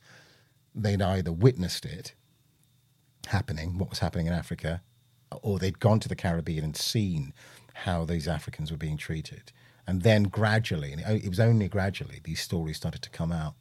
they'd 0.74 1.02
either 1.02 1.32
witnessed 1.32 1.84
it 1.84 2.14
happening, 3.28 3.78
what 3.78 3.90
was 3.90 4.00
happening 4.00 4.26
in 4.26 4.32
Africa, 4.32 4.82
or 5.42 5.58
they'd 5.58 5.78
gone 5.78 6.00
to 6.00 6.08
the 6.08 6.16
Caribbean 6.16 6.64
and 6.64 6.76
seen 6.76 7.32
how 7.74 8.04
these 8.04 8.28
Africans 8.28 8.70
were 8.70 8.76
being 8.76 8.96
treated. 8.96 9.52
And 9.86 10.02
then 10.02 10.24
gradually, 10.24 10.92
and 10.92 11.00
it, 11.00 11.28
was 11.28 11.40
only 11.40 11.68
gradually, 11.68 12.20
these 12.22 12.40
stories 12.40 12.76
started 12.76 13.02
to 13.02 13.10
come 13.10 13.32
out. 13.32 13.54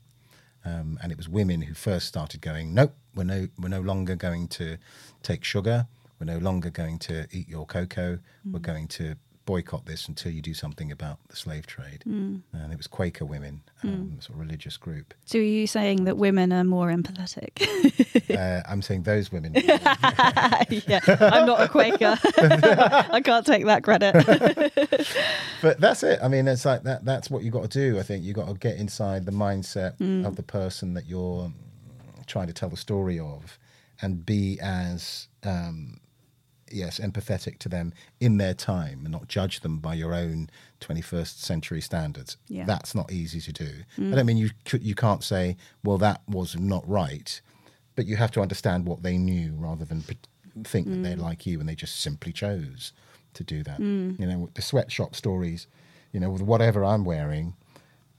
Um, 0.63 0.99
and 1.01 1.11
it 1.11 1.17
was 1.17 1.27
women 1.27 1.63
who 1.63 1.73
first 1.73 2.07
started 2.07 2.41
going, 2.41 2.73
nope, 2.73 2.93
we're 3.15 3.23
no, 3.23 3.47
we're 3.57 3.69
no 3.69 3.81
longer 3.81 4.15
going 4.15 4.47
to 4.49 4.77
take 5.23 5.43
sugar. 5.43 5.87
We're 6.19 6.25
no 6.25 6.37
longer 6.37 6.69
going 6.69 6.99
to 6.99 7.27
eat 7.31 7.49
your 7.49 7.65
cocoa. 7.65 8.19
We're 8.45 8.59
going 8.59 8.87
to 8.89 9.15
boycott 9.45 9.85
this 9.85 10.07
until 10.07 10.31
you 10.31 10.41
do 10.41 10.53
something 10.53 10.91
about 10.91 11.17
the 11.29 11.35
slave 11.35 11.65
trade. 11.67 12.03
And 12.05 12.43
it 12.71 12.77
was 12.77 12.87
Quaker 12.87 13.25
women, 13.25 13.61
um, 13.83 14.17
sort 14.19 14.35
of 14.35 14.39
religious 14.39 14.77
group. 14.77 15.13
So 15.25 15.39
are 15.39 15.41
you 15.41 15.67
saying 15.67 16.03
that 16.05 16.17
women 16.17 16.53
are 16.53 16.63
more 16.63 16.89
empathetic? 16.89 17.67
Uh, 18.31 18.61
I'm 18.67 18.81
saying 18.81 19.03
those 19.03 19.29
women. 19.29 19.53
yeah, 19.55 20.99
I'm 21.09 21.45
not 21.45 21.59
a 21.59 21.67
Quaker. 21.67 22.17
I 22.37 23.21
can't 23.23 23.45
take 23.45 23.65
that 23.65 23.83
credit. 23.83 24.13
but 25.61 25.81
that's 25.81 26.01
it. 26.03 26.19
I 26.23 26.29
mean, 26.29 26.47
it's 26.47 26.63
like 26.63 26.83
that. 26.83 27.03
That's 27.03 27.29
what 27.29 27.43
you 27.43 27.51
got 27.51 27.63
to 27.63 27.67
do. 27.67 27.99
I 27.99 28.03
think 28.03 28.23
you 28.23 28.33
got 28.33 28.47
to 28.47 28.53
get 28.53 28.77
inside 28.77 29.25
the 29.25 29.33
mindset 29.33 30.25
of 30.25 30.37
the 30.37 30.43
person 30.43 30.93
that 30.93 31.07
you're 31.07 31.51
mm, 31.51 32.25
trying 32.25 32.47
to 32.47 32.53
tell 32.53 32.69
the 32.69 32.77
story 32.77 33.19
of, 33.19 33.59
and 34.01 34.25
be 34.25 34.57
as 34.61 35.27
um, 35.43 35.99
yes 36.73 36.99
empathetic 36.99 37.57
to 37.59 37.69
them 37.69 37.93
in 38.19 38.37
their 38.37 38.53
time, 38.53 39.01
and 39.03 39.11
not 39.11 39.27
judge 39.27 39.61
them 39.61 39.79
by 39.79 39.93
your 39.93 40.13
own 40.13 40.49
21st 40.79 41.37
century 41.39 41.81
standards. 41.81 42.37
Yeah. 42.47 42.65
That's 42.65 42.95
not 42.95 43.11
easy 43.11 43.41
to 43.41 43.51
do. 43.51 43.71
I 43.97 44.01
mm. 44.01 44.15
don't 44.15 44.25
mean 44.25 44.37
you 44.37 44.49
you 44.79 44.95
can't 44.95 45.23
say, 45.23 45.57
well, 45.83 45.97
that 45.99 46.21
was 46.27 46.57
not 46.57 46.87
right, 46.87 47.41
but 47.95 48.05
you 48.05 48.17
have 48.17 48.31
to 48.31 48.41
understand 48.41 48.85
what 48.85 49.03
they 49.03 49.17
knew 49.17 49.53
rather 49.55 49.85
than 49.85 50.03
think 50.63 50.87
that 50.87 51.03
they're 51.03 51.15
mm. 51.15 51.21
like 51.21 51.45
you 51.45 51.59
and 51.59 51.67
they 51.67 51.75
just 51.75 51.99
simply 51.99 52.31
chose 52.31 52.93
to 53.33 53.43
do 53.43 53.63
that. 53.63 53.79
Mm. 53.79 54.19
You 54.19 54.25
know, 54.25 54.49
the 54.53 54.61
sweatshop 54.61 55.15
stories, 55.15 55.67
you 56.11 56.19
know, 56.19 56.29
with 56.29 56.41
whatever 56.41 56.83
I'm 56.83 57.05
wearing, 57.05 57.55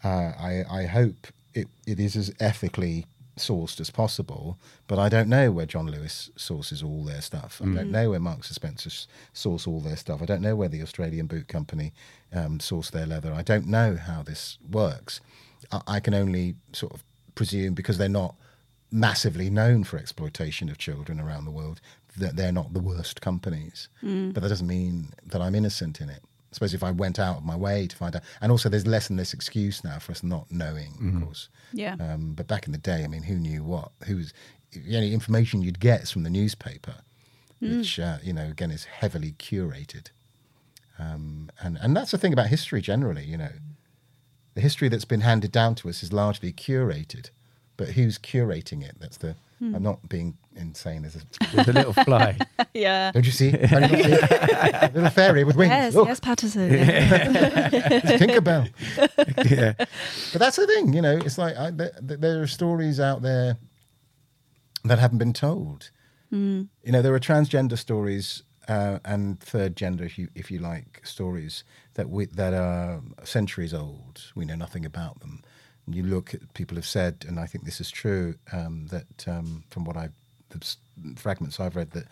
uh, 0.04 0.32
I, 0.38 0.64
I 0.70 0.86
hope 0.86 1.28
it, 1.54 1.68
it 1.86 2.00
is 2.00 2.16
as 2.16 2.32
ethically 2.40 3.06
sourced 3.36 3.80
as 3.80 3.90
possible, 3.90 4.58
but 4.86 4.98
I 4.98 5.08
don't 5.08 5.28
know 5.28 5.50
where 5.50 5.66
John 5.66 5.86
Lewis 5.86 6.30
sources 6.36 6.82
all 6.82 7.04
their 7.04 7.22
stuff. 7.22 7.60
I 7.62 7.66
don't 7.74 7.90
know 7.90 8.10
where 8.10 8.20
Marks 8.20 8.48
and 8.48 8.54
Spencer 8.54 8.90
source 9.32 9.66
all 9.66 9.80
their 9.80 9.96
stuff. 9.96 10.20
I 10.20 10.26
don't 10.26 10.42
know 10.42 10.54
where 10.56 10.68
the 10.68 10.82
Australian 10.82 11.26
Boot 11.26 11.48
Company 11.48 11.92
um, 12.32 12.60
source 12.60 12.90
their 12.90 13.06
leather. 13.06 13.32
I 13.32 13.42
don't 13.42 13.66
know 13.66 13.96
how 13.96 14.22
this 14.22 14.58
works. 14.70 15.20
I, 15.70 15.80
I 15.86 16.00
can 16.00 16.14
only 16.14 16.56
sort 16.72 16.92
of 16.92 17.02
presume 17.34 17.74
because 17.74 17.96
they're 17.98 18.08
not 18.08 18.34
massively 18.90 19.48
known 19.48 19.84
for 19.84 19.96
exploitation 19.96 20.68
of 20.68 20.76
children 20.76 21.18
around 21.18 21.46
the 21.46 21.50
world 21.50 21.80
that 22.18 22.36
they're 22.36 22.52
not 22.52 22.74
the 22.74 22.80
worst 22.80 23.22
companies. 23.22 23.88
But 24.32 24.42
that 24.42 24.48
doesn't 24.50 24.66
mean 24.66 25.14
that 25.24 25.40
I'm 25.40 25.54
innocent 25.54 26.00
in 26.02 26.10
it. 26.10 26.22
I 26.52 26.54
suppose 26.54 26.74
if 26.74 26.82
I 26.82 26.90
went 26.90 27.18
out 27.18 27.38
of 27.38 27.44
my 27.44 27.56
way 27.56 27.86
to 27.86 27.96
find 27.96 28.14
out, 28.14 28.22
and 28.42 28.52
also 28.52 28.68
there's 28.68 28.86
less 28.86 29.08
and 29.08 29.18
less 29.18 29.32
excuse 29.32 29.82
now 29.82 29.98
for 29.98 30.12
us 30.12 30.22
not 30.22 30.52
knowing, 30.52 30.92
of 31.16 31.22
course. 31.24 31.48
Yeah. 31.72 31.96
Um, 31.98 32.34
but 32.34 32.46
back 32.46 32.66
in 32.66 32.72
the 32.72 32.78
day, 32.78 33.04
I 33.04 33.06
mean, 33.08 33.22
who 33.22 33.36
knew 33.36 33.64
what? 33.64 33.92
Who 34.06 34.16
was 34.16 34.34
the 34.72 34.96
only 34.96 35.14
information 35.14 35.62
you'd 35.62 35.80
get 35.80 36.02
is 36.02 36.10
from 36.10 36.24
the 36.24 36.30
newspaper, 36.30 36.96
which 37.78 37.98
uh, 37.98 38.18
you 38.22 38.34
know 38.34 38.44
again 38.48 38.70
is 38.70 38.84
heavily 38.84 39.32
curated. 39.38 40.10
Um, 40.98 41.50
and 41.62 41.78
and 41.80 41.96
that's 41.96 42.10
the 42.10 42.18
thing 42.18 42.34
about 42.34 42.48
history 42.48 42.82
generally. 42.82 43.24
You 43.24 43.38
know, 43.38 43.52
the 44.54 44.60
history 44.60 44.88
that's 44.90 45.06
been 45.06 45.22
handed 45.22 45.52
down 45.52 45.74
to 45.76 45.88
us 45.88 46.02
is 46.02 46.12
largely 46.12 46.52
curated, 46.52 47.30
but 47.78 47.88
who's 47.90 48.18
curating 48.18 48.82
it? 48.82 48.96
That's 49.00 49.16
the. 49.16 49.36
I'm 49.62 49.82
not 49.82 50.08
being 50.08 50.36
insane. 50.56 51.02
There's 51.02 51.16
a, 51.16 51.20
With 51.56 51.68
a 51.68 51.72
little 51.72 51.92
fly. 51.92 52.36
yeah. 52.74 53.12
don't 53.12 53.24
you 53.24 53.30
see? 53.32 53.52
Can 53.68 53.82
you 53.96 54.02
see 54.02 54.10
it? 54.12 54.94
Little 54.94 55.10
fairy 55.10 55.44
with 55.44 55.56
wings. 55.56 55.70
Yes, 55.70 55.94
Look, 55.94 56.08
yes, 56.08 56.20
Paterson. 56.20 56.68
it's 56.72 58.22
Tinkerbell. 58.22 58.68
yeah. 59.50 59.72
But 59.76 60.38
that's 60.38 60.56
the 60.56 60.66
thing, 60.66 60.92
you 60.94 61.00
know. 61.02 61.16
It's 61.16 61.38
like 61.38 61.56
I, 61.56 61.70
th- 61.70 61.92
th- 62.06 62.20
there 62.20 62.42
are 62.42 62.46
stories 62.46 62.98
out 62.98 63.22
there 63.22 63.56
that 64.84 64.98
haven't 64.98 65.18
been 65.18 65.32
told. 65.32 65.90
You 66.30 66.66
know, 66.86 67.02
there 67.02 67.12
are 67.14 67.20
transgender 67.20 67.76
stories 67.76 68.42
uh, 68.66 69.00
and 69.04 69.38
third 69.38 69.76
gender, 69.76 70.02
if 70.04 70.18
you 70.18 70.28
if 70.34 70.50
you 70.50 70.58
like, 70.60 71.02
stories 71.04 71.62
that 71.94 72.08
we, 72.08 72.24
that 72.24 72.54
are 72.54 73.02
centuries 73.22 73.74
old. 73.74 74.32
We 74.34 74.46
know 74.46 74.54
nothing 74.54 74.86
about 74.86 75.20
them. 75.20 75.42
You 75.86 76.02
look 76.04 76.32
at 76.34 76.54
people 76.54 76.76
have 76.76 76.86
said, 76.86 77.24
and 77.28 77.40
I 77.40 77.46
think 77.46 77.64
this 77.64 77.80
is 77.80 77.90
true, 77.90 78.36
um, 78.52 78.86
that 78.88 79.26
um, 79.26 79.64
from 79.70 79.84
what 79.84 79.96
I 79.96 80.10
the 80.50 80.76
fragments 81.16 81.58
I've 81.58 81.76
read 81.76 81.90
that 81.92 82.06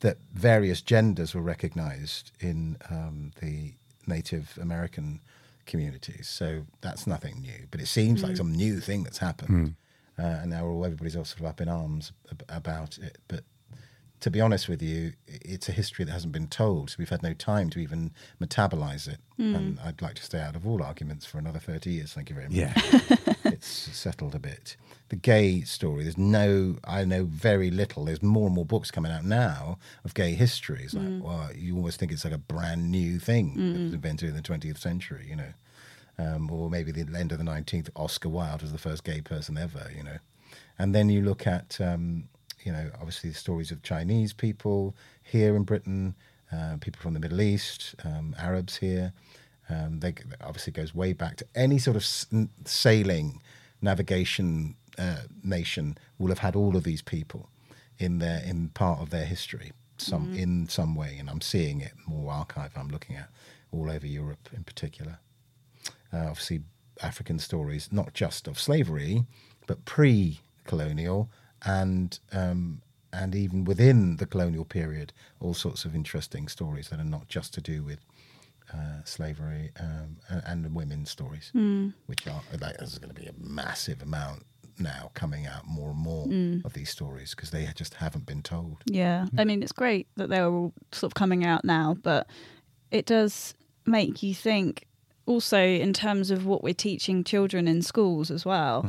that 0.00 0.18
various 0.32 0.80
genders 0.80 1.34
were 1.34 1.42
recognised 1.42 2.30
in 2.40 2.76
um, 2.90 3.32
the 3.40 3.72
Native 4.06 4.56
American 4.60 5.20
communities. 5.66 6.28
So 6.28 6.64
that's 6.80 7.06
nothing 7.06 7.40
new, 7.40 7.66
but 7.70 7.80
it 7.80 7.86
seems 7.88 8.22
like 8.22 8.36
some 8.36 8.52
new 8.52 8.78
thing 8.80 9.02
that's 9.02 9.18
happened, 9.18 9.74
uh, 10.18 10.22
and 10.42 10.50
now 10.50 10.64
all 10.66 10.84
everybody's 10.84 11.16
all 11.16 11.24
sort 11.24 11.40
of 11.40 11.46
up 11.46 11.60
in 11.60 11.68
arms 11.68 12.12
ab- 12.30 12.44
about 12.48 12.98
it. 12.98 13.18
But 13.26 13.42
to 14.20 14.30
be 14.30 14.40
honest 14.40 14.68
with 14.68 14.82
you, 14.82 15.12
it's 15.26 15.68
a 15.68 15.72
history 15.72 16.04
that 16.04 16.12
hasn't 16.12 16.32
been 16.32 16.48
told. 16.48 16.90
So 16.90 16.96
we've 16.98 17.08
had 17.08 17.22
no 17.22 17.34
time 17.34 17.70
to 17.70 17.78
even 17.78 18.10
metabolize 18.40 19.06
it. 19.06 19.18
And 19.56 19.78
I'd 19.80 20.02
like 20.02 20.16
to 20.16 20.22
stay 20.22 20.40
out 20.40 20.56
of 20.56 20.66
all 20.66 20.82
arguments 20.82 21.24
for 21.24 21.38
another 21.38 21.60
30 21.60 21.90
years. 21.90 22.12
Thank 22.12 22.28
you 22.28 22.34
very 22.34 22.48
much. 22.48 22.56
Yeah. 22.56 22.72
it's 23.44 23.68
settled 23.68 24.34
a 24.34 24.40
bit. 24.40 24.76
The 25.10 25.16
gay 25.16 25.62
story, 25.62 26.02
there's 26.02 26.18
no, 26.18 26.76
I 26.84 27.04
know 27.04 27.24
very 27.24 27.70
little. 27.70 28.04
There's 28.04 28.22
more 28.22 28.46
and 28.46 28.54
more 28.54 28.64
books 28.64 28.90
coming 28.90 29.12
out 29.12 29.24
now 29.24 29.78
of 30.04 30.14
gay 30.14 30.34
history. 30.34 30.82
It's 30.82 30.94
like, 30.94 31.22
well, 31.22 31.50
you 31.54 31.76
almost 31.76 32.00
think 32.00 32.10
it's 32.10 32.24
like 32.24 32.34
a 32.34 32.38
brand 32.38 32.90
new 32.90 33.18
thing 33.20 33.54
that 33.54 33.80
was 33.84 33.94
invented 33.94 34.28
in 34.30 34.34
the 34.34 34.42
20th 34.42 34.78
century, 34.78 35.26
you 35.28 35.36
know. 35.36 35.52
Um, 36.18 36.50
or 36.50 36.68
maybe 36.68 36.90
the 36.90 37.06
end 37.16 37.30
of 37.30 37.38
the 37.38 37.44
19th, 37.44 37.90
Oscar 37.94 38.28
Wilde 38.28 38.62
was 38.62 38.72
the 38.72 38.78
first 38.78 39.04
gay 39.04 39.20
person 39.20 39.56
ever, 39.56 39.88
you 39.96 40.02
know. 40.02 40.18
And 40.76 40.92
then 40.92 41.08
you 41.08 41.22
look 41.22 41.46
at, 41.46 41.80
um, 41.80 42.28
you 42.64 42.72
know, 42.72 42.90
obviously 42.94 43.30
the 43.30 43.36
stories 43.36 43.70
of 43.70 43.82
Chinese 43.82 44.32
people 44.32 44.94
here 45.22 45.56
in 45.56 45.64
Britain, 45.64 46.14
uh, 46.52 46.76
people 46.80 47.00
from 47.00 47.14
the 47.14 47.20
Middle 47.20 47.40
East, 47.40 47.94
um, 48.04 48.34
Arabs 48.38 48.76
here. 48.76 49.12
Um, 49.70 50.00
they 50.00 50.14
obviously 50.40 50.72
goes 50.72 50.94
way 50.94 51.12
back 51.12 51.36
to 51.36 51.46
any 51.54 51.78
sort 51.78 51.96
of 51.96 52.04
sailing, 52.64 53.42
navigation 53.82 54.76
uh, 54.98 55.22
nation 55.44 55.96
will 56.18 56.28
have 56.28 56.38
had 56.38 56.56
all 56.56 56.76
of 56.76 56.84
these 56.84 57.02
people 57.02 57.48
in 57.98 58.18
their 58.18 58.42
in 58.44 58.70
part 58.70 59.00
of 59.00 59.10
their 59.10 59.26
history, 59.26 59.72
some 59.98 60.34
in 60.34 60.68
some 60.68 60.94
way. 60.94 61.16
And 61.18 61.28
I'm 61.28 61.42
seeing 61.42 61.80
it 61.80 61.92
more 62.06 62.32
archive. 62.32 62.72
I'm 62.76 62.88
looking 62.88 63.16
at 63.16 63.28
all 63.70 63.90
over 63.90 64.06
Europe 64.06 64.48
in 64.54 64.64
particular 64.64 65.18
uh, 66.12 66.26
obviously 66.28 66.60
African 67.02 67.38
stories, 67.38 67.88
not 67.92 68.14
just 68.14 68.48
of 68.48 68.58
slavery, 68.58 69.24
but 69.66 69.84
pre-colonial 69.84 71.30
and 71.64 72.18
um, 72.32 72.82
and 73.12 73.34
even 73.34 73.64
within 73.64 74.16
the 74.16 74.26
colonial 74.26 74.64
period, 74.64 75.12
all 75.40 75.54
sorts 75.54 75.84
of 75.84 75.94
interesting 75.94 76.48
stories 76.48 76.88
that 76.88 77.00
are 77.00 77.04
not 77.04 77.28
just 77.28 77.54
to 77.54 77.60
do 77.60 77.82
with 77.82 78.00
uh, 78.72 79.02
slavery 79.04 79.70
um, 79.80 80.18
and, 80.28 80.64
and 80.66 80.74
women's 80.74 81.10
stories, 81.10 81.50
which 82.06 82.26
are 82.26 82.42
like 82.60 82.76
there's 82.78 82.98
going 82.98 83.14
to 83.14 83.20
be 83.20 83.26
a 83.26 83.34
massive 83.38 84.02
amount 84.02 84.44
now 84.80 85.10
coming 85.14 85.46
out 85.46 85.66
more 85.66 85.90
and 85.90 85.98
more 85.98 86.24
of 86.64 86.72
these 86.74 86.90
stories 86.90 87.34
because 87.34 87.50
they 87.50 87.66
just 87.74 87.94
haven't 87.94 88.26
been 88.26 88.42
told. 88.42 88.78
Yeah, 88.86 89.26
I 89.36 89.44
mean, 89.44 89.62
it's 89.62 89.72
great 89.72 90.06
that 90.16 90.28
they're 90.28 90.46
all 90.46 90.72
sort 90.92 91.10
of 91.10 91.14
coming 91.14 91.44
out 91.44 91.64
now, 91.64 91.96
but 92.02 92.28
it 92.90 93.06
does 93.06 93.54
make 93.86 94.22
you 94.22 94.34
think 94.34 94.86
also 95.28 95.58
in 95.58 95.92
terms 95.92 96.30
of 96.30 96.46
what 96.46 96.64
we're 96.64 96.74
teaching 96.74 97.22
children 97.22 97.68
in 97.68 97.82
schools 97.82 98.30
as 98.30 98.44
well. 98.44 98.84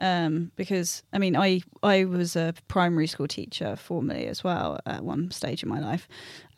Um, 0.00 0.50
because 0.56 1.02
I 1.12 1.18
mean, 1.18 1.36
I 1.36 1.60
I 1.82 2.04
was 2.04 2.36
a 2.36 2.52
primary 2.68 3.06
school 3.06 3.28
teacher 3.28 3.76
formerly 3.76 4.26
as 4.26 4.42
well 4.44 4.80
at 4.84 5.04
one 5.04 5.30
stage 5.30 5.62
in 5.62 5.68
my 5.68 5.80
life, 5.80 6.08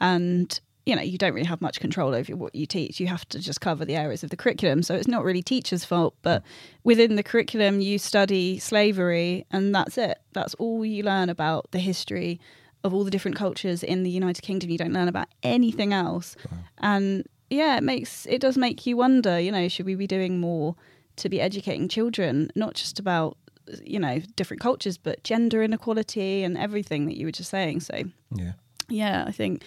and 0.00 0.58
you 0.86 0.96
know 0.96 1.02
you 1.02 1.18
don't 1.18 1.34
really 1.34 1.46
have 1.46 1.60
much 1.60 1.80
control 1.80 2.14
over 2.14 2.34
what 2.34 2.54
you 2.54 2.66
teach. 2.66 2.98
You 2.98 3.08
have 3.08 3.28
to 3.28 3.38
just 3.38 3.60
cover 3.60 3.84
the 3.84 3.94
areas 3.96 4.24
of 4.24 4.30
the 4.30 4.36
curriculum, 4.36 4.82
so 4.82 4.94
it's 4.94 5.08
not 5.08 5.22
really 5.22 5.42
teachers' 5.42 5.84
fault. 5.84 6.14
But 6.22 6.42
within 6.82 7.16
the 7.16 7.22
curriculum, 7.22 7.80
you 7.80 7.98
study 7.98 8.58
slavery, 8.58 9.44
and 9.50 9.74
that's 9.74 9.98
it. 9.98 10.18
That's 10.32 10.54
all 10.54 10.84
you 10.84 11.02
learn 11.02 11.28
about 11.28 11.70
the 11.72 11.78
history 11.78 12.40
of 12.84 12.94
all 12.94 13.04
the 13.04 13.10
different 13.10 13.36
cultures 13.36 13.82
in 13.82 14.02
the 14.02 14.10
United 14.10 14.42
Kingdom. 14.42 14.70
You 14.70 14.78
don't 14.78 14.92
learn 14.92 15.08
about 15.08 15.28
anything 15.42 15.92
else, 15.92 16.36
and 16.78 17.26
yeah, 17.50 17.76
it 17.76 17.82
makes 17.82 18.26
it 18.26 18.40
does 18.40 18.56
make 18.56 18.86
you 18.86 18.96
wonder. 18.96 19.38
You 19.38 19.52
know, 19.52 19.68
should 19.68 19.86
we 19.86 19.94
be 19.94 20.06
doing 20.06 20.40
more 20.40 20.74
to 21.16 21.28
be 21.28 21.40
educating 21.40 21.88
children, 21.88 22.50
not 22.54 22.74
just 22.74 22.98
about 22.98 23.36
you 23.84 23.98
know 23.98 24.20
different 24.36 24.60
cultures, 24.60 24.98
but 24.98 25.22
gender 25.24 25.62
inequality 25.62 26.42
and 26.44 26.56
everything 26.56 27.06
that 27.06 27.16
you 27.16 27.26
were 27.26 27.32
just 27.32 27.50
saying. 27.50 27.80
So 27.80 28.04
Yeah. 28.34 28.52
yeah, 28.88 29.24
I 29.26 29.32
think 29.32 29.62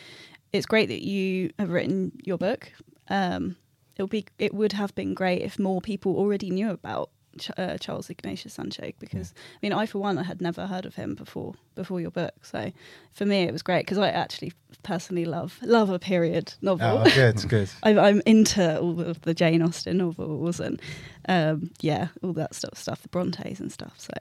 it's 0.53 0.65
great 0.65 0.87
that 0.89 1.03
you 1.03 1.51
have 1.59 1.69
written 1.69 2.11
your 2.23 2.37
book. 2.37 2.71
Um, 3.09 3.55
it 3.97 4.03
would 4.03 4.11
be 4.11 4.25
it 4.37 4.53
would 4.53 4.73
have 4.73 4.93
been 4.95 5.13
great 5.13 5.41
if 5.41 5.59
more 5.59 5.81
people 5.81 6.15
already 6.15 6.49
knew 6.49 6.69
about 6.69 7.09
Ch- 7.37 7.51
uh, 7.57 7.77
Charles 7.77 8.09
Ignatius 8.09 8.53
Sancho 8.53 8.91
because 8.99 9.33
I 9.37 9.57
mean 9.61 9.73
I 9.73 9.85
for 9.85 9.99
one 9.99 10.17
I 10.17 10.23
had 10.23 10.41
never 10.41 10.67
heard 10.67 10.85
of 10.85 10.95
him 10.95 11.15
before 11.15 11.53
before 11.75 12.01
your 12.01 12.11
book. 12.11 12.33
So 12.43 12.71
for 13.11 13.25
me 13.25 13.43
it 13.43 13.51
was 13.51 13.61
great 13.61 13.85
because 13.85 13.97
I 13.97 14.09
actually 14.09 14.53
personally 14.83 15.25
love 15.25 15.59
love 15.61 15.89
a 15.89 15.99
period 15.99 16.53
novel. 16.61 16.99
Oh, 16.99 17.03
good, 17.03 17.35
it's 17.35 17.45
good. 17.45 17.69
I'm, 17.83 17.99
I'm 17.99 18.21
into 18.25 18.79
all 18.79 18.99
of 18.99 19.21
the 19.21 19.33
Jane 19.33 19.61
Austen 19.61 19.97
novels 19.97 20.59
and 20.59 20.81
um, 21.27 21.71
yeah, 21.81 22.07
all 22.23 22.33
that 22.33 22.55
stuff, 22.55 22.77
stuff, 22.77 23.01
the 23.03 23.09
Brontes 23.09 23.59
and 23.59 23.71
stuff. 23.71 23.93
So 23.97 24.13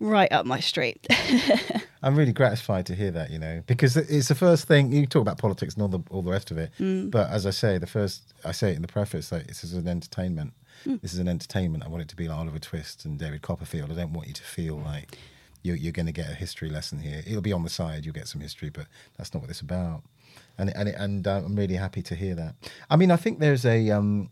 right 0.00 0.30
up 0.32 0.44
my 0.44 0.60
street. 0.60 1.06
I'm 2.02 2.16
really 2.16 2.32
gratified 2.32 2.86
to 2.86 2.94
hear 2.94 3.12
that, 3.12 3.30
you 3.30 3.38
know, 3.38 3.62
because 3.66 3.96
it's 3.96 4.28
the 4.28 4.34
first 4.34 4.66
thing 4.66 4.90
you 4.92 5.06
talk 5.06 5.22
about 5.22 5.38
politics 5.38 5.74
and 5.74 5.82
all 5.82 5.88
the 5.88 6.00
all 6.10 6.22
the 6.22 6.32
rest 6.32 6.50
of 6.50 6.58
it. 6.58 6.72
But 7.10 7.30
as 7.30 7.46
I 7.46 7.50
say, 7.50 7.78
the 7.78 7.86
first 7.86 8.34
I 8.44 8.52
say 8.52 8.72
it 8.72 8.76
in 8.76 8.82
the 8.82 8.88
preface, 8.88 9.30
like 9.30 9.46
this 9.46 9.62
is 9.64 9.72
an 9.74 9.86
entertainment. 9.88 10.52
This 10.84 11.12
is 11.12 11.18
an 11.18 11.28
entertainment. 11.28 11.84
I 11.84 11.88
want 11.88 12.02
it 12.02 12.08
to 12.08 12.16
be 12.16 12.28
like 12.28 12.38
Oliver 12.38 12.58
Twist 12.58 13.04
and 13.04 13.18
David 13.18 13.42
Copperfield. 13.42 13.90
I 13.90 13.94
don't 13.94 14.12
want 14.12 14.28
you 14.28 14.34
to 14.34 14.42
feel 14.42 14.76
like 14.76 15.18
you're, 15.62 15.76
you're 15.76 15.92
going 15.92 16.06
to 16.06 16.12
get 16.12 16.30
a 16.30 16.34
history 16.34 16.68
lesson 16.68 16.98
here. 16.98 17.22
It'll 17.26 17.40
be 17.40 17.52
on 17.52 17.62
the 17.62 17.70
side. 17.70 18.04
You'll 18.04 18.14
get 18.14 18.28
some 18.28 18.40
history, 18.40 18.68
but 18.68 18.86
that's 19.16 19.32
not 19.32 19.40
what 19.40 19.50
it's 19.50 19.60
about. 19.60 20.02
And 20.58 20.70
and 20.74 20.88
and 20.88 21.26
uh, 21.26 21.42
I'm 21.44 21.56
really 21.56 21.74
happy 21.74 22.02
to 22.02 22.14
hear 22.14 22.34
that. 22.34 22.54
I 22.90 22.96
mean, 22.96 23.10
I 23.10 23.16
think 23.16 23.38
there's 23.38 23.64
a 23.64 23.90
um, 23.90 24.30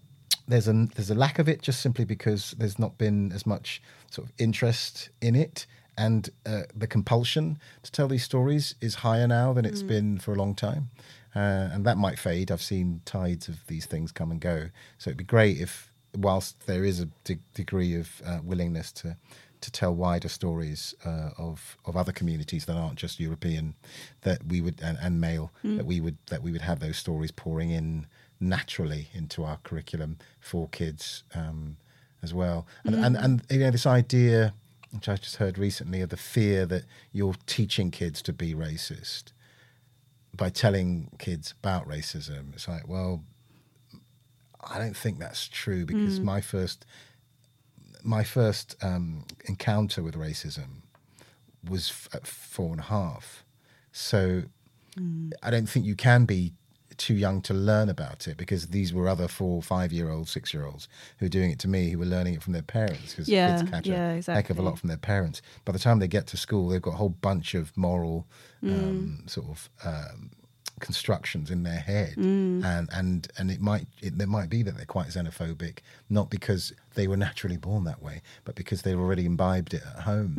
there's 0.48 0.68
a 0.68 0.72
there's 0.94 1.10
a 1.10 1.14
lack 1.14 1.38
of 1.38 1.48
it 1.48 1.62
just 1.62 1.80
simply 1.80 2.04
because 2.04 2.54
there's 2.58 2.78
not 2.78 2.98
been 2.98 3.32
as 3.32 3.46
much 3.46 3.80
sort 4.10 4.26
of 4.26 4.32
interest 4.38 5.10
in 5.20 5.34
it 5.34 5.66
and 5.96 6.30
uh, 6.46 6.62
the 6.74 6.86
compulsion 6.86 7.58
to 7.82 7.92
tell 7.92 8.08
these 8.08 8.24
stories 8.24 8.74
is 8.80 8.96
higher 8.96 9.26
now 9.26 9.52
than 9.52 9.64
it's 9.64 9.82
been 9.82 10.18
for 10.18 10.32
a 10.32 10.36
long 10.36 10.54
time 10.54 10.90
uh, 11.34 11.68
and 11.72 11.84
that 11.84 11.96
might 11.96 12.18
fade 12.18 12.50
i've 12.50 12.62
seen 12.62 13.00
tides 13.04 13.48
of 13.48 13.66
these 13.66 13.86
things 13.86 14.12
come 14.12 14.30
and 14.30 14.40
go 14.40 14.68
so 14.98 15.10
it'd 15.10 15.18
be 15.18 15.24
great 15.24 15.60
if 15.60 15.89
whilst 16.16 16.66
there 16.66 16.84
is 16.84 17.00
a 17.00 17.06
de- 17.24 17.38
degree 17.54 17.94
of 17.94 18.22
uh, 18.24 18.38
willingness 18.42 18.92
to 18.92 19.16
to 19.60 19.70
tell 19.70 19.94
wider 19.94 20.28
stories 20.28 20.94
uh, 21.04 21.30
of 21.36 21.76
of 21.84 21.96
other 21.96 22.12
communities 22.12 22.64
that 22.64 22.76
aren't 22.76 22.96
just 22.96 23.20
European, 23.20 23.74
that 24.22 24.46
we 24.46 24.60
would 24.60 24.80
and, 24.82 24.98
and 25.00 25.20
male 25.20 25.52
that 25.76 25.86
we 25.86 26.00
would 26.00 26.16
that 26.26 26.42
we 26.42 26.50
would 26.50 26.62
have 26.62 26.80
those 26.80 26.96
stories 26.96 27.30
pouring 27.30 27.70
in 27.70 28.06
naturally 28.40 29.08
into 29.12 29.44
our 29.44 29.58
curriculum 29.62 30.16
for 30.40 30.68
kids 30.68 31.24
um, 31.34 31.76
as 32.22 32.32
well. 32.32 32.66
And, 32.84 32.94
and 32.94 33.16
and 33.16 33.42
you 33.50 33.58
know 33.58 33.70
this 33.70 33.86
idea, 33.86 34.54
which 34.92 35.08
I 35.08 35.16
just 35.16 35.36
heard 35.36 35.58
recently, 35.58 36.00
of 36.00 36.08
the 36.08 36.16
fear 36.16 36.66
that 36.66 36.84
you're 37.12 37.34
teaching 37.46 37.90
kids 37.90 38.22
to 38.22 38.32
be 38.32 38.54
racist 38.54 39.32
by 40.34 40.48
telling 40.48 41.10
kids 41.18 41.54
about 41.62 41.86
racism. 41.86 42.54
It's 42.54 42.68
like, 42.68 42.88
well, 42.88 43.24
I 44.68 44.78
don't 44.78 44.96
think 44.96 45.18
that's 45.18 45.48
true 45.48 45.86
because 45.86 46.20
my 46.22 46.40
first 46.40 46.84
my 48.02 48.24
first 48.24 48.76
um, 48.82 49.24
encounter 49.44 50.02
with 50.02 50.14
racism 50.14 50.82
was 51.68 51.90
f- 51.90 52.08
at 52.14 52.26
four 52.26 52.70
and 52.70 52.80
a 52.80 52.84
half. 52.84 53.44
So 53.92 54.44
I 55.42 55.50
don't 55.50 55.68
think 55.68 55.84
you 55.84 55.94
can 55.94 56.24
be 56.24 56.52
too 56.96 57.14
young 57.14 57.40
to 57.40 57.54
learn 57.54 57.88
about 57.88 58.28
it 58.28 58.36
because 58.36 58.68
these 58.68 58.92
were 58.92 59.08
other 59.08 59.26
four, 59.28 59.62
five 59.62 59.92
year 59.92 60.10
olds, 60.10 60.30
six 60.30 60.52
year 60.52 60.64
olds 60.66 60.88
who 61.18 61.26
were 61.26 61.30
doing 61.30 61.50
it 61.50 61.58
to 61.60 61.68
me 61.68 61.90
who 61.90 61.98
were 61.98 62.04
learning 62.06 62.34
it 62.34 62.42
from 62.42 62.52
their 62.52 62.62
parents 62.62 63.12
because 63.12 63.28
Yeah, 63.28 63.46
kids 63.48 63.70
catch 63.70 63.86
yeah, 63.86 64.20
a 64.28 64.32
heck 64.34 64.50
of 64.50 64.58
a 64.58 64.62
lot 64.62 64.78
from 64.78 64.88
their 64.88 64.98
parents. 64.98 65.40
By 65.64 65.72
the 65.72 65.78
time 65.78 65.98
they 65.98 66.08
get 66.08 66.26
to 66.28 66.36
school, 66.36 66.68
they've 66.68 66.82
got 66.82 66.94
a 66.94 66.96
whole 66.96 67.08
bunch 67.08 67.54
of 67.54 67.76
moral 67.76 68.26
um, 68.64 69.22
sort 69.26 69.48
of 69.48 69.70
um, 69.84 70.30
constructions 70.80 71.50
in 71.50 71.62
their 71.62 71.78
head, 71.80 72.14
and 72.64 72.88
and 72.92 73.28
and 73.38 73.50
it 73.50 73.60
might 73.60 73.86
it, 74.02 74.20
it 74.20 74.28
might 74.28 74.50
be 74.50 74.62
that 74.62 74.76
they're 74.76 74.84
quite 74.86 75.08
xenophobic, 75.08 75.78
not 76.08 76.30
because 76.30 76.72
they 76.94 77.06
were 77.06 77.16
naturally 77.16 77.56
born 77.56 77.84
that 77.84 78.02
way, 78.02 78.22
but 78.44 78.54
because 78.54 78.82
they've 78.82 78.98
already 78.98 79.24
imbibed 79.26 79.72
it 79.74 79.82
at 79.86 80.02
home. 80.02 80.34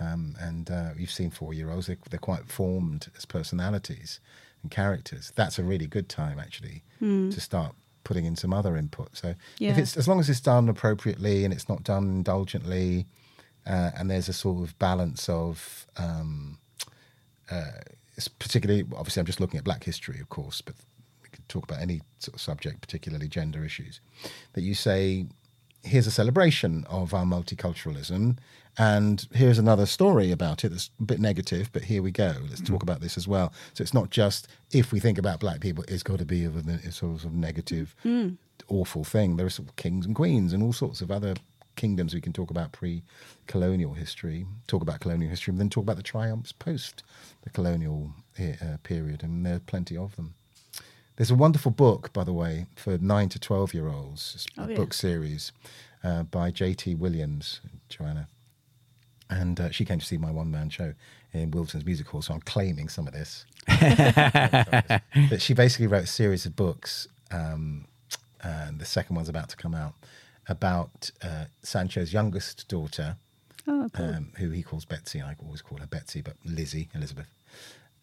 Um, 0.00 0.34
and 0.40 0.70
uh, 0.70 0.90
you've 0.98 1.10
seen 1.10 1.30
four 1.30 1.54
year 1.54 1.70
olds; 1.70 1.86
they're, 1.86 1.98
they're 2.10 2.18
quite 2.18 2.50
formed 2.50 3.08
as 3.16 3.24
personalities 3.24 4.20
and 4.62 4.70
characters. 4.70 5.32
That's 5.36 5.58
a 5.58 5.62
really 5.62 5.86
good 5.86 6.08
time 6.08 6.38
actually 6.38 6.82
to 7.30 7.40
start 7.40 7.74
putting 8.04 8.24
in 8.24 8.36
some 8.36 8.52
other 8.52 8.76
input. 8.76 9.16
So 9.16 9.34
if 9.72 9.78
it's 9.78 9.96
as 9.96 10.06
long 10.08 10.20
as 10.20 10.28
it's 10.30 10.40
done 10.40 10.68
appropriately 10.68 11.44
and 11.44 11.52
it's 11.52 11.68
not 11.68 11.82
done 11.82 12.04
indulgently, 12.04 13.06
uh, 13.66 13.90
and 13.96 14.10
there's 14.10 14.28
a 14.28 14.32
sort 14.32 14.62
of 14.62 14.78
balance 14.78 15.28
of 15.28 15.86
um, 15.96 16.58
it's 18.16 18.28
particularly 18.28 18.84
obviously 18.96 19.20
I'm 19.20 19.26
just 19.26 19.40
looking 19.40 19.58
at 19.58 19.64
Black 19.64 19.84
history, 19.84 20.20
of 20.20 20.28
course, 20.28 20.60
but 20.60 20.74
we 21.22 21.28
could 21.28 21.48
talk 21.48 21.64
about 21.64 21.80
any 21.80 22.00
sort 22.18 22.34
of 22.34 22.40
subject, 22.40 22.80
particularly 22.80 23.28
gender 23.28 23.64
issues. 23.64 24.00
That 24.54 24.62
you 24.62 24.74
say, 24.74 25.26
here's 25.82 26.06
a 26.06 26.10
celebration 26.10 26.84
of 26.88 27.14
our 27.14 27.24
multiculturalism, 27.24 28.38
and 28.78 29.26
here's 29.32 29.58
another 29.58 29.86
story 29.86 30.30
about 30.30 30.64
it 30.64 30.70
that's 30.70 30.90
a 31.00 31.04
bit 31.04 31.20
negative, 31.20 31.70
but 31.72 31.84
here 31.84 32.02
we 32.02 32.10
go. 32.10 32.34
Let's 32.48 32.60
talk 32.60 32.66
mm-hmm. 32.66 32.82
about 32.82 33.00
this 33.00 33.16
as 33.16 33.26
well. 33.26 33.52
So 33.74 33.82
it's 33.82 33.94
not 33.94 34.10
just 34.10 34.48
if 34.72 34.92
we 34.92 35.00
think 35.00 35.18
about 35.18 35.40
Black 35.40 35.60
people, 35.60 35.84
it's 35.88 36.02
got 36.02 36.18
to 36.18 36.26
be 36.26 36.44
of 36.44 36.56
a, 36.56 36.70
a 36.86 36.92
sort 36.92 37.24
of 37.24 37.32
negative, 37.32 37.94
mm. 38.04 38.36
awful 38.68 39.04
thing. 39.04 39.36
There 39.36 39.46
are 39.46 39.50
sort 39.50 39.68
of 39.68 39.76
kings 39.76 40.04
and 40.04 40.14
queens 40.14 40.52
and 40.52 40.62
all 40.62 40.72
sorts 40.72 41.00
of 41.00 41.10
other 41.10 41.36
kingdoms 41.76 42.14
we 42.14 42.20
can 42.20 42.32
talk 42.32 42.50
about 42.50 42.72
pre-colonial 42.72 43.94
history, 43.94 44.46
talk 44.66 44.82
about 44.82 45.00
colonial 45.00 45.30
history, 45.30 45.52
and 45.52 45.60
then 45.60 45.70
talk 45.70 45.82
about 45.84 45.96
the 45.96 46.02
triumphs 46.02 46.52
post 46.52 47.02
the 47.42 47.50
colonial 47.50 48.12
uh, 48.40 48.76
period, 48.82 49.22
and 49.22 49.44
there 49.46 49.56
are 49.56 49.60
plenty 49.60 49.96
of 49.96 50.16
them. 50.16 50.34
There's 51.16 51.30
a 51.30 51.34
wonderful 51.34 51.70
book, 51.70 52.12
by 52.12 52.24
the 52.24 52.32
way, 52.32 52.66
for 52.76 52.98
nine 52.98 53.28
to 53.30 53.38
twelve 53.38 53.72
year 53.72 53.88
olds, 53.88 54.32
It's 54.34 54.46
a 54.58 54.62
Oh, 54.62 54.68
yeah. 54.68 54.76
book 54.76 54.92
series 54.92 55.52
uh, 56.04 56.24
by 56.24 56.50
J.T. 56.50 56.94
Williams, 56.96 57.60
Joanna, 57.88 58.28
and 59.30 59.58
uh, 59.60 59.70
she 59.70 59.84
came 59.84 59.98
to 59.98 60.04
see 60.06 60.18
my 60.18 60.30
one 60.30 60.50
man 60.50 60.68
show 60.70 60.92
in 61.32 61.50
Wilton's 61.52 61.84
Music 61.86 62.06
Hall, 62.08 62.22
so 62.22 62.34
I'm 62.34 62.40
claiming 62.42 62.88
some 62.88 63.06
of 63.06 63.12
this. 63.14 63.44
but 65.30 65.40
she 65.40 65.54
basically 65.54 65.86
wrote 65.86 66.04
a 66.04 66.08
series 66.08 66.46
of 66.46 66.54
books, 66.56 67.08
um, 67.30 67.86
and 68.42 68.78
the 68.78 68.84
second 68.84 69.16
one's 69.16 69.28
about 69.28 69.48
to 69.50 69.56
come 69.56 69.74
out 69.74 69.94
about 70.48 71.10
uh, 71.22 71.46
Sancho's 71.62 72.12
youngest 72.12 72.68
daughter, 72.68 73.16
Oh, 73.68 73.88
cool. 73.92 74.06
um, 74.06 74.32
who 74.38 74.50
he 74.50 74.62
calls 74.62 74.84
Betsy. 74.84 75.20
I 75.20 75.34
always 75.44 75.62
call 75.62 75.78
her 75.78 75.86
Betsy, 75.86 76.20
but 76.22 76.36
Lizzie, 76.44 76.88
Elizabeth. 76.94 77.26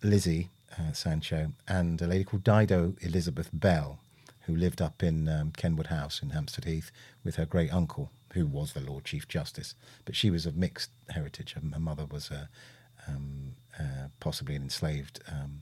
Lizzie 0.01 0.49
uh, 0.77 0.91
Sancho, 0.91 1.53
and 1.67 2.01
a 2.01 2.07
lady 2.07 2.23
called 2.25 2.43
Dido 2.43 2.95
Elizabeth 3.01 3.49
Belle, 3.53 3.99
who 4.41 4.55
lived 4.55 4.81
up 4.81 5.01
in 5.01 5.29
um, 5.29 5.51
Kenwood 5.55 5.87
House 5.87 6.21
in 6.21 6.31
Hampstead 6.31 6.65
Heath 6.65 6.91
with 7.23 7.35
her 7.35 7.45
great 7.45 7.73
uncle, 7.73 8.11
who 8.33 8.45
was 8.45 8.73
the 8.73 8.81
Lord 8.81 9.05
Chief 9.05 9.27
Justice. 9.27 9.75
But 10.03 10.15
she 10.17 10.29
was 10.29 10.45
of 10.45 10.57
mixed 10.57 10.89
heritage. 11.09 11.53
Her, 11.53 11.61
her 11.73 11.79
mother 11.79 12.05
was 12.05 12.29
a, 12.31 12.49
um, 13.07 13.55
uh, 13.79 14.07
possibly 14.19 14.55
an 14.55 14.63
enslaved 14.63 15.21
um, 15.31 15.61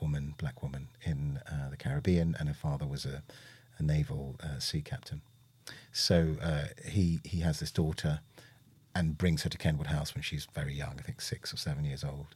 woman, 0.00 0.34
black 0.38 0.62
woman 0.62 0.88
in 1.02 1.40
uh, 1.50 1.68
the 1.68 1.76
Caribbean, 1.76 2.34
and 2.38 2.48
her 2.48 2.54
father 2.54 2.86
was 2.86 3.04
a, 3.04 3.22
a 3.78 3.82
naval 3.82 4.36
uh, 4.42 4.58
sea 4.58 4.80
captain. 4.80 5.20
So 5.92 6.36
uh, 6.42 6.66
he 6.86 7.20
he 7.24 7.40
has 7.40 7.60
this 7.60 7.70
daughter, 7.70 8.20
and 8.94 9.16
brings 9.16 9.42
her 9.42 9.48
to 9.48 9.58
Kenwood 9.58 9.88
House 9.88 10.14
when 10.14 10.22
she's 10.22 10.46
very 10.54 10.74
young, 10.74 10.96
I 10.98 11.02
think 11.02 11.20
six 11.20 11.52
or 11.52 11.56
seven 11.56 11.84
years 11.84 12.04
old. 12.04 12.34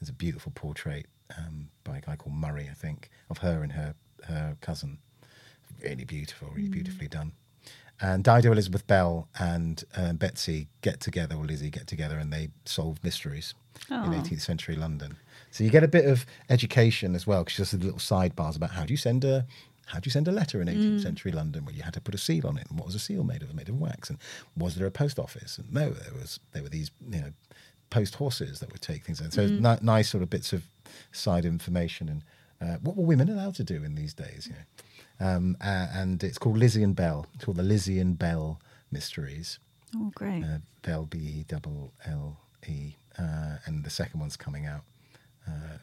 There's 0.00 0.08
a 0.08 0.14
beautiful 0.14 0.52
portrait 0.54 1.06
um, 1.36 1.68
by 1.84 1.98
a 1.98 2.00
guy 2.00 2.16
called 2.16 2.34
Murray, 2.34 2.68
I 2.70 2.74
think, 2.74 3.10
of 3.30 3.38
her 3.38 3.62
and 3.62 3.72
her 3.72 3.94
her 4.24 4.56
cousin. 4.60 4.98
Really 5.82 6.04
beautiful, 6.04 6.48
really 6.54 6.68
beautifully 6.68 7.08
done. 7.08 7.32
And 8.00 8.24
Dido 8.24 8.52
Elizabeth 8.52 8.86
Belle 8.86 9.28
and 9.38 9.82
uh, 9.96 10.12
Betsy 10.14 10.68
get 10.82 11.00
together, 11.00 11.36
or 11.36 11.44
Lizzie 11.44 11.70
get 11.70 11.86
together, 11.86 12.18
and 12.18 12.32
they 12.32 12.48
solve 12.64 13.02
mysteries 13.04 13.54
in 13.90 13.96
18th 13.96 14.40
century 14.40 14.76
London. 14.76 15.16
So 15.50 15.62
you 15.62 15.70
get 15.70 15.84
a 15.84 15.88
bit 15.88 16.06
of 16.06 16.26
education 16.50 17.14
as 17.14 17.26
well, 17.26 17.44
because 17.44 17.56
just 17.56 17.74
little 17.74 17.98
sidebars 17.98 18.56
about 18.56 18.72
how 18.72 18.84
do 18.84 18.92
you 18.92 18.96
send 18.96 19.24
a 19.24 19.46
how 19.86 20.00
do 20.00 20.06
you 20.08 20.10
send 20.12 20.28
a 20.28 20.32
letter 20.32 20.60
in 20.60 20.68
18th 20.68 21.02
century 21.02 21.32
London 21.32 21.64
where 21.64 21.74
you 21.74 21.82
had 21.82 21.94
to 21.94 22.00
put 22.00 22.14
a 22.14 22.18
seal 22.18 22.46
on 22.46 22.56
it, 22.56 22.66
and 22.68 22.78
what 22.78 22.86
was 22.86 22.94
a 22.94 22.98
seal 23.00 23.24
made 23.24 23.36
of? 23.42 23.42
It 23.42 23.46
was 23.48 23.56
Made 23.56 23.68
of 23.68 23.80
wax, 23.80 24.10
and 24.10 24.18
was 24.56 24.74
there 24.76 24.86
a 24.86 24.90
post 24.90 25.18
office? 25.18 25.58
And 25.58 25.72
no, 25.72 25.90
there 25.90 26.14
was. 26.14 26.40
There 26.52 26.62
were 26.62 26.68
these, 26.68 26.90
you 27.08 27.20
know, 27.20 27.32
post 27.90 28.16
horses 28.16 28.60
that 28.60 28.72
would 28.72 28.80
take 28.82 29.04
things 29.04 29.20
in. 29.20 29.30
So 29.30 29.42
it's 29.42 29.52
ni- 29.52 29.86
nice 29.86 30.08
sort 30.08 30.22
of 30.22 30.30
bits 30.30 30.52
of 30.52 30.64
side 31.12 31.44
information 31.44 32.08
and 32.08 32.22
uh, 32.60 32.76
what 32.82 32.96
were 32.96 33.04
women 33.04 33.28
allowed 33.28 33.54
to 33.56 33.64
do 33.64 33.82
in 33.84 33.94
these 33.94 34.14
days? 34.14 34.48
You 34.48 34.54
know, 34.54 35.26
um, 35.26 35.56
uh, 35.60 35.88
and 35.92 36.22
it's 36.22 36.38
called 36.38 36.56
Lizzie 36.56 36.82
and 36.82 36.96
Belle. 36.96 37.26
It's 37.34 37.44
called 37.44 37.56
the 37.56 37.62
Lizzie 37.62 37.98
and 38.00 38.18
Belle 38.18 38.60
Mysteries. 38.90 39.58
Oh, 39.96 40.10
great. 40.14 40.42
Uh, 40.42 40.58
Belle 40.82 41.06
B 41.06 41.18
E 41.18 41.44
double 41.46 41.92
L 42.06 42.38
E, 42.66 42.94
uh, 43.18 43.56
and 43.66 43.84
the 43.84 43.90
second 43.90 44.20
one's 44.20 44.36
coming 44.36 44.66
out 44.66 44.82
uh, 45.46 45.78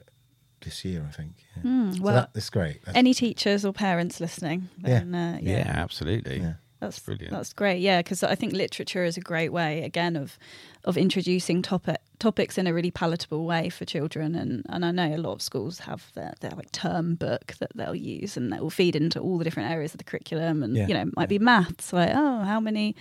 this 0.62 0.84
year, 0.86 1.06
I 1.08 1.12
think. 1.12 1.34
Yeah. 1.58 1.64
Mm, 1.64 1.96
so 1.98 2.02
well, 2.04 2.16
that, 2.16 2.34
that's 2.34 2.50
great. 2.50 2.84
That's, 2.86 2.98
Any 2.98 3.14
teachers 3.14 3.66
or 3.66 3.74
parents 3.74 4.20
listening? 4.20 4.70
Then, 4.78 5.14
uh, 5.14 5.40
Yeah, 5.42 5.58
yeah. 5.58 5.74
absolutely. 5.76 6.40
Yeah. 6.40 6.54
That's 6.82 6.98
brilliant. 6.98 7.32
That's 7.32 7.54
great. 7.54 7.80
Yeah, 7.80 8.00
because 8.00 8.24
I 8.24 8.34
think 8.34 8.54
literature 8.54 9.04
is 9.04 9.16
a 9.16 9.22
great 9.22 9.54
way, 9.54 9.84
again, 9.84 10.16
of 10.16 10.40
of 10.84 10.98
introducing 10.98 11.62
topic 11.62 12.02
topics 12.18 12.58
in 12.58 12.66
a 12.66 12.74
really 12.74 12.90
palatable 12.90 13.46
way 13.46 13.70
for 13.70 13.86
children. 13.86 14.34
And 14.34 14.66
and 14.68 14.84
I 14.84 14.90
know 14.90 15.16
a 15.16 15.18
lot 15.18 15.34
of 15.34 15.44
schools 15.44 15.80
have 15.80 16.12
their 16.16 16.34
their 16.40 16.50
like 16.56 16.72
term 16.72 17.14
book 17.14 17.54
that 17.60 17.70
they'll 17.76 17.94
use, 17.94 18.36
and 18.36 18.52
that 18.52 18.62
will 18.64 18.72
feed 18.72 18.96
into 18.96 19.20
all 19.20 19.38
the 19.38 19.44
different 19.44 19.70
areas 19.70 19.94
of 19.94 20.00
the 20.00 20.04
curriculum. 20.04 20.64
And 20.64 20.76
Yeah, 20.76 20.88
you 20.88 20.96
know, 20.96 21.02
it 21.02 21.16
might 21.16 21.30
be 21.30 21.38
maths, 21.38 21.94
like 21.94 22.10
oh, 22.16 22.40
how 22.40 22.60
many. 22.60 22.96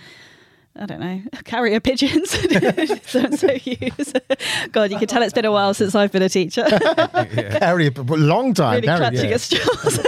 I 0.75 0.85
don't 0.85 0.99
know, 1.01 1.21
carrier 1.43 1.79
pigeons 1.79 2.31
so 2.31 3.19
and 3.19 3.37
so 3.37 3.51
use. 3.63 4.13
God, 4.71 4.91
you 4.91 4.97
can 4.97 5.07
tell 5.07 5.21
it's 5.21 5.33
been 5.33 5.45
a 5.45 5.51
while 5.51 5.73
since 5.73 5.95
I've 5.95 6.11
been 6.11 6.21
a 6.21 6.29
teacher. 6.29 6.63
Carry 6.63 7.87
a 7.87 7.91
but 7.91 8.17
long 8.17 8.53
time. 8.53 8.75
really 8.75 8.87
carry- 8.87 8.99
clutching 8.99 9.29
yeah. 9.29 9.35
at 9.35 9.41
straws. 9.41 9.99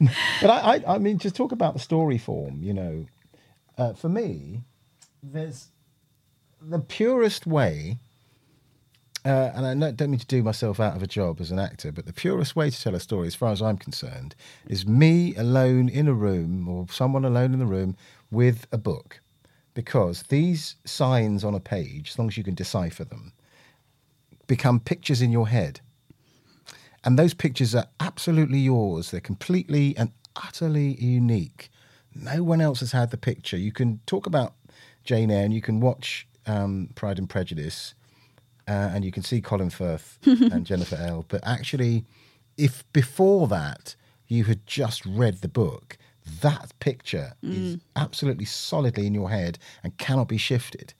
But 0.40 0.50
I, 0.50 0.76
I, 0.76 0.94
I 0.94 0.98
mean, 0.98 1.18
just 1.18 1.36
talk 1.36 1.52
about 1.52 1.74
the 1.74 1.80
story 1.80 2.16
form. 2.16 2.62
You 2.62 2.72
know, 2.72 3.06
uh, 3.76 3.92
for 3.92 4.08
me, 4.08 4.62
there's 5.22 5.68
the 6.62 6.78
purest 6.78 7.46
way, 7.46 7.98
uh, 9.24 9.50
and 9.54 9.66
I 9.66 9.74
no- 9.74 9.92
don't 9.92 10.10
mean 10.10 10.20
to 10.20 10.26
do 10.26 10.42
myself 10.42 10.80
out 10.80 10.96
of 10.96 11.02
a 11.02 11.06
job 11.06 11.40
as 11.40 11.50
an 11.50 11.58
actor, 11.58 11.92
but 11.92 12.06
the 12.06 12.12
purest 12.14 12.56
way 12.56 12.70
to 12.70 12.82
tell 12.82 12.94
a 12.94 13.00
story, 13.00 13.26
as 13.26 13.34
far 13.34 13.52
as 13.52 13.60
I'm 13.60 13.76
concerned, 13.76 14.34
is 14.66 14.86
me 14.86 15.34
alone 15.36 15.88
in 15.88 16.08
a 16.08 16.14
room 16.14 16.66
or 16.68 16.86
someone 16.88 17.24
alone 17.24 17.52
in 17.52 17.58
the 17.58 17.66
room 17.66 17.96
with 18.30 18.66
a 18.72 18.78
book, 18.78 19.20
because 19.74 20.24
these 20.24 20.76
signs 20.84 21.44
on 21.44 21.54
a 21.54 21.60
page, 21.60 22.10
as 22.10 22.18
long 22.18 22.28
as 22.28 22.36
you 22.36 22.44
can 22.44 22.54
decipher 22.54 23.04
them, 23.04 23.32
become 24.46 24.80
pictures 24.80 25.22
in 25.22 25.30
your 25.30 25.48
head. 25.48 25.80
And 27.04 27.18
those 27.18 27.34
pictures 27.34 27.74
are 27.74 27.86
absolutely 27.98 28.58
yours. 28.58 29.10
They're 29.10 29.20
completely 29.20 29.96
and 29.96 30.12
utterly 30.36 30.94
unique. 31.02 31.70
No 32.14 32.42
one 32.42 32.60
else 32.60 32.80
has 32.80 32.92
had 32.92 33.10
the 33.10 33.16
picture. 33.16 33.56
You 33.56 33.72
can 33.72 34.00
talk 34.06 34.26
about 34.26 34.54
Jane 35.04 35.30
Eyre 35.30 35.44
and 35.44 35.54
you 35.54 35.62
can 35.62 35.80
watch 35.80 36.26
um, 36.46 36.90
Pride 36.94 37.18
and 37.18 37.28
Prejudice 37.28 37.94
uh, 38.68 38.90
and 38.92 39.04
you 39.04 39.12
can 39.12 39.22
see 39.22 39.40
Colin 39.40 39.70
Firth 39.70 40.18
and 40.24 40.66
Jennifer 40.66 40.96
Ehle 40.96 41.24
But 41.28 41.40
actually, 41.44 42.04
if 42.56 42.84
before 42.92 43.48
that 43.48 43.96
you 44.26 44.44
had 44.44 44.66
just 44.66 45.04
read 45.06 45.38
the 45.38 45.48
book, 45.48 45.96
that 46.40 46.72
picture 46.80 47.34
is 47.42 47.78
absolutely 47.96 48.44
solidly 48.44 49.06
in 49.06 49.14
your 49.14 49.30
head 49.30 49.58
and 49.82 49.96
cannot 49.98 50.28
be 50.28 50.38
shifted. 50.38 50.94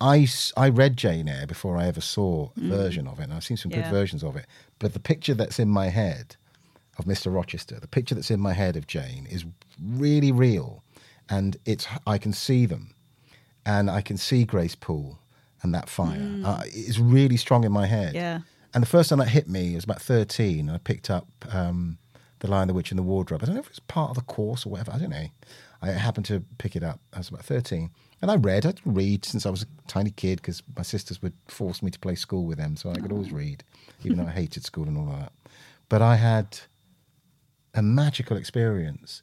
I, 0.00 0.26
I 0.56 0.68
read 0.70 0.96
Jane 0.96 1.28
Eyre 1.28 1.46
before 1.46 1.76
I 1.76 1.86
ever 1.86 2.00
saw 2.00 2.50
a 2.56 2.60
version 2.60 3.06
of 3.06 3.20
it, 3.20 3.24
and 3.24 3.34
I've 3.34 3.44
seen 3.44 3.56
some 3.58 3.70
good 3.70 3.80
Yeah. 3.84 3.90
versions 3.90 4.22
of 4.24 4.34
it. 4.36 4.46
But 4.78 4.94
the 4.94 5.00
picture 5.00 5.34
that's 5.34 5.58
in 5.58 5.68
my 5.68 5.88
head 5.88 6.36
of 6.98 7.04
Mr. 7.04 7.32
Rochester, 7.34 7.78
the 7.78 7.86
picture 7.86 8.14
that's 8.14 8.30
in 8.30 8.40
my 8.40 8.54
head 8.54 8.76
of 8.76 8.86
Jane, 8.86 9.26
is 9.30 9.44
really 9.82 10.32
real, 10.32 10.82
and 11.28 11.56
it's 11.66 11.86
I 12.06 12.16
can 12.16 12.32
see 12.32 12.64
them, 12.66 12.94
and 13.66 13.90
I 13.90 14.00
can 14.00 14.16
see 14.16 14.44
Grace 14.44 14.74
Poole 14.74 15.18
and 15.62 15.74
that 15.74 15.88
fire. 15.90 16.26
Uh, 16.44 16.62
it's 16.66 16.98
really 16.98 17.36
strong 17.36 17.64
in 17.64 17.72
my 17.72 17.86
head. 17.86 18.14
Yeah. 18.14 18.40
And 18.72 18.82
the 18.82 18.86
first 18.88 19.10
time 19.10 19.18
that 19.18 19.28
hit 19.28 19.48
me, 19.48 19.74
was 19.74 19.84
about 19.84 20.00
thirteen, 20.00 20.60
and 20.68 20.70
I 20.72 20.78
picked 20.78 21.10
up 21.10 21.26
um, 21.52 21.98
the 22.40 22.48
Lion, 22.48 22.68
the 22.68 22.74
Witch, 22.74 22.90
and 22.90 22.98
the 22.98 23.04
Wardrobe. 23.04 23.42
I 23.42 23.46
don't 23.46 23.54
know 23.54 23.60
if 23.60 23.66
it 23.66 23.72
was 23.72 23.80
part 23.80 24.10
of 24.10 24.16
the 24.16 24.22
course 24.22 24.66
or 24.66 24.70
whatever. 24.70 24.92
I 24.92 24.98
don't 24.98 25.10
know. 25.10 25.26
I 25.80 25.88
happened 25.92 26.26
to 26.26 26.44
pick 26.58 26.76
it 26.76 26.82
up. 26.82 27.00
I 27.14 27.18
was 27.18 27.28
about 27.28 27.44
thirteen, 27.44 27.90
and 28.20 28.30
I 28.30 28.36
read. 28.36 28.66
I'd 28.66 28.80
read 28.84 29.24
since 29.24 29.46
I 29.46 29.50
was 29.50 29.62
a 29.62 29.66
tiny 29.86 30.10
kid 30.10 30.36
because 30.36 30.62
my 30.76 30.82
sisters 30.82 31.22
would 31.22 31.34
force 31.48 31.82
me 31.82 31.90
to 31.90 31.98
play 31.98 32.14
school 32.14 32.44
with 32.44 32.58
them, 32.58 32.76
so 32.76 32.90
I 32.90 32.96
could 32.96 33.12
always 33.12 33.32
read, 33.32 33.64
even 34.04 34.18
though 34.18 34.26
I 34.26 34.32
hated 34.32 34.64
school 34.64 34.88
and 34.88 34.98
all 34.98 35.12
of 35.12 35.18
that. 35.18 35.32
But 35.88 36.02
I 36.02 36.16
had 36.16 36.58
a 37.74 37.82
magical 37.82 38.36
experience 38.36 39.22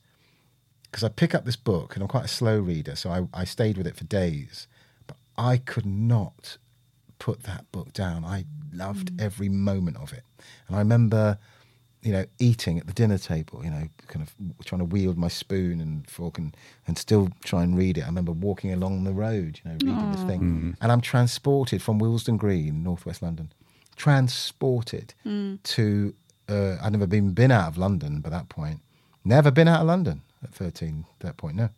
because 0.83 1.03
I 1.03 1.09
pick 1.09 1.35
up 1.35 1.45
this 1.45 1.55
book 1.55 1.95
and 1.95 2.03
I'm 2.03 2.07
quite 2.07 2.25
a 2.25 2.29
slow 2.29 2.59
reader, 2.59 2.95
so 2.95 3.09
I, 3.09 3.41
I 3.41 3.43
stayed 3.43 3.77
with 3.77 3.87
it 3.87 3.95
for 3.95 4.05
days. 4.05 4.67
But 5.05 5.17
I 5.37 5.57
could 5.57 5.85
not 5.85 6.57
put 7.19 7.43
that 7.43 7.71
book 7.71 7.93
down. 7.93 8.23
I 8.23 8.45
loved 8.73 9.15
mm. 9.15 9.21
every 9.21 9.49
moment 9.49 9.97
of 9.97 10.13
it. 10.13 10.23
And 10.67 10.75
I 10.75 10.79
remember, 10.79 11.37
you 12.07 12.13
know, 12.13 12.25
eating 12.39 12.79
at 12.79 12.87
the 12.87 12.93
dinner 12.93 13.17
table, 13.17 13.61
you 13.65 13.69
know, 13.69 13.83
kind 14.07 14.25
of 14.25 14.33
trying 14.65 14.79
to 14.79 14.85
wield 14.85 15.17
my 15.17 15.27
spoon 15.27 15.81
and 15.81 16.09
fork 16.09 16.37
and, 16.37 16.55
and 16.87 16.97
still 16.97 17.27
try 17.43 17.63
and 17.63 17.77
read 17.77 17.97
it. 17.97 18.03
I 18.03 18.05
remember 18.05 18.31
walking 18.31 18.71
along 18.71 19.03
the 19.03 19.11
road, 19.11 19.59
you 19.61 19.69
know, 19.69 19.77
reading 19.83 20.11
this 20.13 20.23
thing. 20.23 20.39
And 20.79 20.89
I'm 20.89 21.01
transported 21.01 21.81
from 21.81 21.99
Willesden 21.99 22.37
Green, 22.37 22.81
northwest 22.81 23.21
London, 23.21 23.51
transported 23.97 25.13
to, 25.63 26.13
uh, 26.47 26.77
I'd 26.81 26.93
never 26.93 27.07
been, 27.07 27.33
been 27.33 27.51
out 27.51 27.67
of 27.67 27.77
London 27.77 28.21
by 28.21 28.29
that 28.29 28.47
point. 28.47 28.79
Never 29.25 29.51
been 29.51 29.67
out 29.67 29.81
of 29.81 29.87
London 29.87 30.21
at 30.41 30.53
13 30.53 31.05
that 31.19 31.35
point, 31.35 31.57
no. 31.57 31.69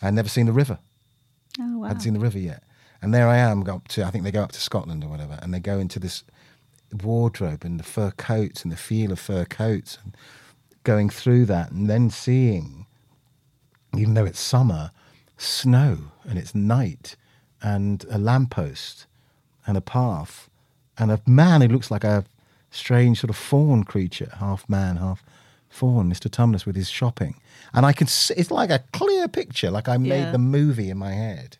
I'd 0.00 0.14
never 0.14 0.30
seen 0.30 0.46
the 0.46 0.52
river. 0.52 0.78
Oh, 1.60 1.78
wow. 1.78 1.84
I 1.84 1.88
hadn't 1.88 2.02
seen 2.02 2.14
the 2.14 2.20
river 2.20 2.38
yet. 2.38 2.62
And 3.02 3.12
there 3.12 3.28
I 3.28 3.36
am, 3.36 3.62
go 3.62 3.74
up 3.74 3.88
to, 3.88 4.04
I 4.04 4.10
think 4.10 4.24
they 4.24 4.30
go 4.30 4.42
up 4.42 4.52
to 4.52 4.60
Scotland 4.60 5.04
or 5.04 5.08
whatever, 5.08 5.38
and 5.42 5.52
they 5.52 5.60
go 5.60 5.78
into 5.78 5.98
this 5.98 6.24
wardrobe 6.92 7.64
and 7.64 7.78
the 7.80 7.84
fur 7.84 8.10
coats 8.12 8.62
and 8.62 8.72
the 8.72 8.76
feel 8.76 9.12
of 9.12 9.18
fur 9.18 9.44
coats 9.44 9.98
and 10.02 10.16
going 10.84 11.08
through 11.10 11.44
that 11.46 11.70
and 11.70 11.88
then 11.90 12.10
seeing, 12.10 12.86
even 13.96 14.14
though 14.14 14.24
it's 14.24 14.40
summer, 14.40 14.90
snow 15.36 15.98
and 16.24 16.38
it's 16.38 16.54
night 16.54 17.16
and 17.62 18.04
a 18.10 18.18
lamppost 18.18 19.06
and 19.66 19.76
a 19.76 19.80
path 19.80 20.48
and 20.98 21.10
a 21.10 21.20
man 21.26 21.60
who 21.60 21.68
looks 21.68 21.90
like 21.90 22.04
a 22.04 22.24
strange 22.70 23.20
sort 23.20 23.30
of 23.30 23.36
faun 23.36 23.84
creature, 23.84 24.30
half 24.38 24.68
man, 24.68 24.96
half 24.96 25.22
faun, 25.68 26.10
Mr. 26.10 26.30
Tumnus 26.30 26.64
with 26.64 26.76
his 26.76 26.88
shopping. 26.88 27.34
And 27.74 27.84
I 27.84 27.92
can 27.92 28.06
see, 28.06 28.34
it's 28.34 28.50
like 28.50 28.70
a 28.70 28.84
clear 28.92 29.28
picture, 29.28 29.70
like 29.70 29.88
I 29.88 29.96
made 29.98 30.20
Yeah. 30.26 30.30
the 30.32 30.38
movie 30.38 30.88
in 30.90 30.98
my 30.98 31.12
head. 31.12 31.58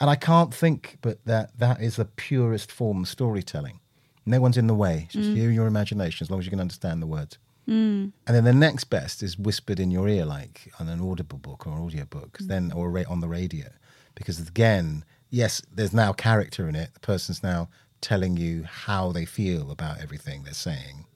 And 0.00 0.10
I 0.10 0.16
can't 0.16 0.52
think 0.52 0.98
but 1.00 1.24
that 1.26 1.56
that 1.58 1.80
is 1.80 1.96
the 1.96 2.04
purest 2.04 2.72
form 2.72 3.02
of 3.02 3.08
storytelling. 3.08 3.78
No 4.26 4.40
one's 4.40 4.56
in 4.56 4.66
the 4.66 4.74
way. 4.74 5.02
It's 5.04 5.14
just 5.14 5.30
mm. 5.30 5.36
you 5.36 5.44
and 5.44 5.54
your 5.54 5.66
imagination, 5.66 6.24
as 6.24 6.30
long 6.30 6.40
as 6.40 6.46
you 6.46 6.50
can 6.50 6.60
understand 6.60 7.00
the 7.00 7.06
words. 7.06 7.38
Mm. 7.68 8.12
And 8.26 8.36
then 8.36 8.44
the 8.44 8.52
next 8.52 8.84
best 8.84 9.22
is 9.22 9.38
whispered 9.38 9.80
in 9.80 9.90
your 9.90 10.08
ear, 10.08 10.24
like 10.24 10.72
on 10.78 10.88
an 10.88 11.00
audible 11.00 11.38
book 11.38 11.66
or 11.66 11.72
audio 11.80 12.04
book, 12.04 12.32
'cause 12.32 12.46
mm. 12.46 12.50
then 12.50 12.72
or 12.72 12.86
on 13.08 13.20
the 13.20 13.28
radio, 13.28 13.66
because 14.14 14.40
again, 14.40 15.04
yes, 15.30 15.62
there's 15.72 15.92
now 15.92 16.12
character 16.12 16.68
in 16.68 16.74
it. 16.74 16.94
The 16.94 17.00
person's 17.00 17.42
now 17.42 17.68
telling 18.00 18.36
you 18.36 18.64
how 18.64 19.12
they 19.12 19.24
feel 19.24 19.70
about 19.70 20.00
everything 20.00 20.42
they're 20.42 20.54
saying. 20.54 21.06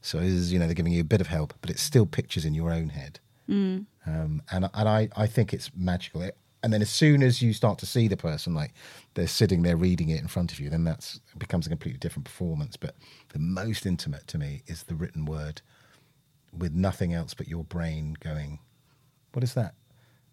So 0.00 0.18
it 0.18 0.24
is, 0.24 0.52
you 0.52 0.58
know, 0.58 0.66
they're 0.66 0.74
giving 0.74 0.92
you 0.92 1.00
a 1.00 1.04
bit 1.04 1.20
of 1.20 1.26
help, 1.26 1.54
but 1.60 1.70
it's 1.70 1.82
still 1.82 2.06
pictures 2.06 2.44
in 2.44 2.54
your 2.54 2.72
own 2.72 2.90
head. 2.90 3.20
Um, 4.06 4.42
and 4.50 4.70
and 4.72 4.88
I, 4.88 5.08
I 5.16 5.26
think 5.26 5.52
it's 5.52 5.70
magical. 5.76 6.22
It, 6.22 6.36
and 6.66 6.72
then 6.72 6.82
as 6.82 6.90
soon 6.90 7.22
as 7.22 7.40
you 7.40 7.52
start 7.52 7.78
to 7.78 7.86
see 7.86 8.08
the 8.08 8.16
person, 8.16 8.52
like 8.52 8.74
they're 9.14 9.28
sitting 9.28 9.62
there 9.62 9.76
reading 9.76 10.08
it 10.08 10.20
in 10.20 10.26
front 10.26 10.50
of 10.50 10.58
you, 10.58 10.68
then 10.68 10.82
that's 10.82 11.20
becomes 11.38 11.64
a 11.64 11.70
completely 11.70 12.00
different 12.00 12.24
performance. 12.24 12.76
But 12.76 12.96
the 13.28 13.38
most 13.38 13.86
intimate 13.86 14.26
to 14.26 14.36
me 14.36 14.62
is 14.66 14.82
the 14.82 14.96
written 14.96 15.26
word 15.26 15.62
with 16.52 16.74
nothing 16.74 17.14
else 17.14 17.34
but 17.34 17.46
your 17.46 17.62
brain 17.62 18.16
going, 18.18 18.58
what 19.32 19.44
is 19.44 19.54
that? 19.54 19.74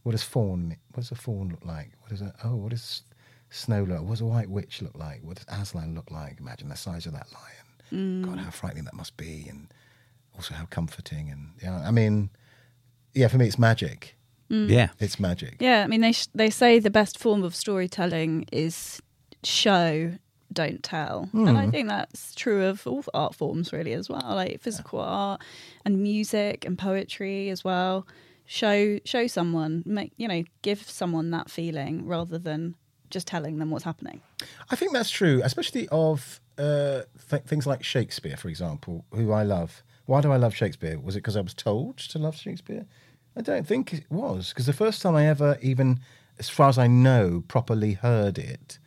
What 0.02 0.14
does 0.14 0.24
fawn? 0.24 0.76
What 0.94 1.02
does 1.02 1.12
a 1.12 1.16
fawn 1.16 1.50
look 1.50 1.64
like? 1.64 1.92
What 2.02 2.12
is 2.12 2.24
it? 2.24 2.34
Oh, 2.44 2.56
what 2.56 2.72
does 2.72 3.04
snow 3.52 3.84
look? 3.84 4.02
What 4.02 4.14
does 4.14 4.22
a 4.22 4.26
white 4.26 4.50
witch 4.50 4.82
look 4.82 4.98
like? 4.98 5.22
What 5.22 5.36
does 5.36 5.46
Aslan 5.62 5.94
look 5.94 6.10
like? 6.10 6.40
Imagine 6.40 6.70
the 6.70 6.76
size 6.76 7.06
of 7.06 7.14
that 7.14 7.28
lion. 7.32 8.24
Mm. 8.24 8.26
God, 8.28 8.40
how 8.40 8.50
frightening 8.50 8.86
that 8.86 8.96
must 8.96 9.18
be, 9.18 9.46
and 9.48 9.68
also 10.34 10.56
how 10.56 10.66
comforting. 10.66 11.30
And 11.30 11.52
yeah, 11.62 11.88
I 11.88 11.92
mean, 11.92 12.32
yeah, 13.14 13.28
for 13.28 13.38
me, 13.38 13.46
it's 13.46 13.60
magic. 13.60 14.16
Yeah. 14.54 14.90
It's 15.00 15.20
magic. 15.20 15.56
Yeah, 15.60 15.84
I 15.84 15.88
mean 15.88 16.02
they 16.02 16.12
sh- 16.12 16.28
they 16.36 16.50
say 16.50 16.80
the 16.80 16.90
best 16.90 17.18
form 17.20 17.44
of 17.44 17.56
storytelling 17.56 18.46
is 18.52 19.02
show, 19.44 20.14
don't 20.52 20.84
tell, 20.84 21.30
and 21.34 21.58
I 21.58 21.70
think 21.70 21.90
that's 21.90 22.34
true 22.36 22.66
of 22.66 22.86
all 22.88 23.04
art 23.14 23.36
forms 23.36 23.74
really 23.74 23.94
as 23.94 24.10
well, 24.10 24.24
like 24.36 24.62
physical 24.62 25.00
art 25.00 25.42
and 25.86 26.02
music 26.02 26.66
and 26.66 26.78
poetry 26.78 27.50
as 27.50 27.64
well. 27.64 28.06
Show 28.46 29.00
show 29.06 29.28
someone, 29.28 29.84
make 29.86 30.14
you 30.18 30.28
know, 30.28 30.44
give 30.62 30.82
someone 30.90 31.32
that 31.32 31.50
feeling 31.50 32.06
rather 32.06 32.38
than 32.38 32.76
just 33.10 33.28
telling 33.28 33.60
them 33.60 33.70
what's 33.72 33.86
happening. 33.86 34.22
I 34.70 34.76
think 34.76 34.92
that's 34.94 35.10
true, 35.10 35.42
especially 35.44 35.88
of 35.90 36.42
uh, 36.58 37.02
th- 37.30 37.44
things 37.44 37.66
like 37.66 37.84
Shakespeare, 37.84 38.36
for 38.38 38.50
example, 38.50 39.06
who 39.14 39.32
I 39.32 39.44
love. 39.44 39.84
Why 40.06 40.20
do 40.22 40.32
I 40.32 40.38
love 40.38 40.54
Shakespeare? 40.54 41.00
Was 41.00 41.16
it 41.16 41.20
because 41.20 41.38
I 41.38 41.42
was 41.42 41.54
told 41.54 41.98
to 41.98 42.20
love 42.20 42.36
Shakespeare? 42.36 42.86
I 43.36 43.42
don't 43.42 43.68
think 43.68 43.94
it 43.94 44.06
was, 44.10 44.50
because 44.50 44.66
the 44.66 44.74
first 44.74 45.02
time 45.02 45.16
I 45.16 45.26
ever, 45.28 45.58
even 45.62 46.00
as 46.40 46.50
far 46.50 46.70
as 46.70 46.78
I 46.78 46.88
know, 46.88 47.44
properly 47.48 47.94
heard 47.94 48.38
it, 48.38 48.78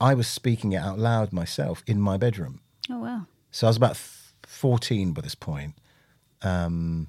I 0.00 0.14
was 0.14 0.26
speaking 0.26 0.72
it 0.72 0.78
out 0.78 0.98
loud 0.98 1.32
myself 1.32 1.82
in 1.86 2.00
my 2.00 2.16
bedroom. 2.16 2.60
Oh 2.90 2.98
wow. 2.98 3.26
So 3.50 3.66
I 3.66 3.70
was 3.70 3.76
about 3.76 3.96
14 4.46 5.12
by 5.12 5.20
this 5.20 5.34
point, 5.34 5.74
um, 6.42 7.08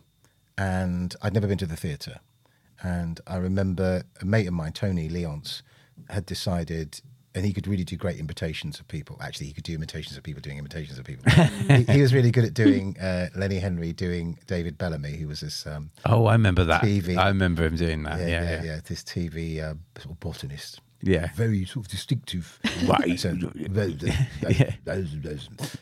and 0.58 1.16
I'd 1.22 1.34
never 1.34 1.48
been 1.48 1.58
to 1.60 1.66
the 1.66 1.76
theatre. 1.76 2.20
And 2.82 3.20
I 3.26 3.38
remember 3.38 4.04
a 4.22 4.26
mate 4.26 4.48
of 4.48 4.54
mine, 4.54 4.74
Tony 4.74 5.10
Leonce, 5.10 5.62
had 6.10 6.26
decided, 6.26 7.02
and 7.36 7.46
he 7.46 7.54
could 7.54 7.68
really 7.68 7.84
do 7.84 7.96
great 7.96 8.20
imitations 8.20 8.80
of 8.80 8.88
people. 8.88 9.18
Actually, 9.22 9.48
he 9.48 9.54
could 9.54 9.64
do 9.64 9.74
imitations 9.74 10.16
of 10.18 10.24
people 10.24 10.42
doing 10.42 10.58
imitations 10.58 11.00
of 11.00 11.06
people. 11.06 11.32
he, 11.32 11.84
he 11.84 12.02
was 12.02 12.14
really 12.14 12.32
good 12.32 12.44
at 12.44 12.54
doing 12.54 12.98
uh, 13.00 13.30
Lenny 13.36 13.60
Henry 13.60 13.92
doing 13.94 14.38
David 14.48 14.78
Bellamy, 14.78 15.18
who 15.18 15.28
was 15.28 15.40
this 15.40 15.66
um, 15.66 15.90
Oh, 16.06 16.26
I 16.26 16.34
remember 16.34 16.64
that. 16.66 16.84
TV. 16.84 17.18
I 17.18 17.28
remember 17.30 17.66
him 17.66 17.76
doing 17.76 18.04
that. 18.04 18.20
yeah, 18.20 18.28
Yeah, 18.28 18.42
yeah, 18.42 18.50
yeah. 18.50 18.64
yeah, 18.64 18.80
this 18.86 19.04
TV 19.04 19.60
uh, 19.60 19.74
sort 19.98 20.12
of 20.12 20.20
botanist. 20.20 20.80
Yeah. 21.02 21.30
Very 21.36 21.66
sort 21.66 21.86
of 21.86 21.92
distinctive. 21.92 22.60
Right. 22.86 23.20
So, 23.20 23.36
Yeah. 24.50 24.76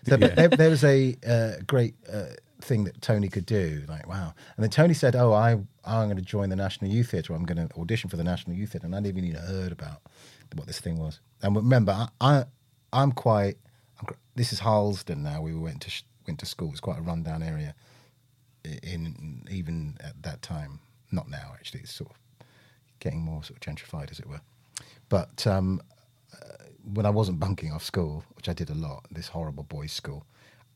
So, 0.08 0.18
but 0.18 0.36
there, 0.36 0.48
there 0.48 0.70
was 0.70 0.84
a 0.84 1.16
uh, 1.28 1.62
great 1.68 1.94
uh, 2.12 2.26
thing 2.62 2.86
that 2.86 3.02
Tony 3.02 3.28
could 3.28 3.46
do. 3.46 3.84
Like, 3.88 4.08
wow. 4.08 4.34
And 4.56 4.64
then 4.64 4.70
Tony 4.72 4.94
said, 4.94 5.16
Oh, 5.16 5.34
I, 5.34 5.52
I'm 5.86 6.08
going 6.08 6.16
to 6.16 6.24
join 6.24 6.50
the 6.50 6.56
National 6.56 6.90
Youth 6.90 7.12
Theatre. 7.12 7.34
I'm 7.34 7.46
going 7.46 7.68
to 7.68 7.76
audition 7.80 8.10
for 8.10 8.18
the 8.18 8.24
National 8.24 8.56
Youth 8.56 8.72
Theatre. 8.72 8.88
And 8.88 8.96
I 8.96 9.00
never 9.00 9.20
even 9.20 9.36
heard 9.36 9.72
about 9.72 10.02
what 10.56 10.66
this 10.68 10.80
thing 10.80 10.98
was. 10.98 11.20
And 11.42 11.56
remember, 11.56 11.92
I, 11.92 12.08
I, 12.20 12.44
I'm 12.94 13.12
quite, 13.12 13.58
I'm, 14.00 14.16
this 14.36 14.54
is 14.54 14.60
Harlesden 14.60 15.24
now. 15.24 15.42
We 15.42 15.54
went 15.54 15.82
to, 15.82 16.04
went 16.28 16.40
to 16.40 16.46
school. 16.46 16.70
It's 16.72 16.80
quite 16.80 17.00
a 17.00 17.02
rundown 17.02 17.44
area 17.44 17.76
in 18.64 19.46
even 19.50 19.98
at 20.02 20.22
that 20.24 20.42
time. 20.42 20.80
Not 21.12 21.30
now, 21.30 21.52
actually. 21.56 21.82
It's 21.82 21.94
sort 21.94 22.12
of 22.12 22.18
getting 23.00 23.22
more 23.22 23.44
sort 23.44 23.58
of 23.58 23.76
gentrified, 23.76 24.12
as 24.12 24.20
it 24.20 24.28
were. 24.28 24.42
But 25.10 25.46
um, 25.46 25.82
uh, 26.34 26.66
when 26.94 27.06
I 27.06 27.10
wasn't 27.10 27.40
bunking 27.40 27.72
off 27.72 27.84
school, 27.84 28.24
which 28.36 28.48
I 28.48 28.54
did 28.54 28.70
a 28.70 28.74
lot, 28.74 29.06
this 29.12 29.28
horrible 29.28 29.64
boys' 29.64 29.92
school, 29.92 30.26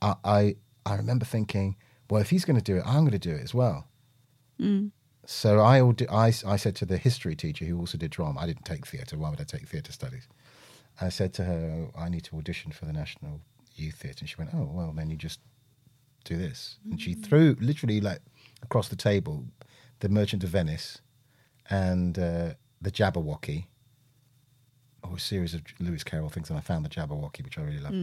I 0.02 0.16
I, 0.24 0.56
I 0.86 0.96
remember 0.96 1.26
thinking, 1.26 1.78
well, 2.10 2.22
if 2.22 2.30
he's 2.32 2.44
going 2.44 2.58
to 2.58 2.64
do 2.64 2.78
it, 2.78 2.84
I'm 2.86 3.02
going 3.02 3.12
to 3.12 3.20
do 3.20 3.34
it 3.34 3.44
as 3.44 3.54
well. 3.54 3.88
So 5.26 5.62
I, 5.62 5.82
I 6.12 6.34
I 6.46 6.56
said 6.58 6.76
to 6.76 6.86
the 6.86 6.98
history 6.98 7.36
teacher 7.36 7.66
who 7.66 7.80
also 7.80 7.98
did 7.98 8.12
drama, 8.12 8.42
I 8.42 8.46
didn't 8.46 8.66
take 8.66 8.86
theatre. 8.86 9.18
Why 9.18 9.30
would 9.30 9.42
I 9.42 9.46
take 9.46 9.68
theatre 9.68 9.92
studies? 9.92 10.28
I 11.02 11.10
said 11.10 11.34
to 11.36 11.44
her, 11.44 11.88
I 11.98 12.10
need 12.10 12.24
to 12.26 12.38
audition 12.38 12.72
for 12.72 12.86
the 12.86 12.94
National 12.94 13.42
Youth 13.76 13.96
Theatre, 13.96 14.20
and 14.22 14.30
she 14.30 14.36
went, 14.38 14.52
oh 14.54 14.70
well, 14.72 14.94
then 14.96 15.10
you 15.10 15.18
just 15.18 15.40
do 16.24 16.38
this. 16.38 16.78
And 16.90 17.00
she 17.00 17.14
threw 17.14 17.56
literally 17.60 18.02
like 18.02 18.20
across 18.62 18.88
the 18.88 18.96
table, 18.96 19.46
the 20.00 20.10
Merchant 20.10 20.44
of 20.44 20.50
Venice, 20.50 21.02
and 21.70 22.18
uh, 22.18 22.54
the 22.82 22.92
Jabberwocky, 22.92 23.66
or 25.04 25.18
a 25.18 25.20
series 25.20 25.54
of 25.54 25.62
Lewis 25.80 26.04
Carroll 26.04 26.30
things, 26.30 26.50
and 26.50 26.58
I 26.58 26.62
found 26.62 26.86
the 26.86 26.90
Jabberwocky, 26.90 27.44
which 27.44 27.58
I 27.58 27.62
really 27.62 27.80
love. 27.80 27.94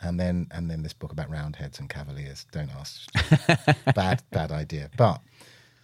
And 0.00 0.20
then 0.20 0.46
and 0.50 0.70
then 0.70 0.82
this 0.82 0.92
book 0.92 1.12
about 1.12 1.30
Roundheads 1.30 1.78
and 1.78 1.88
Cavaliers. 1.88 2.46
Don't 2.52 2.70
ask, 2.78 3.10
bad 3.94 4.22
bad 4.30 4.52
idea. 4.52 4.90
But 4.96 5.22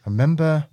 I 0.05 0.11
remember 0.11 0.67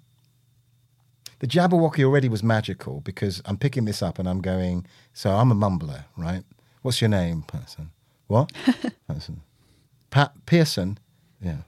the 1.40 1.48
Jabberwocky 1.48 2.04
already 2.04 2.30
was 2.30 2.44
magical 2.44 3.02
because 3.02 3.42
I'm 3.46 3.58
picking 3.58 3.86
this 3.86 4.02
up 4.02 4.20
and 4.20 4.28
I'm 4.28 4.42
going. 4.42 4.86
So 5.14 5.32
I'm 5.32 5.52
a 5.52 5.56
mumbler, 5.56 6.06
right? 6.18 6.44
What's 6.82 7.02
your 7.02 7.10
name, 7.10 7.44
person? 7.44 7.92
What 8.28 8.52
person? 9.08 9.42
Pat 10.12 10.34
Pearson. 10.46 10.98
Yeah. 11.42 11.62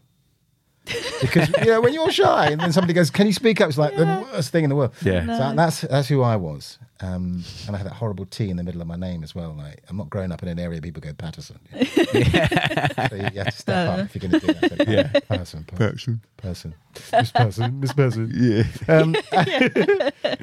Because 1.22 1.50
you 1.60 1.66
know 1.66 1.82
when 1.82 1.94
you're 1.94 2.12
shy 2.12 2.50
and 2.50 2.60
then 2.60 2.72
somebody 2.72 2.94
goes, 2.94 3.10
"Can 3.10 3.28
you 3.28 3.34
speak 3.34 3.62
up?" 3.62 3.70
It's 3.70 3.78
like 3.78 3.96
the 3.96 4.26
worst 4.32 4.52
thing 4.52 4.64
in 4.64 4.70
the 4.70 4.76
world. 4.76 4.94
Yeah. 5.02 5.26
So 5.38 5.56
that's 5.56 5.82
that's 5.82 6.08
who 6.08 6.22
I 6.24 6.36
was, 6.36 6.80
um, 7.02 7.44
and 7.68 7.76
I 7.76 7.78
had 7.78 7.86
that 7.86 7.94
horrible 7.94 8.26
T 8.26 8.50
in 8.50 8.58
the 8.58 8.64
middle 8.64 8.82
of 8.82 8.88
my 8.88 8.96
name 8.96 9.24
as 9.24 9.36
well. 9.36 9.54
Like 9.54 9.84
I'm 9.90 9.98
not 9.98 10.10
growing 10.10 10.32
up 10.32 10.42
in 10.42 10.50
an 10.50 10.58
area 10.58 10.82
people 10.82 11.00
go 11.02 11.14
Patterson. 11.14 11.60
you 11.72 11.80
know. 11.80 11.86
so 13.10 13.16
you, 13.16 13.30
you 13.32 13.40
have 13.40 13.46
to 13.46 13.52
step 13.52 13.90
up 13.90 14.00
if 14.00 14.16
you're 14.16 14.30
going 14.30 14.42
to 14.42 14.48
do 14.48 14.54
that. 14.54 14.88
yeah, 14.88 15.20
person, 15.38 15.64
person, 15.66 16.22
person, 16.38 16.74
Miss 17.14 17.32
Person, 17.32 17.80
Miss 17.80 17.94
Person. 17.94 18.32
Yeah. 18.34 18.64
Um, 18.88 19.16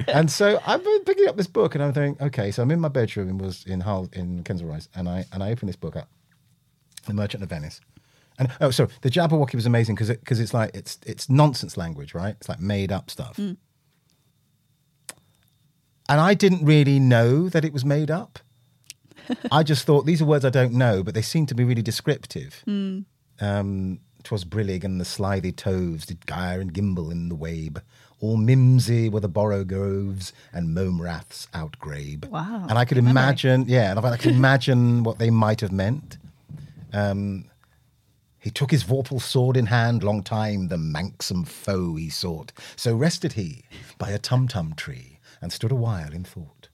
and 0.07 0.31
so 0.31 0.59
I've 0.65 0.83
been 0.83 1.03
picking 1.03 1.27
up 1.27 1.35
this 1.35 1.47
book, 1.47 1.75
and 1.75 1.83
I'm 1.83 1.91
thinking, 1.93 2.25
okay, 2.27 2.51
so 2.51 2.63
I'm 2.63 2.71
in 2.71 2.79
my 2.79 2.87
bedroom 2.87 3.27
and 3.27 3.41
was 3.41 3.65
in 3.65 3.81
Hull 3.81 4.09
in 4.13 4.43
Kensal 4.45 4.69
Rise, 4.69 4.87
and 4.95 5.09
I 5.09 5.25
and 5.33 5.43
I 5.43 5.51
open 5.51 5.67
this 5.67 5.75
book 5.75 5.97
up, 5.97 6.07
The 7.07 7.13
Merchant 7.13 7.43
of 7.43 7.49
Venice. 7.49 7.81
And 8.39 8.49
oh, 8.61 8.71
sorry, 8.71 8.89
the 9.01 9.09
Jabberwocky 9.09 9.55
was 9.55 9.65
amazing 9.65 9.95
because 9.95 10.09
it, 10.09 10.23
cause 10.25 10.39
it's 10.39 10.53
like 10.53 10.71
it's 10.73 10.97
it's 11.05 11.29
nonsense 11.29 11.75
language, 11.77 12.13
right? 12.15 12.35
It's 12.39 12.49
like 12.49 12.59
made 12.61 12.91
up 12.91 13.09
stuff. 13.11 13.37
And 13.37 13.57
I 16.21 16.33
didn't 16.33 16.65
really 16.65 16.99
know 16.99 17.49
that 17.49 17.63
it 17.63 17.73
was 17.73 17.85
made 17.85 18.09
up. 18.09 18.39
I 19.51 19.63
just 19.63 19.85
thought 19.85 20.05
these 20.05 20.21
are 20.21 20.25
words 20.25 20.45
I 20.45 20.49
don't 20.49 20.73
know, 20.73 21.03
but 21.03 21.13
they 21.13 21.21
seem 21.21 21.45
to 21.47 21.55
be 21.55 21.63
really 21.63 21.81
descriptive. 21.83 22.63
Um, 23.41 23.99
'Twas 24.23 24.43
brillig 24.43 24.83
and 24.83 24.99
the 24.99 25.05
slithy 25.05 25.51
toves 25.51 26.05
did 26.05 26.25
gyre 26.25 26.59
and 26.59 26.73
gimble 26.73 27.11
in 27.11 27.29
the 27.29 27.35
wabe. 27.35 27.79
All 28.21 28.35
mimsy 28.35 29.07
were 29.07 29.21
the 29.21 29.29
borogoves 29.29 30.33
and 30.51 30.73
mome 30.73 31.01
raths 31.01 31.47
outgrabe. 31.53 32.27
Wow, 32.29 32.65
And 32.67 32.77
I 32.77 32.83
could 32.83 32.97
imagine, 32.97 33.65
yeah, 33.67 33.91
and 33.91 33.99
I 33.99 34.17
could 34.17 34.35
imagine 34.43 35.03
what 35.03 35.19
they 35.19 35.29
might 35.29 35.61
have 35.61 35.71
meant. 35.71 36.17
Um, 36.91 37.45
he 38.39 38.49
took 38.49 38.71
his 38.71 38.83
vorpal 38.83 39.21
sword 39.21 39.57
in 39.57 39.67
hand, 39.67 40.03
long 40.03 40.23
time 40.23 40.67
the 40.67 40.77
manxome 40.77 41.47
foe 41.47 41.95
he 41.95 42.09
sought. 42.09 42.51
So 42.75 42.95
rested 42.95 43.33
he 43.33 43.63
by 43.97 44.11
a 44.11 44.19
tum-tum 44.19 44.73
tree, 44.75 45.19
and 45.41 45.51
stood 45.51 45.71
a 45.71 45.75
while 45.75 46.13
in 46.13 46.23
thought. 46.23 46.69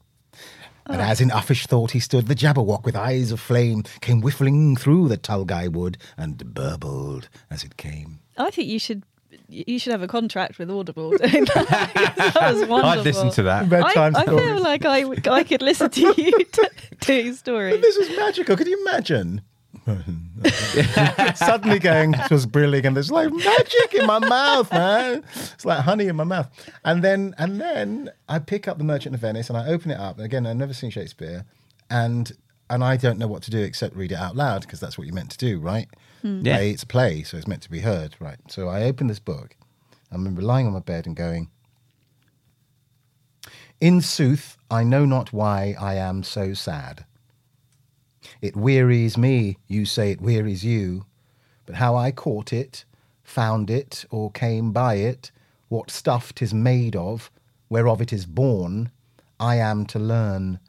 And 0.88 1.02
oh. 1.02 1.06
as 1.06 1.20
in 1.20 1.32
uffish 1.32 1.66
thought 1.66 1.92
he 1.92 2.00
stood, 2.00 2.28
the 2.28 2.36
Jabberwock 2.36 2.86
with 2.86 2.96
eyes 2.96 3.32
of 3.32 3.40
flame 3.40 3.84
came 4.02 4.22
whiffling 4.22 4.76
through 4.76 5.08
the 5.08 5.18
Tulgey 5.18 5.72
wood 5.72 5.98
and 6.16 6.54
burbled 6.54 7.30
as 7.50 7.64
it 7.64 7.78
came. 7.78 8.20
I 8.38 8.52
think 8.52 8.68
you 8.68 8.80
should 8.80 9.04
you 9.50 9.80
should 9.80 9.92
have 9.92 10.02
a 10.02 10.08
contract 10.08 10.60
with 10.60 10.72
Audible. 10.72 11.12
doing 11.18 11.46
that. 11.46 12.32
that 12.34 12.54
was 12.54 12.68
wonderful. 12.68 13.00
I'd 13.00 13.04
listen 13.04 13.30
to 13.32 13.44
that. 13.44 13.64
I, 13.64 13.66
Bedtime 13.66 14.16
I 14.16 14.24
stories. 14.24 14.46
feel 14.46 14.62
like 14.62 14.86
I 15.28 15.44
could 15.44 15.62
listen 15.62 15.90
to 15.90 16.02
you 16.02 16.32
t- 16.52 16.68
doing 17.02 17.34
stories. 17.34 17.82
This 17.82 17.98
was 17.98 18.10
magical. 18.18 18.56
Could 18.56 18.68
you 18.68 18.80
imagine? 18.88 19.42
Suddenly 21.36 21.80
going, 21.80 22.16
it 22.16 22.32
was 22.32 22.46
brilliant, 22.46 22.88
and 22.88 22.96
there's 22.96 23.12
like 23.12 23.32
magic 23.32 23.94
in 23.94 24.08
my 24.08 24.20
mouth, 24.20 24.72
man. 24.72 25.24
It's 25.54 25.66
like 25.66 25.82
honey 25.82 26.08
in 26.08 26.16
my 26.16 26.24
mouth. 26.24 26.50
And 26.84 27.04
then, 27.04 27.36
and 27.38 27.62
then 27.62 28.10
I 28.28 28.40
pick 28.40 28.68
up 28.68 28.78
the 28.80 28.84
Merchant 28.84 29.14
of 29.14 29.22
Venice 29.22 29.50
and 29.50 29.58
I 29.58 29.68
open 29.68 29.92
it 29.92 30.00
up. 30.00 30.18
And 30.18 30.26
again, 30.26 30.48
I've 30.48 30.58
never 30.58 30.74
seen 30.74 30.90
Shakespeare, 30.90 31.46
and 31.90 32.32
and 32.70 32.84
I 32.84 32.98
don't 32.98 33.20
know 33.20 33.28
what 33.28 33.44
to 33.44 33.52
do 33.52 33.60
except 33.60 33.96
read 33.96 34.12
it 34.12 34.18
out 34.18 34.36
loud 34.36 34.62
because 34.62 34.80
that's 34.80 34.98
what 34.98 35.06
you're 35.06 35.14
meant 35.14 35.32
to 35.32 35.38
do, 35.38 35.60
right? 35.60 35.88
Hmm. 36.22 36.44
Yeah. 36.44 36.58
Play, 36.58 36.72
it's 36.72 36.84
a 36.84 36.88
play, 36.88 37.24
so 37.24 37.38
it's 37.38 37.48
meant 37.48 37.62
to 37.62 37.70
be 37.70 37.82
heard, 37.82 38.16
right? 38.20 38.40
So 38.48 38.68
I 38.68 38.84
open 38.84 39.08
this 39.08 39.20
book. 39.20 39.56
I 40.12 40.16
remember 40.16 40.42
lying 40.42 40.66
on 40.66 40.74
my 40.74 40.80
bed 40.80 41.06
and 41.06 41.16
going, 41.16 41.50
In 43.80 44.02
sooth, 44.02 44.58
I 44.72 44.84
know 44.84 45.06
not 45.06 45.32
why 45.32 45.76
I 45.80 45.96
am 45.96 46.24
so 46.24 46.54
sad. 46.54 47.06
It 48.42 48.56
wearies 48.56 49.18
me, 49.18 49.58
you 49.68 49.86
say 49.86 50.12
it 50.12 50.22
wearies 50.22 50.64
you, 50.64 51.06
but 51.66 51.76
how 51.76 51.96
I 51.96 52.12
caught 52.12 52.54
it, 52.54 52.86
found 53.24 53.70
it, 53.70 54.06
or 54.10 54.32
came 54.32 54.72
by 54.72 54.96
it, 54.96 55.32
what 55.70 55.90
stuff 55.92 56.34
'tis 56.34 56.54
made 56.54 56.96
of, 56.96 57.32
whereof 57.70 58.02
it 58.02 58.14
is 58.14 58.26
born, 58.26 58.92
I 59.40 59.56
am 59.58 59.86
to 59.88 60.00
learn. 60.00 60.60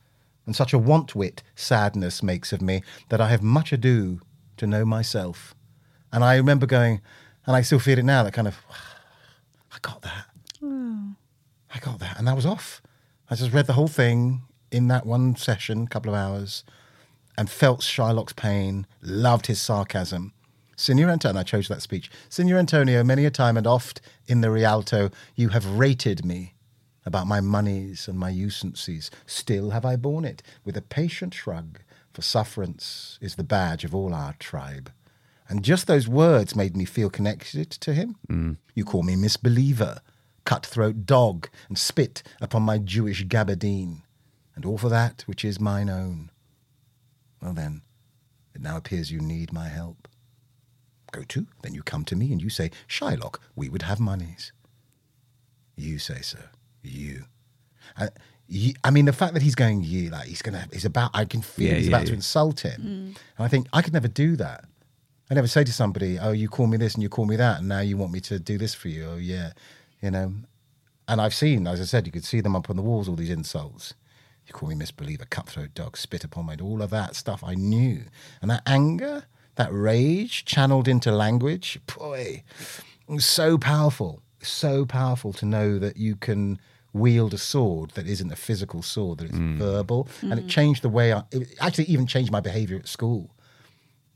And 0.46 0.56
such 0.56 0.72
a 0.72 0.78
want 0.78 1.14
wit 1.14 1.42
sadness 1.54 2.22
makes 2.22 2.52
of 2.52 2.62
me 2.62 2.82
that 3.08 3.20
I 3.20 3.28
have 3.28 3.42
much 3.42 3.72
ado 3.72 4.20
to 4.56 4.66
know 4.66 4.84
myself. 4.84 5.54
And 6.12 6.24
I 6.24 6.36
remember 6.36 6.66
going, 6.66 7.00
and 7.46 7.56
I 7.56 7.62
still 7.62 7.78
feel 7.78 7.98
it 7.98 8.04
now, 8.04 8.22
that 8.22 8.32
kind 8.32 8.48
of, 8.48 8.56
I 9.72 9.78
got 9.82 10.02
that. 10.02 10.26
I 11.74 11.78
got 11.80 11.98
that. 11.98 12.18
And 12.18 12.26
that 12.26 12.36
was 12.36 12.46
off. 12.46 12.80
I 13.28 13.34
just 13.34 13.52
read 13.52 13.66
the 13.66 13.74
whole 13.74 13.88
thing 13.88 14.42
in 14.70 14.88
that 14.88 15.04
one 15.04 15.36
session, 15.36 15.86
couple 15.86 16.14
of 16.14 16.18
hours, 16.18 16.64
and 17.36 17.50
felt 17.50 17.80
Shylock's 17.80 18.32
pain, 18.32 18.86
loved 19.02 19.46
his 19.46 19.60
sarcasm. 19.60 20.32
Signor 20.76 21.08
Antonio, 21.08 21.40
I 21.40 21.42
chose 21.42 21.68
that 21.68 21.82
speech. 21.82 22.10
Signor 22.28 22.58
Antonio, 22.58 23.02
many 23.02 23.24
a 23.24 23.30
time 23.30 23.56
and 23.56 23.66
oft 23.66 24.00
in 24.26 24.42
the 24.42 24.50
Rialto, 24.50 25.10
you 25.34 25.48
have 25.50 25.78
rated 25.78 26.24
me 26.24 26.54
about 27.06 27.26
my 27.26 27.40
moneys 27.40 28.08
and 28.08 28.18
my 28.18 28.30
usances. 28.30 29.08
Still 29.24 29.70
have 29.70 29.84
I 29.86 29.96
borne 29.96 30.24
it 30.24 30.42
with 30.64 30.76
a 30.76 30.82
patient 30.82 31.32
shrug, 31.32 31.80
for 32.12 32.20
sufferance 32.20 33.18
is 33.22 33.36
the 33.36 33.44
badge 33.44 33.84
of 33.84 33.94
all 33.94 34.12
our 34.12 34.34
tribe. 34.34 34.92
And 35.48 35.62
just 35.62 35.86
those 35.86 36.08
words 36.08 36.56
made 36.56 36.76
me 36.76 36.84
feel 36.84 37.08
connected 37.08 37.70
to 37.70 37.94
him. 37.94 38.16
Mm. 38.28 38.56
You 38.74 38.84
call 38.84 39.02
me 39.02 39.16
misbeliever, 39.16 40.00
cutthroat 40.44 41.06
dog, 41.06 41.48
and 41.68 41.78
spit 41.78 42.22
upon 42.40 42.62
my 42.62 42.78
Jewish 42.78 43.24
gabardine, 43.24 44.02
and 44.54 44.64
all 44.64 44.76
for 44.76 44.88
that 44.88 45.22
which 45.26 45.44
is 45.44 45.60
mine 45.60 45.88
own. 45.88 46.30
Well 47.40 47.52
then, 47.52 47.82
it 48.54 48.60
now 48.60 48.76
appears 48.76 49.10
you 49.10 49.20
need 49.20 49.52
my 49.52 49.68
help. 49.68 50.08
Go 51.12 51.22
to, 51.22 51.46
then 51.62 51.74
you 51.74 51.82
come 51.82 52.04
to 52.06 52.16
me 52.16 52.32
and 52.32 52.42
you 52.42 52.50
say, 52.50 52.70
Shylock, 52.88 53.36
we 53.54 53.68
would 53.68 53.82
have 53.82 54.00
monies. 54.00 54.52
You 55.76 55.98
say 55.98 56.20
so. 56.20 56.38
You. 56.82 57.24
Uh, 57.96 58.08
you, 58.48 58.74
I 58.84 58.90
mean, 58.90 59.04
the 59.04 59.12
fact 59.12 59.34
that 59.34 59.42
he's 59.42 59.54
going 59.54 59.82
you, 59.82 60.10
like 60.10 60.26
he's 60.28 60.42
gonna, 60.42 60.66
he's 60.72 60.84
about. 60.84 61.10
I 61.14 61.24
can 61.24 61.42
feel 61.42 61.68
Yeah, 61.68 61.74
he's 61.74 61.88
yeah, 61.88 61.96
about 61.96 62.06
to 62.08 62.14
insult 62.14 62.60
him, 62.60 62.80
and 63.36 63.44
I 63.44 63.48
think 63.48 63.66
I 63.72 63.82
could 63.82 63.92
never 63.92 64.08
do 64.08 64.36
that. 64.36 64.64
I 65.30 65.34
never 65.34 65.48
say 65.48 65.64
to 65.64 65.72
somebody, 65.72 66.18
"Oh, 66.18 66.30
you 66.30 66.48
call 66.48 66.66
me 66.68 66.76
this 66.76 66.94
and 66.94 67.02
you 67.02 67.08
call 67.08 67.26
me 67.26 67.36
that, 67.36 67.58
and 67.58 67.68
now 67.68 67.80
you 67.80 67.96
want 67.96 68.12
me 68.12 68.20
to 68.20 68.38
do 68.38 68.56
this 68.56 68.72
for 68.74 68.88
you." 68.88 69.04
Oh, 69.04 69.16
yeah, 69.16 69.52
you 70.00 70.10
know. 70.10 70.32
And 71.08 71.20
I've 71.20 71.34
seen, 71.34 71.66
as 71.66 71.80
I 71.80 71.84
said, 71.84 72.06
you 72.06 72.12
could 72.12 72.24
see 72.24 72.40
them 72.40 72.56
up 72.56 72.70
on 72.70 72.76
the 72.76 72.82
walls. 72.82 73.08
All 73.08 73.16
these 73.16 73.30
insults. 73.30 73.94
You 74.46 74.52
call 74.52 74.68
me 74.68 74.74
misbeliever, 74.76 75.24
cutthroat 75.24 75.74
dog, 75.74 75.96
spit 75.96 76.24
upon 76.24 76.46
my 76.46 76.56
all 76.60 76.82
of 76.82 76.90
that 76.90 77.16
stuff. 77.16 77.42
I 77.42 77.54
knew, 77.54 78.04
and 78.40 78.50
that 78.50 78.62
anger, 78.66 79.24
that 79.56 79.72
rage, 79.72 80.44
channeled 80.44 80.86
into 80.86 81.10
language. 81.10 81.80
Boy, 81.98 82.44
it 83.08 83.12
was 83.12 83.26
so 83.26 83.58
powerful, 83.58 84.22
so 84.40 84.86
powerful 84.86 85.32
to 85.34 85.46
know 85.46 85.78
that 85.78 85.96
you 85.96 86.14
can 86.14 86.60
wield 86.92 87.34
a 87.34 87.38
sword 87.38 87.90
that 87.90 88.06
isn't 88.06 88.32
a 88.32 88.36
physical 88.36 88.82
sword, 88.82 89.18
that 89.18 89.26
it's 89.26 89.38
mm. 89.38 89.56
verbal, 89.56 90.08
and 90.22 90.34
it 90.34 90.46
mm. 90.46 90.48
changed 90.48 90.82
the 90.82 90.88
way 90.88 91.12
I. 91.12 91.24
It 91.32 91.54
actually 91.60 91.86
even 91.86 92.06
changed 92.06 92.30
my 92.30 92.40
behaviour 92.40 92.78
at 92.78 92.86
school 92.86 93.30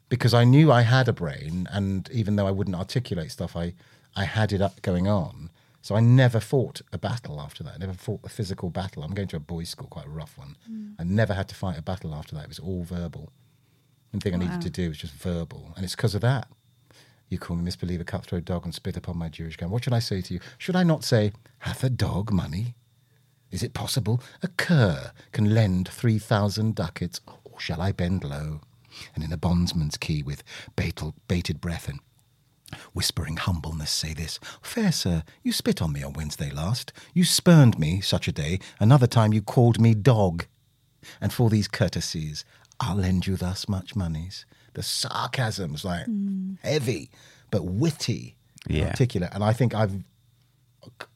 because 0.08 0.34
I 0.34 0.44
knew 0.44 0.70
I 0.70 0.82
had 0.82 1.08
a 1.08 1.12
brain, 1.12 1.66
and 1.72 2.08
even 2.12 2.36
though 2.36 2.46
I 2.46 2.50
wouldn't 2.52 2.76
articulate 2.76 3.32
stuff, 3.32 3.56
I 3.56 3.74
I 4.14 4.24
had 4.24 4.52
it 4.52 4.60
up 4.60 4.82
going 4.82 5.08
on. 5.08 5.50
So 5.82 5.94
I 5.94 6.00
never 6.00 6.40
fought 6.40 6.82
a 6.92 6.98
battle 6.98 7.40
after 7.40 7.64
that. 7.64 7.74
I 7.74 7.78
never 7.78 7.94
fought 7.94 8.20
a 8.24 8.28
physical 8.28 8.70
battle. 8.70 9.02
I'm 9.02 9.14
going 9.14 9.28
to 9.28 9.36
a 9.36 9.40
boys' 9.40 9.70
school, 9.70 9.88
quite 9.88 10.06
a 10.06 10.10
rough 10.10 10.36
one. 10.36 10.56
Mm. 10.70 10.94
I 10.98 11.04
never 11.04 11.32
had 11.32 11.48
to 11.48 11.54
fight 11.54 11.78
a 11.78 11.82
battle 11.82 12.14
after 12.14 12.34
that. 12.34 12.44
It 12.44 12.48
was 12.48 12.58
all 12.58 12.82
verbal. 12.84 13.32
The 14.12 14.18
thing 14.18 14.34
I 14.34 14.38
needed 14.38 14.60
to 14.62 14.70
do 14.70 14.88
was 14.88 14.98
just 14.98 15.14
verbal, 15.14 15.72
and 15.76 15.84
it's 15.84 15.94
because 15.94 16.16
of 16.16 16.20
that. 16.22 16.48
You 17.28 17.38
call 17.38 17.56
me 17.56 17.62
misbeliever, 17.62 18.02
cutthroat 18.02 18.44
dog, 18.44 18.64
and 18.64 18.74
spit 18.74 18.96
upon 18.96 19.16
my 19.16 19.28
Jewish 19.28 19.56
gun. 19.56 19.70
What 19.70 19.84
should 19.84 19.92
I 19.92 20.00
say 20.00 20.20
to 20.20 20.34
you? 20.34 20.40
Should 20.58 20.74
I 20.74 20.82
not 20.82 21.04
say, 21.04 21.32
hath 21.60 21.84
a 21.84 21.90
dog 21.90 22.32
money? 22.32 22.74
Is 23.52 23.62
it 23.62 23.72
possible 23.72 24.20
a 24.42 24.48
cur 24.48 25.12
can 25.30 25.54
lend 25.54 25.88
three 25.88 26.18
thousand 26.18 26.74
ducats, 26.74 27.20
or 27.44 27.60
shall 27.60 27.80
I 27.80 27.92
bend 27.92 28.24
low, 28.24 28.60
and 29.14 29.22
in 29.22 29.32
a 29.32 29.36
bondsman's 29.36 29.96
key 29.96 30.24
with 30.24 30.42
bated, 30.74 31.12
bated 31.28 31.60
breath 31.60 31.88
and 31.88 32.00
whispering 32.92 33.36
humbleness 33.36 33.90
say 33.90 34.14
this 34.14 34.38
Fair 34.62 34.92
sir, 34.92 35.22
you 35.42 35.52
spit 35.52 35.80
on 35.82 35.92
me 35.92 36.02
on 36.02 36.12
Wednesday 36.12 36.50
last. 36.50 36.92
You 37.14 37.24
spurned 37.24 37.78
me 37.78 38.00
such 38.00 38.28
a 38.28 38.32
day. 38.32 38.58
Another 38.78 39.06
time 39.06 39.32
you 39.32 39.42
called 39.42 39.80
me 39.80 39.94
dog. 39.94 40.46
And 41.20 41.32
for 41.32 41.48
these 41.50 41.68
courtesies, 41.68 42.44
I'll 42.78 42.96
lend 42.96 43.26
you 43.26 43.36
thus 43.36 43.68
much 43.68 43.96
monies. 43.96 44.44
The 44.74 44.82
sarcasm's 44.82 45.84
like 45.84 46.06
heavy, 46.62 47.10
but 47.50 47.64
witty, 47.64 48.36
and 48.68 48.76
Yeah. 48.76 48.86
articulate. 48.88 49.30
And 49.32 49.42
I 49.42 49.52
think 49.52 49.74
I've 49.74 50.04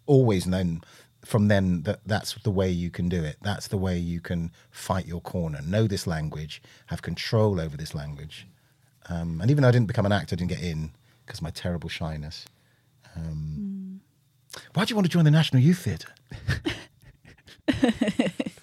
always 0.06 0.46
known 0.46 0.82
from 1.24 1.48
then 1.48 1.82
that 1.82 2.00
that's 2.04 2.34
the 2.42 2.50
way 2.50 2.70
you 2.70 2.90
can 2.90 3.08
do 3.08 3.22
it. 3.24 3.36
That's 3.42 3.68
the 3.68 3.78
way 3.78 3.98
you 3.98 4.20
can 4.20 4.50
fight 4.70 5.06
your 5.06 5.20
corner. 5.22 5.60
Know 5.62 5.86
this 5.86 6.06
language, 6.06 6.62
have 6.86 7.00
control 7.02 7.60
over 7.60 7.76
this 7.76 7.94
language. 7.94 8.46
Um, 9.08 9.40
and 9.40 9.50
even 9.50 9.62
though 9.62 9.68
I 9.68 9.72
didn't 9.72 9.86
become 9.86 10.06
an 10.06 10.12
actor, 10.12 10.34
I 10.34 10.36
didn't 10.36 10.50
get 10.50 10.62
in 10.62 10.92
because 11.26 11.38
of 11.38 11.42
my 11.44 11.50
terrible 11.50 11.88
shyness. 11.88 12.44
Um, 13.16 14.00
Why 14.74 14.84
do 14.84 14.90
you 14.92 14.96
want 14.96 15.06
to 15.06 15.10
join 15.12 15.24
the 15.24 15.30
National 15.30 15.62
Youth 15.62 15.78
Theatre? 15.78 16.08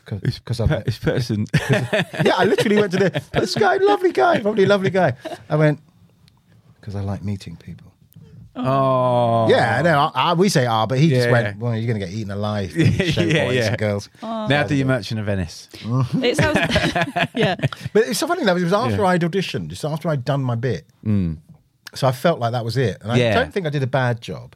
Because 0.06 0.60
I'm 0.60 0.68
This 0.86 1.00
person. 1.00 1.46
yeah, 1.70 2.34
I 2.38 2.44
literally 2.44 2.76
went 2.78 2.92
to 2.92 2.98
the 3.00 3.24
this 3.32 3.56
guy, 3.56 3.78
lovely 3.78 4.12
guy, 4.12 4.42
probably 4.42 4.66
a 4.66 4.68
lovely 4.68 4.90
guy. 4.90 5.14
I 5.50 5.56
went 5.56 5.80
because 6.80 6.96
I 6.96 7.02
like 7.02 7.24
meeting 7.24 7.56
people. 7.56 7.94
oh. 8.58 9.48
Yeah, 9.50 9.82
no, 9.82 10.12
I, 10.14 10.32
I, 10.32 10.34
we 10.34 10.50
say 10.50 10.66
ah, 10.66 10.86
but 10.86 11.00
he 11.00 11.08
just 11.10 11.28
Yeah. 11.28 11.32
went. 11.32 11.60
Well, 11.60 11.74
you're 11.78 11.88
going 11.88 12.00
to 12.00 12.06
get 12.06 12.14
eaten 12.14 12.32
alive, 12.32 12.72
show 13.12 13.22
Yeah, 13.22 13.46
boys 13.46 13.56
yeah. 13.56 13.68
and 13.70 13.78
girls. 13.78 14.10
Now 14.22 14.64
do 14.68 14.76
your 14.76 14.88
Merchant 14.88 15.20
of 15.22 15.26
Venice. 15.28 15.70
It 16.22 16.36
sounds, 16.36 16.58
yeah. 17.34 17.56
But 17.94 18.08
it's 18.08 18.20
so 18.20 18.28
funny 18.28 18.44
though. 18.44 18.58
It 18.58 18.64
was 18.64 18.74
after 18.74 18.98
Yeah. 18.98 19.06
I'd 19.08 19.22
auditioned, 19.22 19.70
just 19.70 19.86
after 19.86 20.10
I'd 20.10 20.26
done 20.26 20.44
my 20.44 20.56
bit. 20.56 20.86
So 21.94 22.08
I 22.08 22.12
felt 22.12 22.40
like 22.40 22.52
that 22.54 22.64
was 22.66 22.78
it, 22.78 22.98
and 23.02 23.12
I 23.12 23.18
Yeah. 23.18 23.34
don't 23.34 23.54
think 23.54 23.66
I 23.68 23.70
did 23.70 23.84
a 23.84 23.88
bad 23.88 24.22
job 24.22 24.56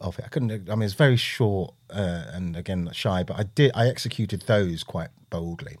of 0.00 0.18
it. 0.18 0.24
I 0.24 0.28
couldn't. 0.28 0.68
I 0.70 0.74
mean, 0.74 0.82
it's 0.82 0.94
very 0.94 1.16
short 1.16 1.74
uh, 1.90 2.24
and 2.32 2.56
again 2.56 2.90
shy, 2.92 3.22
but 3.22 3.38
I 3.38 3.44
did. 3.44 3.70
I 3.74 3.88
executed 3.88 4.42
those 4.42 4.82
quite 4.82 5.10
boldly. 5.30 5.76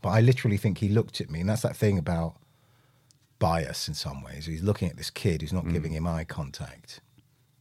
But 0.00 0.10
I 0.10 0.20
literally 0.20 0.56
think 0.56 0.78
he 0.78 0.88
looked 0.88 1.20
at 1.20 1.30
me, 1.30 1.40
and 1.40 1.48
that's 1.48 1.62
that 1.62 1.76
thing 1.76 1.98
about 1.98 2.34
bias 3.38 3.88
in 3.88 3.94
some 3.94 4.22
ways. 4.22 4.46
He's 4.46 4.62
looking 4.62 4.88
at 4.88 4.96
this 4.96 5.10
kid 5.10 5.40
who's 5.42 5.52
not 5.52 5.68
giving 5.72 5.92
him 5.92 6.06
eye 6.06 6.24
contact. 6.24 7.00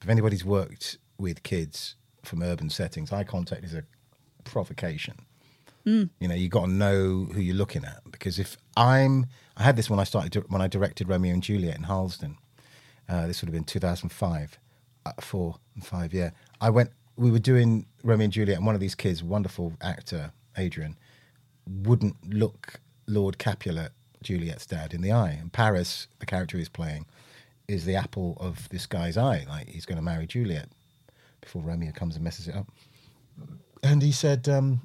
If 0.01 0.09
anybody's 0.09 0.45
worked 0.45 0.97
with 1.17 1.43
kids 1.43 1.95
from 2.23 2.41
urban 2.43 2.69
settings, 2.69 3.11
eye 3.11 3.23
contact 3.23 3.63
is 3.63 3.73
a 3.73 3.83
provocation. 4.43 5.15
You 5.83 6.09
know, 6.21 6.35
you 6.35 6.47
got 6.47 6.65
to 6.65 6.71
know 6.71 7.25
who 7.33 7.39
you're 7.41 7.55
looking 7.55 7.83
at 7.85 8.01
because 8.11 8.37
if 8.37 8.55
I'm, 8.77 9.25
I 9.61 9.63
had 9.63 9.75
this 9.75 9.91
when 9.91 9.99
I 9.99 10.05
started 10.05 10.43
when 10.51 10.59
I 10.59 10.67
directed 10.67 11.07
Romeo 11.07 11.35
and 11.35 11.43
Juliet 11.43 11.77
in 11.77 11.83
Harlesden. 11.83 12.35
Uh, 13.07 13.27
this 13.27 13.41
would 13.41 13.47
have 13.47 13.53
been 13.53 13.63
2005, 13.63 14.57
uh, 15.05 15.11
four 15.19 15.57
and 15.75 15.85
five. 15.85 16.15
Yeah, 16.15 16.31
I 16.59 16.71
went. 16.71 16.89
We 17.15 17.29
were 17.29 17.37
doing 17.37 17.85
Romeo 18.03 18.23
and 18.23 18.33
Juliet, 18.33 18.57
and 18.57 18.65
one 18.65 18.73
of 18.73 18.81
these 18.81 18.95
kids, 18.95 19.21
wonderful 19.21 19.73
actor 19.79 20.31
Adrian, 20.57 20.97
wouldn't 21.69 22.33
look 22.33 22.79
Lord 23.05 23.37
Capulet, 23.37 23.91
Juliet's 24.23 24.65
dad, 24.65 24.95
in 24.95 25.01
the 25.01 25.11
eye. 25.11 25.37
And 25.39 25.53
Paris, 25.53 26.07
the 26.17 26.25
character 26.25 26.57
he's 26.57 26.67
playing, 26.67 27.05
is 27.67 27.85
the 27.85 27.93
apple 27.95 28.37
of 28.39 28.67
this 28.69 28.87
guy's 28.87 29.15
eye. 29.15 29.45
Like 29.47 29.69
he's 29.69 29.85
going 29.85 29.97
to 29.97 30.01
marry 30.01 30.25
Juliet 30.25 30.69
before 31.39 31.61
Romeo 31.61 31.91
comes 31.91 32.15
and 32.15 32.23
messes 32.23 32.47
it 32.47 32.55
up. 32.55 32.65
And 33.83 34.01
he 34.01 34.11
said, 34.11 34.49
um, 34.49 34.81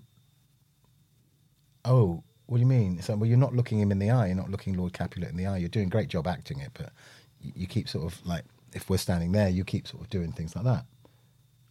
"Oh, 1.82 2.24
what 2.46 2.58
do 2.58 2.60
you 2.60 2.66
mean?" 2.66 2.96
It's 2.98 3.08
like, 3.08 3.18
"Well, 3.18 3.28
you're 3.28 3.38
not 3.38 3.54
looking 3.54 3.80
him 3.80 3.90
in 3.92 3.98
the 3.98 4.10
eye. 4.10 4.26
You're 4.26 4.36
not 4.36 4.50
looking 4.50 4.74
Lord 4.74 4.92
Capulet 4.92 5.30
in 5.30 5.36
the 5.36 5.46
eye. 5.46 5.58
You're 5.58 5.68
doing 5.68 5.86
a 5.86 5.90
great 5.90 6.08
job 6.08 6.26
acting 6.26 6.60
it, 6.60 6.70
but 6.74 6.92
you, 7.40 7.52
you 7.56 7.66
keep 7.66 7.88
sort 7.88 8.04
of 8.04 8.24
like, 8.26 8.44
if 8.72 8.90
we're 8.90 8.98
standing 8.98 9.32
there, 9.32 9.48
you 9.48 9.64
keep 9.64 9.86
sort 9.86 10.02
of 10.02 10.10
doing 10.10 10.32
things 10.32 10.54
like 10.56 10.64
that." 10.64 10.84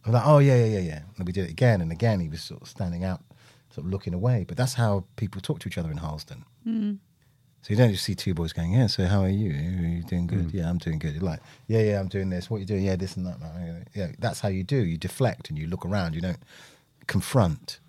I 0.04 0.08
was 0.08 0.14
like, 0.14 0.26
"Oh 0.26 0.38
yeah, 0.38 0.56
yeah, 0.56 0.78
yeah, 0.78 0.80
yeah." 0.80 1.00
And 1.16 1.26
we 1.26 1.32
did 1.32 1.44
it 1.44 1.50
again 1.50 1.80
and 1.80 1.90
again. 1.90 2.20
He 2.20 2.28
was 2.28 2.42
sort 2.42 2.62
of 2.62 2.68
standing 2.68 3.04
out, 3.04 3.22
sort 3.70 3.86
of 3.86 3.92
looking 3.92 4.14
away. 4.14 4.44
But 4.46 4.56
that's 4.56 4.74
how 4.74 5.04
people 5.16 5.40
talk 5.40 5.58
to 5.60 5.68
each 5.68 5.78
other 5.78 5.90
in 5.90 5.98
Harlesden. 5.98 6.44
Hmm. 6.64 6.94
So 7.66 7.72
you 7.72 7.76
don't 7.78 7.90
just 7.90 8.04
see 8.04 8.14
two 8.14 8.32
boys 8.32 8.52
going, 8.52 8.74
yeah. 8.74 8.86
So 8.86 9.06
how 9.06 9.22
are 9.22 9.28
you? 9.28 9.50
Are 9.50 9.88
you 9.88 10.02
doing 10.04 10.28
good? 10.28 10.50
Hmm. 10.52 10.56
Yeah, 10.56 10.70
I'm 10.70 10.78
doing 10.78 11.00
good. 11.00 11.14
You're 11.14 11.24
like, 11.24 11.40
yeah, 11.66 11.80
yeah, 11.80 11.98
I'm 11.98 12.06
doing 12.06 12.30
this. 12.30 12.48
What 12.48 12.58
are 12.58 12.60
you 12.60 12.66
doing? 12.66 12.84
Yeah, 12.84 12.94
this 12.94 13.16
and 13.16 13.26
that. 13.26 13.40
man. 13.40 13.86
Yeah, 13.92 14.12
that's 14.20 14.38
how 14.38 14.48
you 14.48 14.62
do. 14.62 14.76
You 14.76 14.96
deflect 14.96 15.48
and 15.50 15.58
you 15.58 15.66
look 15.66 15.84
around. 15.84 16.14
You 16.14 16.20
don't 16.20 16.38
confront. 17.08 17.80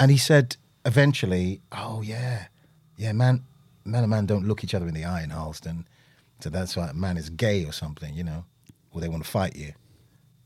And 0.00 0.10
he 0.10 0.16
said 0.16 0.56
eventually, 0.86 1.60
oh 1.72 2.00
yeah, 2.00 2.46
yeah, 2.96 3.12
man, 3.12 3.44
man 3.84 4.04
and 4.04 4.10
man 4.10 4.24
don't 4.24 4.46
look 4.46 4.64
each 4.64 4.74
other 4.74 4.88
in 4.88 4.94
the 4.94 5.04
eye 5.04 5.22
in 5.22 5.30
Harlesden. 5.30 5.86
So 6.40 6.48
that's 6.48 6.76
why 6.76 6.92
man 6.94 7.16
is 7.18 7.28
gay 7.28 7.64
or 7.64 7.72
something, 7.72 8.14
you 8.14 8.24
know, 8.24 8.44
or 8.90 9.00
they 9.00 9.08
want 9.08 9.24
to 9.24 9.30
fight 9.30 9.56
you. 9.56 9.72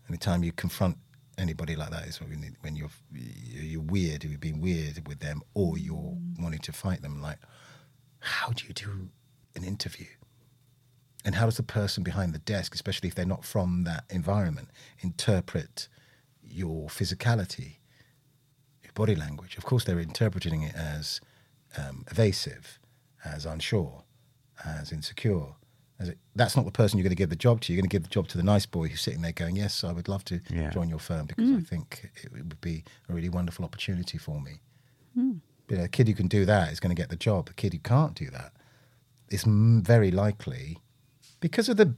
Anytime 0.09 0.43
you 0.43 0.51
confront 0.53 0.97
anybody 1.39 1.77
like 1.77 1.91
that 1.91 2.07
is 2.07 2.21
when 2.21 2.77
you're 2.77 2.91
you're 3.13 3.81
weird, 3.81 4.25
you're 4.25 4.39
being 4.39 4.61
weird 4.61 5.07
with 5.07 5.21
them, 5.21 5.43
or 5.55 5.79
you're 5.79 6.17
wanting 6.39 6.61
to 6.61 6.73
fight 6.73 7.03
them. 7.03 7.23
Like, 7.23 7.39
how 8.19 8.51
do 8.51 8.67
you 8.67 8.75
do 8.75 9.11
an 9.55 9.63
interview? 9.65 10.07
And 11.25 11.35
how 11.35 11.45
does 11.45 11.59
the 11.59 11.63
person 11.63 12.03
behind 12.03 12.33
the 12.33 12.39
desk, 12.39 12.75
especially 12.75 13.09
if 13.09 13.15
they're 13.15 13.27
not 13.27 13.45
from 13.45 13.85
that 13.85 14.05
environment, 14.09 14.69
interpret 15.01 15.87
your 16.43 16.89
physicality, 16.89 17.77
your 18.91 19.07
body 19.07 19.15
language? 19.15 19.57
Of 19.57 19.65
course, 19.65 19.85
they're 19.85 20.01
interpreting 20.01 20.63
it 20.63 20.75
as 20.75 21.21
um, 21.77 22.05
evasive, 22.11 22.79
as 23.25 23.47
unsure, 23.47 24.05
as 24.65 24.93
insecure. 24.93 25.55
As 25.99 26.09
it, 26.09 26.19
that's 26.35 26.57
not 26.57 26.65
the 26.65 26.71
person 26.73 26.99
you're 26.99 27.03
going 27.05 27.11
to 27.11 27.17
give 27.17 27.29
the 27.31 27.37
job 27.37 27.61
to. 27.63 27.73
You're 27.73 27.81
going 27.83 27.89
to 27.91 27.95
give 27.95 28.03
the 28.05 28.09
job 28.09 28.27
to 28.29 28.39
the 28.39 28.43
nice 28.43 28.65
boy 28.67 28.89
who's 28.89 29.01
sitting 29.03 29.21
there 29.23 29.33
going, 29.33 29.57
"Yes, 29.57 29.85
I 29.85 29.93
would 29.93 30.09
love 30.09 30.25
to 30.27 30.41
Yeah. 30.51 30.71
join 30.71 30.89
your 30.89 30.99
firm 30.99 31.27
because 31.27 31.51
I 31.51 31.61
think 31.61 32.11
it 32.23 32.33
would 32.33 32.61
be 32.61 32.85
a 33.09 33.13
really 33.13 33.29
wonderful 33.29 33.65
opportunity 33.65 34.19
for 34.19 34.41
me." 34.41 34.61
But 35.67 35.79
a 35.79 35.89
kid 35.89 36.09
who 36.09 36.15
can 36.15 36.27
do 36.27 36.45
that 36.47 36.73
is 36.73 36.81
going 36.81 36.95
to 36.95 37.01
get 37.01 37.11
the 37.11 37.17
job. 37.17 37.49
A 37.51 37.53
kid 37.55 37.73
who 37.75 37.79
can't 37.81 38.15
do 38.15 38.29
that 38.31 38.53
is 39.29 39.45
m- 39.47 39.83
very 39.83 40.11
likely, 40.11 40.79
because 41.41 41.69
of 41.69 41.77
the, 41.77 41.95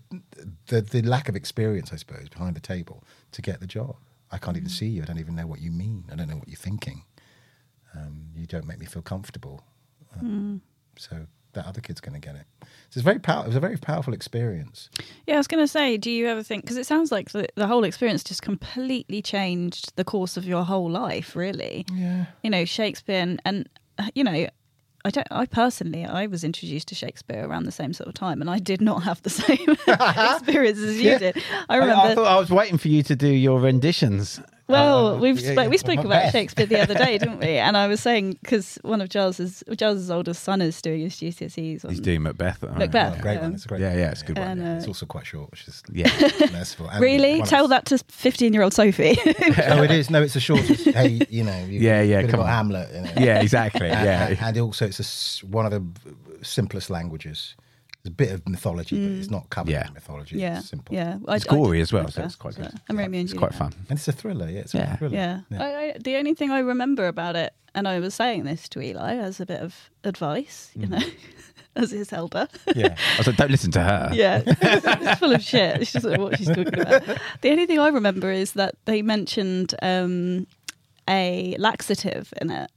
the 0.67 0.81
the 0.83 1.03
lack 1.03 1.29
of 1.29 1.37
experience, 1.37 1.93
I 1.93 1.97
suppose, 1.97 2.29
behind 2.29 2.57
the 2.57 2.61
table 2.61 3.05
to 3.31 3.41
get 3.43 3.61
the 3.61 3.67
job. 3.67 3.97
I 4.33 4.39
can't 4.39 4.57
even 4.57 4.69
see 4.71 4.87
you. 4.87 5.03
I 5.03 5.05
don't 5.05 5.19
even 5.19 5.37
know 5.37 5.47
what 5.47 5.61
you 5.61 5.71
mean. 5.71 6.05
I 6.11 6.17
don't 6.17 6.29
know 6.29 6.37
what 6.37 6.49
you're 6.49 6.57
thinking. 6.57 7.05
Um, 7.95 8.29
you 8.35 8.47
don't 8.47 8.67
make 8.67 8.79
me 8.79 8.87
feel 8.87 9.03
comfortable. 9.03 9.63
Um, 10.19 10.63
So 10.97 11.27
that 11.53 11.67
other 11.67 11.81
kid's 11.83 12.01
going 12.01 12.19
to 12.19 12.27
get 12.27 12.35
it. 12.35 12.47
So 12.63 12.99
it's 12.99 13.03
very 13.03 13.19
pow- 13.19 13.43
It 13.43 13.47
was 13.49 13.57
a 13.57 13.61
very 13.61 13.77
powerful 13.77 14.15
experience. 14.15 14.89
Yeah, 15.27 15.35
I 15.35 15.39
was 15.39 15.47
going 15.47 15.63
to 15.63 15.69
say, 15.69 15.99
do 15.99 16.11
you 16.11 16.27
ever 16.29 16.43
think 16.43 16.65
because 16.65 16.79
it 16.79 16.87
sounds 16.87 17.13
like 17.13 17.31
the, 17.33 17.47
the 17.57 17.67
whole 17.67 17.85
experience 17.85 18.25
just 18.25 18.41
completely 18.43 19.21
changed 19.21 19.93
the 19.97 20.05
course 20.05 20.37
of 20.39 20.45
your 20.47 20.65
whole 20.65 20.91
life, 20.91 21.37
really. 21.37 21.85
Yeah. 21.93 22.27
You 22.43 22.51
know, 22.51 22.65
Shakespeare 22.65 23.21
and, 23.21 23.41
and 23.45 23.69
uh, 23.99 24.09
you 24.15 24.25
know, 24.25 24.49
I 25.05 25.11
don't. 25.11 25.27
I 25.31 25.47
personally, 25.47 26.05
I 26.05 26.27
was 26.27 26.45
introduced 26.45 26.89
to 26.89 26.95
Shakespeare 26.95 27.45
around 27.47 27.65
the 27.65 27.73
same 27.73 27.93
sort 27.93 28.09
of 28.09 28.15
time, 28.15 28.41
and 28.41 28.49
I 28.49 28.59
did 28.59 28.81
not 28.81 29.03
have 29.03 29.21
the 29.23 29.31
same 29.45 29.59
experience 29.89 30.79
as 30.79 31.01
you 31.01 31.11
Yeah. 31.11 31.19
did. 31.19 31.43
I 31.69 31.75
I, 31.75 31.77
remember. 31.79 32.03
I 32.03 32.15
thought 32.15 32.27
I 32.27 32.39
was 32.39 32.51
waiting 32.51 32.79
for 32.79 32.89
you 32.89 33.03
to 33.05 33.17
do 33.17 33.29
your 33.29 33.61
renditions. 33.61 34.41
Well, 34.73 35.07
Uh, 35.09 35.19
we've 35.19 35.39
yeah, 35.39 35.53
spo- 35.53 35.63
yeah. 35.65 35.69
we 35.69 35.79
spoke 35.79 35.99
about 35.99 36.09
Macbeth. 36.09 36.33
Shakespeare 36.33 36.67
the 36.67 36.81
other 36.81 36.95
day, 36.95 37.19
didn't 37.19 37.39
we? 37.39 37.59
And 37.67 37.77
I 37.77 37.87
was 37.87 38.01
saying 38.01 38.39
because 38.43 38.79
one 38.83 39.01
of 39.01 39.09
Charles's 39.11 39.63
Charles's 39.79 40.11
oldest 40.11 40.43
son 40.43 40.61
is 40.63 40.81
doing 40.83 41.01
his 41.03 41.15
GCSEs. 41.17 41.85
On, 41.85 41.91
He's 41.91 42.01
doing 42.01 42.23
Macbeth. 42.23 42.63
at. 42.65 42.77
Macbeth. 42.77 43.17
Oh, 43.19 43.23
great 43.23 43.41
one. 43.41 43.55
It's 43.55 43.65
a 43.65 43.69
great 43.69 43.81
Yeah, 43.81 43.95
yeah, 43.97 44.11
it's 44.11 44.23
a 44.23 44.27
good 44.27 44.39
one. 44.39 44.49
And, 44.59 44.63
uh, 44.63 44.79
it's 44.79 44.87
also 44.89 45.07
quite 45.07 45.27
short, 45.27 45.51
which 45.51 45.69
is 45.69 45.83
Yeah. 45.93 46.11
merciful. 46.53 46.89
And 46.89 47.01
really, 47.01 47.43
tell 47.43 47.69
that 47.69 47.87
to 47.87 47.99
fifteen-year-old 48.09 48.73
Sophie. 48.75 49.17
oh, 49.69 49.83
it 49.83 49.91
is. 49.91 50.11
No, 50.11 50.23
it's 50.23 50.35
the 50.35 50.41
shortest. 50.41 50.85
hey, 50.87 51.21
you 51.31 51.45
know. 51.45 51.59
You, 51.67 51.81
Yeah, 51.81 52.03
yeah, 52.03 52.23
come 52.27 52.41
on. 52.41 52.47
Hamlet. 52.47 52.89
You 52.95 53.01
know. 53.03 53.11
yeah, 53.19 53.41
exactly. 53.41 53.89
And- 53.89 54.05
Yeah. 54.07 54.29
and, 54.29 54.39
and 54.41 54.59
also 54.59 54.87
it's 54.87 54.99
a 55.01 55.03
s 55.05 55.43
one 55.45 55.67
of 55.67 55.73
the 55.73 55.83
simplest 56.43 56.91
languages. 56.91 57.55
There's 58.03 58.11
a 58.13 58.17
bit 58.17 58.33
of 58.33 58.49
mythology, 58.49 58.97
but 58.97 59.19
it's 59.19 59.31
not 59.31 59.49
covered 59.51 59.71
Yeah. 59.71 59.87
in 59.87 59.95
mythology. 59.95 60.37
Mm. 60.37 60.41
yeah, 60.41 60.59
It's 60.59 60.69
simple. 60.71 60.95
yeah. 60.95 61.19
I- 61.29 61.37
It's 61.37 61.47
I 61.47 61.55
gory 61.55 61.81
as 61.81 61.93
well, 61.93 62.09
so 62.09 62.23
it's 62.25 62.35
quite 62.37 62.57
good. 62.57 62.65
that. 62.67 62.81
And 62.89 62.99
Romeo 62.99 63.21
and 63.21 63.29
It's 63.31 63.39
quite 63.39 63.53
Juliet. 63.53 63.73
fun. 63.75 63.87
And 63.89 63.99
it's 63.99 64.09
a 64.09 64.13
thriller. 64.13 64.49
Yeah, 64.51 64.61
it's 64.61 64.75
Yeah. 64.75 64.95
a 64.95 64.97
thriller. 64.97 65.15
Yeah. 65.15 65.41
I, 65.61 65.65
I, 65.65 65.97
the 66.03 66.17
only 66.17 66.35
thing 66.35 66.51
I 66.51 66.59
remember 66.59 67.07
about 67.07 67.37
it, 67.37 67.53
and 67.75 67.87
I 67.87 68.01
was 68.01 68.15
saying 68.15 68.43
this 68.45 68.69
to 68.71 68.81
Eli 68.83 69.15
as 69.17 69.39
a 69.41 69.47
bit 69.47 69.61
of 69.61 69.89
advice, 70.03 70.73
you 70.75 70.89
know, 70.89 70.99
as 71.77 71.93
his 71.93 72.13
elder. 72.13 72.49
yeah. 72.75 72.97
I 73.15 73.19
was 73.19 73.27
like, 73.29 73.37
don't 73.37 73.51
listen 73.53 73.71
to 73.73 73.81
her. 73.83 74.11
Yeah, 74.13 74.43
it's 74.47 75.21
full 75.21 75.33
of 75.33 75.43
shit. 75.43 75.81
It's 75.83 75.93
just 75.93 76.05
what 76.07 76.37
she's 76.39 76.49
talking 76.49 76.81
about. 76.81 77.05
The 77.41 77.51
only 77.51 77.67
thing 77.67 77.79
I 77.79 77.89
remember 77.89 78.33
is 78.33 78.53
that 78.55 78.75
they 78.87 79.01
mentioned 79.03 79.75
um, 79.81 80.49
a 81.09 81.55
laxative 81.59 82.35
in 82.41 82.51
it. 82.51 82.71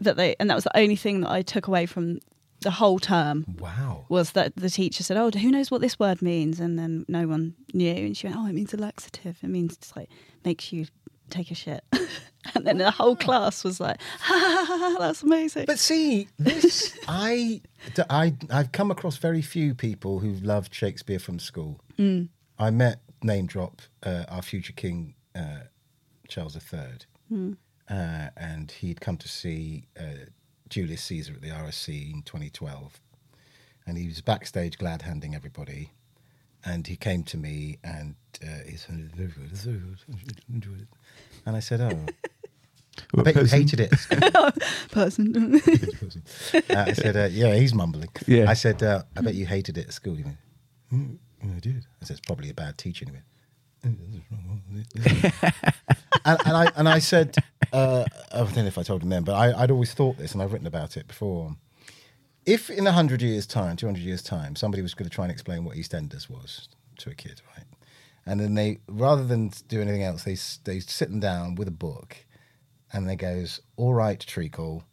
That 0.00 0.16
they 0.16 0.34
and 0.40 0.50
that 0.50 0.56
was 0.56 0.64
the 0.64 0.76
only 0.76 0.96
thing 0.96 1.20
that 1.20 1.30
I 1.30 1.42
took 1.42 1.68
away 1.68 1.86
from 1.86 2.18
the 2.64 2.72
whole 2.72 2.98
term 2.98 3.44
Wow. 3.58 4.06
was 4.08 4.32
that 4.32 4.56
the 4.56 4.68
teacher 4.68 5.02
said, 5.04 5.16
"Oh, 5.16 5.30
who 5.30 5.50
knows 5.50 5.70
what 5.70 5.80
this 5.80 5.98
word 5.98 6.20
means?" 6.20 6.58
And 6.60 6.76
then 6.78 7.04
no 7.08 7.28
one 7.28 7.54
knew, 7.72 7.94
and 8.06 8.16
she 8.16 8.26
went, 8.26 8.38
"Oh, 8.38 8.46
it 8.46 8.52
means 8.54 8.74
a 8.74 8.76
laxative. 8.76 9.38
It 9.42 9.48
means 9.50 9.74
it's 9.74 9.94
like 9.96 10.08
makes 10.44 10.72
you 10.72 10.86
take 11.30 11.50
a 11.50 11.54
shit." 11.54 11.82
and 12.54 12.66
then 12.66 12.78
the 12.78 12.90
whole 12.90 13.16
class 13.16 13.64
was 13.64 13.78
like, 13.80 13.98
ha, 14.20 14.38
ha, 14.38 14.64
ha, 14.66 14.76
ha, 14.78 14.96
"That's 14.98 15.22
amazing." 15.22 15.64
But 15.66 15.78
see, 15.78 16.28
this 16.38 16.98
I, 17.08 17.62
I 18.10 18.34
I've 18.50 18.72
come 18.72 18.90
across 18.90 19.16
very 19.18 19.42
few 19.42 19.74
people 19.74 20.18
who 20.18 20.32
loved 20.34 20.74
Shakespeare 20.74 21.18
from 21.20 21.38
school. 21.38 21.80
Mm. 21.98 22.28
I 22.58 22.70
met 22.70 23.00
name 23.22 23.46
drop 23.46 23.80
uh, 24.02 24.24
our 24.28 24.42
future 24.42 24.72
king 24.74 25.14
uh, 25.34 25.60
Charles 26.28 26.56
III, 26.56 26.80
Mm. 27.32 27.56
uh, 27.88 28.28
and 28.36 28.70
he'd 28.70 29.00
come 29.00 29.16
to 29.16 29.28
see 29.28 29.84
uh, 29.98 30.26
Julius 30.74 31.04
Caesar 31.04 31.34
at 31.34 31.40
the 31.40 31.50
RSC 31.50 32.12
in 32.12 32.22
2012, 32.22 33.00
and 33.86 33.96
he 33.96 34.08
was 34.08 34.20
backstage 34.20 34.76
glad 34.76 35.02
handing 35.02 35.32
everybody. 35.32 35.92
And 36.64 36.84
he 36.84 36.96
came 36.96 37.22
to 37.24 37.36
me 37.36 37.78
and 37.84 38.16
uh, 38.42 38.68
he 38.68 38.76
said, 38.76 39.14
"Very 39.14 39.28
good, 39.28 39.50
it's 39.52 39.62
very 39.62 39.78
good, 39.78 40.40
enjoyed 40.52 40.80
it." 40.80 40.88
And 41.46 41.54
I 41.54 41.60
said, 41.60 41.80
"Oh, 41.80 42.06
I 43.16 43.22
bet 43.22 43.36
you 43.36 43.44
hated 43.44 43.78
it." 43.78 43.92
Person. 44.90 45.54
Uh, 45.54 46.60
I 46.76 46.92
said, 46.92 47.16
uh, 47.16 47.28
yeah, 47.30 47.54
he's 47.54 47.72
mumbling. 47.72 48.10
Yeah. 48.26 48.50
I 48.50 48.54
said, 48.54 48.82
uh, 48.82 49.04
I 49.16 49.20
bet 49.20 49.34
you 49.36 49.46
hated 49.46 49.78
it 49.78 49.86
at 49.86 49.92
school. 49.92 50.16
He 50.16 50.24
went, 50.24 50.38
"Mm, 50.92 51.18
I 51.56 51.60
did. 51.60 51.86
I 52.02 52.06
said, 52.06 52.16
it's 52.18 52.26
probably 52.26 52.50
a 52.50 52.54
bad 52.54 52.78
teacher. 52.78 53.04
He 53.04 53.12
went, 53.12 53.24
and, 56.24 56.38
and 56.46 56.56
I 56.56 56.70
and 56.76 56.88
I 56.88 56.98
said, 56.98 57.36
uh, 57.72 58.04
I 58.32 58.38
don't 58.38 58.56
know 58.56 58.64
if 58.66 58.78
I 58.78 58.82
told 58.82 59.02
him 59.02 59.08
then, 59.10 59.24
but 59.24 59.34
I, 59.34 59.62
I'd 59.62 59.70
always 59.70 59.92
thought 59.94 60.18
this, 60.18 60.32
and 60.32 60.42
I've 60.42 60.52
written 60.52 60.66
about 60.66 60.96
it 60.96 61.06
before. 61.08 61.56
If 62.46 62.68
in 62.70 62.86
hundred 62.86 63.22
years' 63.22 63.46
time, 63.46 63.76
two 63.76 63.86
hundred 63.86 64.02
years' 64.02 64.22
time, 64.22 64.56
somebody 64.56 64.82
was 64.82 64.94
going 64.94 65.08
to 65.08 65.14
try 65.14 65.24
and 65.24 65.32
explain 65.32 65.64
what 65.64 65.76
EastEnders 65.76 66.28
was 66.28 66.68
to 66.98 67.10
a 67.10 67.14
kid, 67.14 67.40
right? 67.56 67.64
And 68.26 68.40
then 68.40 68.54
they, 68.54 68.78
rather 68.88 69.24
than 69.24 69.50
do 69.68 69.80
anything 69.80 70.02
else, 70.02 70.24
they 70.24 70.32
s- 70.32 70.60
they 70.64 70.80
sit 70.80 71.10
them 71.10 71.20
down 71.20 71.54
with 71.56 71.68
a 71.68 71.72
book, 71.72 72.16
and 72.92 73.08
they 73.08 73.16
goes, 73.16 73.60
"All 73.76 73.94
right, 73.94 74.18
Treacle, 74.20 74.84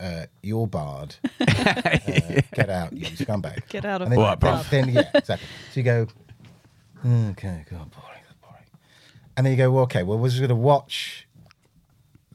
uh, 0.00 0.26
you're 0.42 0.66
barred. 0.66 1.16
Uh, 1.50 2.40
get 2.54 2.70
out, 2.70 2.92
you 2.92 3.06
scumbag. 3.16 3.66
Get 3.68 3.84
out 3.84 4.00
of 4.02 4.06
and 4.06 4.12
then, 4.12 4.20
my 4.20 4.34
then, 4.34 4.64
then, 4.70 4.88
yeah, 4.88 5.10
exactly. 5.14 5.46
So 5.72 5.80
you 5.80 5.84
go, 5.84 6.06
okay, 7.04 7.64
God, 7.70 7.90
boring, 7.90 7.92
boring. 7.92 8.09
And 9.40 9.46
then 9.46 9.52
you 9.52 9.56
go, 9.56 9.70
well, 9.70 9.84
okay, 9.84 10.02
well, 10.02 10.18
we're 10.18 10.28
just 10.28 10.40
going 10.40 10.50
to 10.50 10.54
watch 10.54 11.26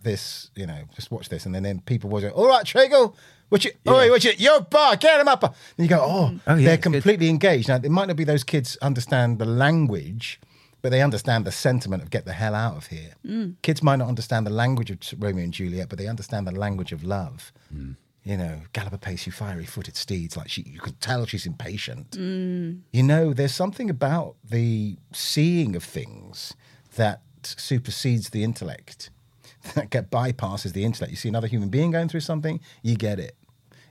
this, 0.02 0.50
you 0.56 0.66
know, 0.66 0.86
just 0.96 1.12
watch 1.12 1.30
this. 1.30 1.46
And 1.46 1.54
then, 1.54 1.62
then 1.62 1.82
people 1.82 2.10
will 2.10 2.20
go, 2.20 2.30
all 2.30 2.48
right, 2.48 2.66
Treacle, 2.66 3.16
what 3.50 3.64
you, 3.64 3.74
oh, 3.86 3.96
wait, 3.96 4.10
what 4.10 4.24
you, 4.24 4.32
you're 4.40 4.62
barred, 4.62 5.02
get 5.02 5.22
him 5.22 5.28
up. 5.28 5.44
And 5.44 5.54
you 5.78 5.88
go, 5.88 6.00
oh, 6.02 6.32
mm. 6.32 6.40
Oh, 6.48 6.56
yeah, 6.56 6.66
they're 6.66 6.74
it's 6.74 6.84
good. 6.84 6.94
completely 6.94 7.30
engaged. 7.30 7.68
Now, 7.68 7.76
it 7.76 7.92
might 7.92 8.08
not 8.08 8.16
be 8.16 8.24
those 8.24 8.44
kids 8.44 8.76
understand 8.82 9.38
the 9.38 9.46
language, 9.46 10.40
but 10.82 10.90
they 10.90 11.04
understand 11.04 11.46
the 11.46 11.52
sentiment 11.52 12.02
of 12.02 12.10
get 12.10 12.26
the 12.26 12.34
hell 12.34 12.56
out 12.56 12.76
of 12.76 12.88
here. 12.88 13.12
Mm. 13.24 13.58
Kids 13.62 13.84
might 13.84 13.98
not 13.98 14.08
understand 14.08 14.48
the 14.48 14.52
language 14.52 14.90
of 14.90 14.98
Romeo 15.20 15.44
and 15.44 15.54
Juliet, 15.54 15.90
but 15.90 16.00
they 16.00 16.08
understand 16.08 16.48
the 16.48 16.54
language 16.54 16.92
of 16.92 17.04
love. 17.04 17.54
Mm. 17.72 17.98
You 18.24 18.38
know, 18.38 18.62
gallop 18.74 18.94
apace, 18.94 19.28
you 19.28 19.32
fiery 19.32 19.66
footed 19.66 19.96
steeds. 19.96 20.36
Like 20.36 20.50
she, 20.50 20.64
you 20.64 20.80
could 20.80 21.00
tell 21.02 21.28
she's 21.28 21.46
impatient. 21.46 22.16
You 22.16 23.04
know, 23.04 23.32
there's 23.32 23.54
something 23.54 23.92
about 23.92 24.38
the 24.44 24.98
seeing 25.14 25.76
of 25.76 25.84
things 25.84 26.56
that 26.96 27.22
supersedes 27.44 28.30
the 28.30 28.44
intellect, 28.44 29.10
that 29.76 29.90
get 29.90 30.10
bypasses 30.12 30.74
the 30.74 30.84
intellect. 30.84 31.12
You 31.12 31.18
see 31.18 31.30
another 31.30 31.48
human 31.48 31.70
being 31.70 31.92
going 31.92 32.10
through 32.10 32.22
something, 32.22 32.60
you 32.82 32.96
get 32.96 33.20
it. 33.20 33.36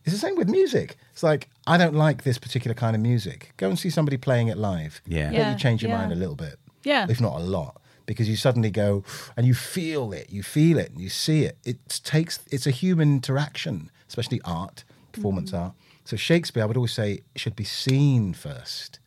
It's 0.04 0.12
the 0.12 0.18
same 0.20 0.36
with 0.36 0.48
music. 0.50 0.96
It's 1.12 1.22
like 1.22 1.48
I 1.66 1.78
don't 1.78 1.94
like 1.94 2.24
this 2.24 2.36
particular 2.38 2.74
kind 2.74 2.94
of 2.94 3.00
music. 3.00 3.52
Go 3.56 3.70
and 3.70 3.78
see 3.78 3.88
somebody 3.90 4.18
playing 4.18 4.48
it 4.48 4.58
live. 4.58 5.00
Yeah. 5.06 5.30
Bet 5.30 5.34
Yeah, 5.34 5.52
you 5.52 5.58
change 5.58 5.82
your 5.82 5.90
yeah. 5.92 5.98
mind 5.98 6.12
a 6.12 6.16
little 6.16 6.36
bit. 6.36 6.56
Yeah. 6.84 7.06
if 7.08 7.18
not 7.22 7.36
a 7.36 7.42
lot, 7.42 7.80
because 8.04 8.28
you 8.28 8.36
suddenly 8.36 8.70
go 8.70 9.02
and 9.38 9.46
you 9.46 9.54
feel 9.54 10.12
it, 10.12 10.28
you 10.28 10.42
feel 10.42 10.76
it, 10.78 10.90
and 10.90 11.00
you 11.00 11.08
see 11.08 11.44
it. 11.44 11.56
It 11.64 11.78
takes. 12.04 12.40
It's 12.50 12.66
a 12.66 12.70
human 12.70 13.08
interaction, 13.14 13.90
especially 14.06 14.42
art, 14.44 14.84
performance 15.12 15.50
Mm. 15.52 15.58
art. 15.60 15.72
So 16.04 16.16
Shakespeare, 16.18 16.62
I 16.62 16.66
would 16.66 16.76
always 16.76 16.92
say, 16.92 17.20
should 17.34 17.56
be 17.56 17.64
seen 17.64 18.34
first. 18.34 18.98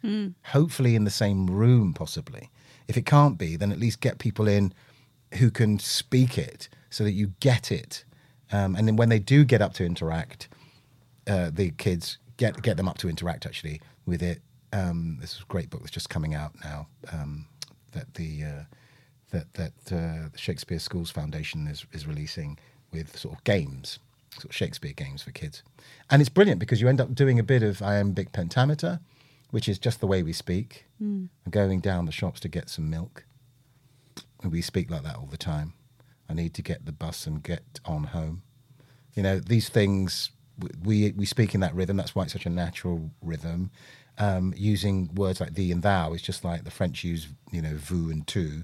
Hopefully, 0.45 0.95
in 0.95 1.03
the 1.03 1.11
same 1.11 1.45
room, 1.47 1.93
possibly. 1.93 2.49
If 2.87 2.97
it 2.97 3.05
can't 3.05 3.37
be, 3.37 3.55
then 3.55 3.71
at 3.71 3.79
least 3.79 4.01
get 4.01 4.17
people 4.17 4.47
in 4.47 4.73
who 5.35 5.51
can 5.51 5.79
speak 5.79 6.37
it 6.37 6.69
so 6.89 7.03
that 7.03 7.11
you 7.11 7.33
get 7.39 7.71
it. 7.71 8.03
Um, 8.51 8.75
and 8.75 8.87
then 8.87 8.95
when 8.95 9.09
they 9.09 9.19
do 9.19 9.43
get 9.43 9.61
up 9.61 9.73
to 9.73 9.85
interact, 9.85 10.47
uh, 11.27 11.51
the 11.53 11.71
kids 11.71 12.17
get 12.37 12.61
get 12.61 12.77
them 12.77 12.87
up 12.87 12.97
to 12.99 13.09
interact 13.09 13.45
actually 13.45 13.81
with 14.05 14.23
it. 14.23 14.41
Um, 14.73 15.17
this 15.19 15.33
is 15.33 15.41
a 15.41 15.45
great 15.45 15.69
book 15.69 15.81
that's 15.81 15.91
just 15.91 16.09
coming 16.09 16.33
out 16.33 16.53
now 16.63 16.87
um, 17.11 17.45
that 17.91 18.13
the 18.13 18.43
uh, 18.43 18.63
that 19.31 19.53
that 19.55 19.73
uh, 19.91 20.29
the 20.31 20.37
Shakespeare 20.37 20.79
Schools 20.79 21.11
Foundation 21.11 21.67
is 21.67 21.85
is 21.91 22.07
releasing 22.07 22.57
with 22.91 23.17
sort 23.17 23.35
of 23.35 23.43
games, 23.43 23.99
sort 24.33 24.45
of 24.45 24.55
Shakespeare 24.55 24.93
games 24.93 25.21
for 25.21 25.31
kids, 25.31 25.63
and 26.09 26.21
it's 26.21 26.29
brilliant 26.29 26.59
because 26.59 26.79
you 26.79 26.87
end 26.87 27.01
up 27.01 27.13
doing 27.13 27.39
a 27.39 27.43
bit 27.43 27.63
of 27.63 27.81
iambic 27.81 28.31
pentameter, 28.31 28.99
which 29.51 29.67
is 29.69 29.79
just 29.79 29.99
the 29.99 30.07
way 30.07 30.23
we 30.23 30.33
speak, 30.33 30.85
and 31.45 31.53
going 31.53 31.79
down 31.79 32.05
the 32.05 32.11
shops 32.11 32.39
to 32.41 32.47
get 32.47 32.69
some 32.69 32.89
milk. 32.89 33.25
And 34.43 34.51
we 34.51 34.61
speak 34.61 34.91
like 34.91 35.03
that 35.03 35.15
all 35.15 35.27
the 35.29 35.37
time. 35.37 35.73
I 36.29 36.33
need 36.33 36.53
to 36.55 36.61
get 36.61 36.85
the 36.85 36.91
bus 36.91 37.25
and 37.25 37.41
get 37.41 37.79
on 37.85 38.05
home. 38.05 38.43
You 39.13 39.23
know, 39.23 39.39
these 39.39 39.69
things 39.69 40.31
we 40.83 41.11
we 41.11 41.25
speak 41.25 41.53
in 41.53 41.61
that 41.61 41.75
rhythm. 41.75 41.97
That's 41.97 42.15
why 42.15 42.23
it's 42.23 42.33
such 42.33 42.45
a 42.45 42.49
natural 42.49 43.11
rhythm. 43.21 43.71
Um, 44.19 44.53
using 44.57 45.13
words 45.13 45.39
like 45.39 45.53
thee 45.53 45.71
and 45.71 45.83
thou 45.83 46.13
is 46.13 46.23
just 46.23 46.43
like 46.43 46.63
the 46.63 46.71
French 46.71 47.03
use, 47.03 47.27
you 47.51 47.61
know, 47.61 47.75
vous 47.75 48.09
and 48.09 48.25
tu. 48.25 48.63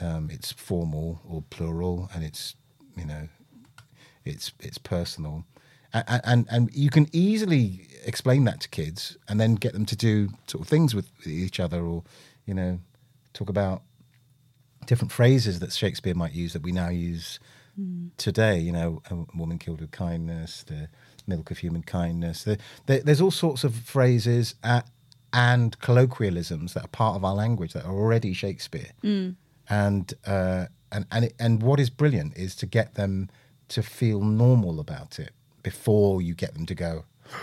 Um, 0.00 0.28
it's 0.30 0.52
formal 0.52 1.20
or 1.26 1.42
plural, 1.48 2.10
and 2.14 2.22
it's 2.24 2.54
you 2.96 3.06
know, 3.06 3.28
it's 4.24 4.52
it's 4.60 4.78
personal, 4.78 5.44
and, 5.94 6.20
and 6.24 6.46
and 6.50 6.74
you 6.74 6.90
can 6.90 7.08
easily 7.12 7.86
explain 8.04 8.44
that 8.44 8.60
to 8.60 8.68
kids, 8.68 9.16
and 9.28 9.40
then 9.40 9.54
get 9.54 9.72
them 9.72 9.86
to 9.86 9.96
do 9.96 10.28
sort 10.46 10.62
of 10.62 10.68
things 10.68 10.94
with 10.94 11.08
each 11.26 11.60
other, 11.60 11.84
or 11.84 12.02
you 12.46 12.54
know, 12.54 12.80
talk 13.32 13.48
about 13.48 13.82
different 14.86 15.12
phrases 15.12 15.60
that 15.60 15.72
Shakespeare 15.72 16.14
might 16.14 16.32
use 16.32 16.52
that 16.52 16.62
we 16.62 16.72
now 16.72 16.88
use 16.88 17.38
today. 18.18 18.58
You 18.58 18.72
know, 18.72 19.02
a 19.10 19.16
woman 19.36 19.58
killed 19.58 19.80
with 19.80 19.90
kindness, 19.90 20.64
the 20.64 20.88
milk 21.26 21.50
of 21.50 21.58
human 21.58 21.82
kindness. 21.82 22.44
The, 22.44 22.58
the, 22.86 23.00
there's 23.04 23.20
all 23.20 23.30
sorts 23.30 23.64
of 23.64 23.74
phrases 23.74 24.54
uh 24.62 24.82
and 25.32 25.76
colloquialisms 25.80 26.74
that 26.74 26.84
are 26.84 26.88
part 26.88 27.16
of 27.16 27.24
our 27.24 27.34
language 27.34 27.72
that 27.72 27.84
are 27.84 27.92
already 27.92 28.32
Shakespeare. 28.32 28.90
and 29.68 30.14
uh, 30.26 30.66
and 30.92 31.06
and 31.10 31.24
it, 31.26 31.34
and 31.38 31.62
what 31.62 31.80
is 31.80 31.90
brilliant 31.90 32.36
is 32.36 32.54
to 32.56 32.66
get 32.66 32.94
them 32.94 33.30
to 33.68 33.82
feel 33.82 34.20
normal 34.20 34.78
about 34.78 35.18
it 35.18 35.32
before 35.64 36.22
you 36.22 36.34
get 36.34 36.54
them 36.54 36.66
to 36.66 36.74
go. 36.76 37.04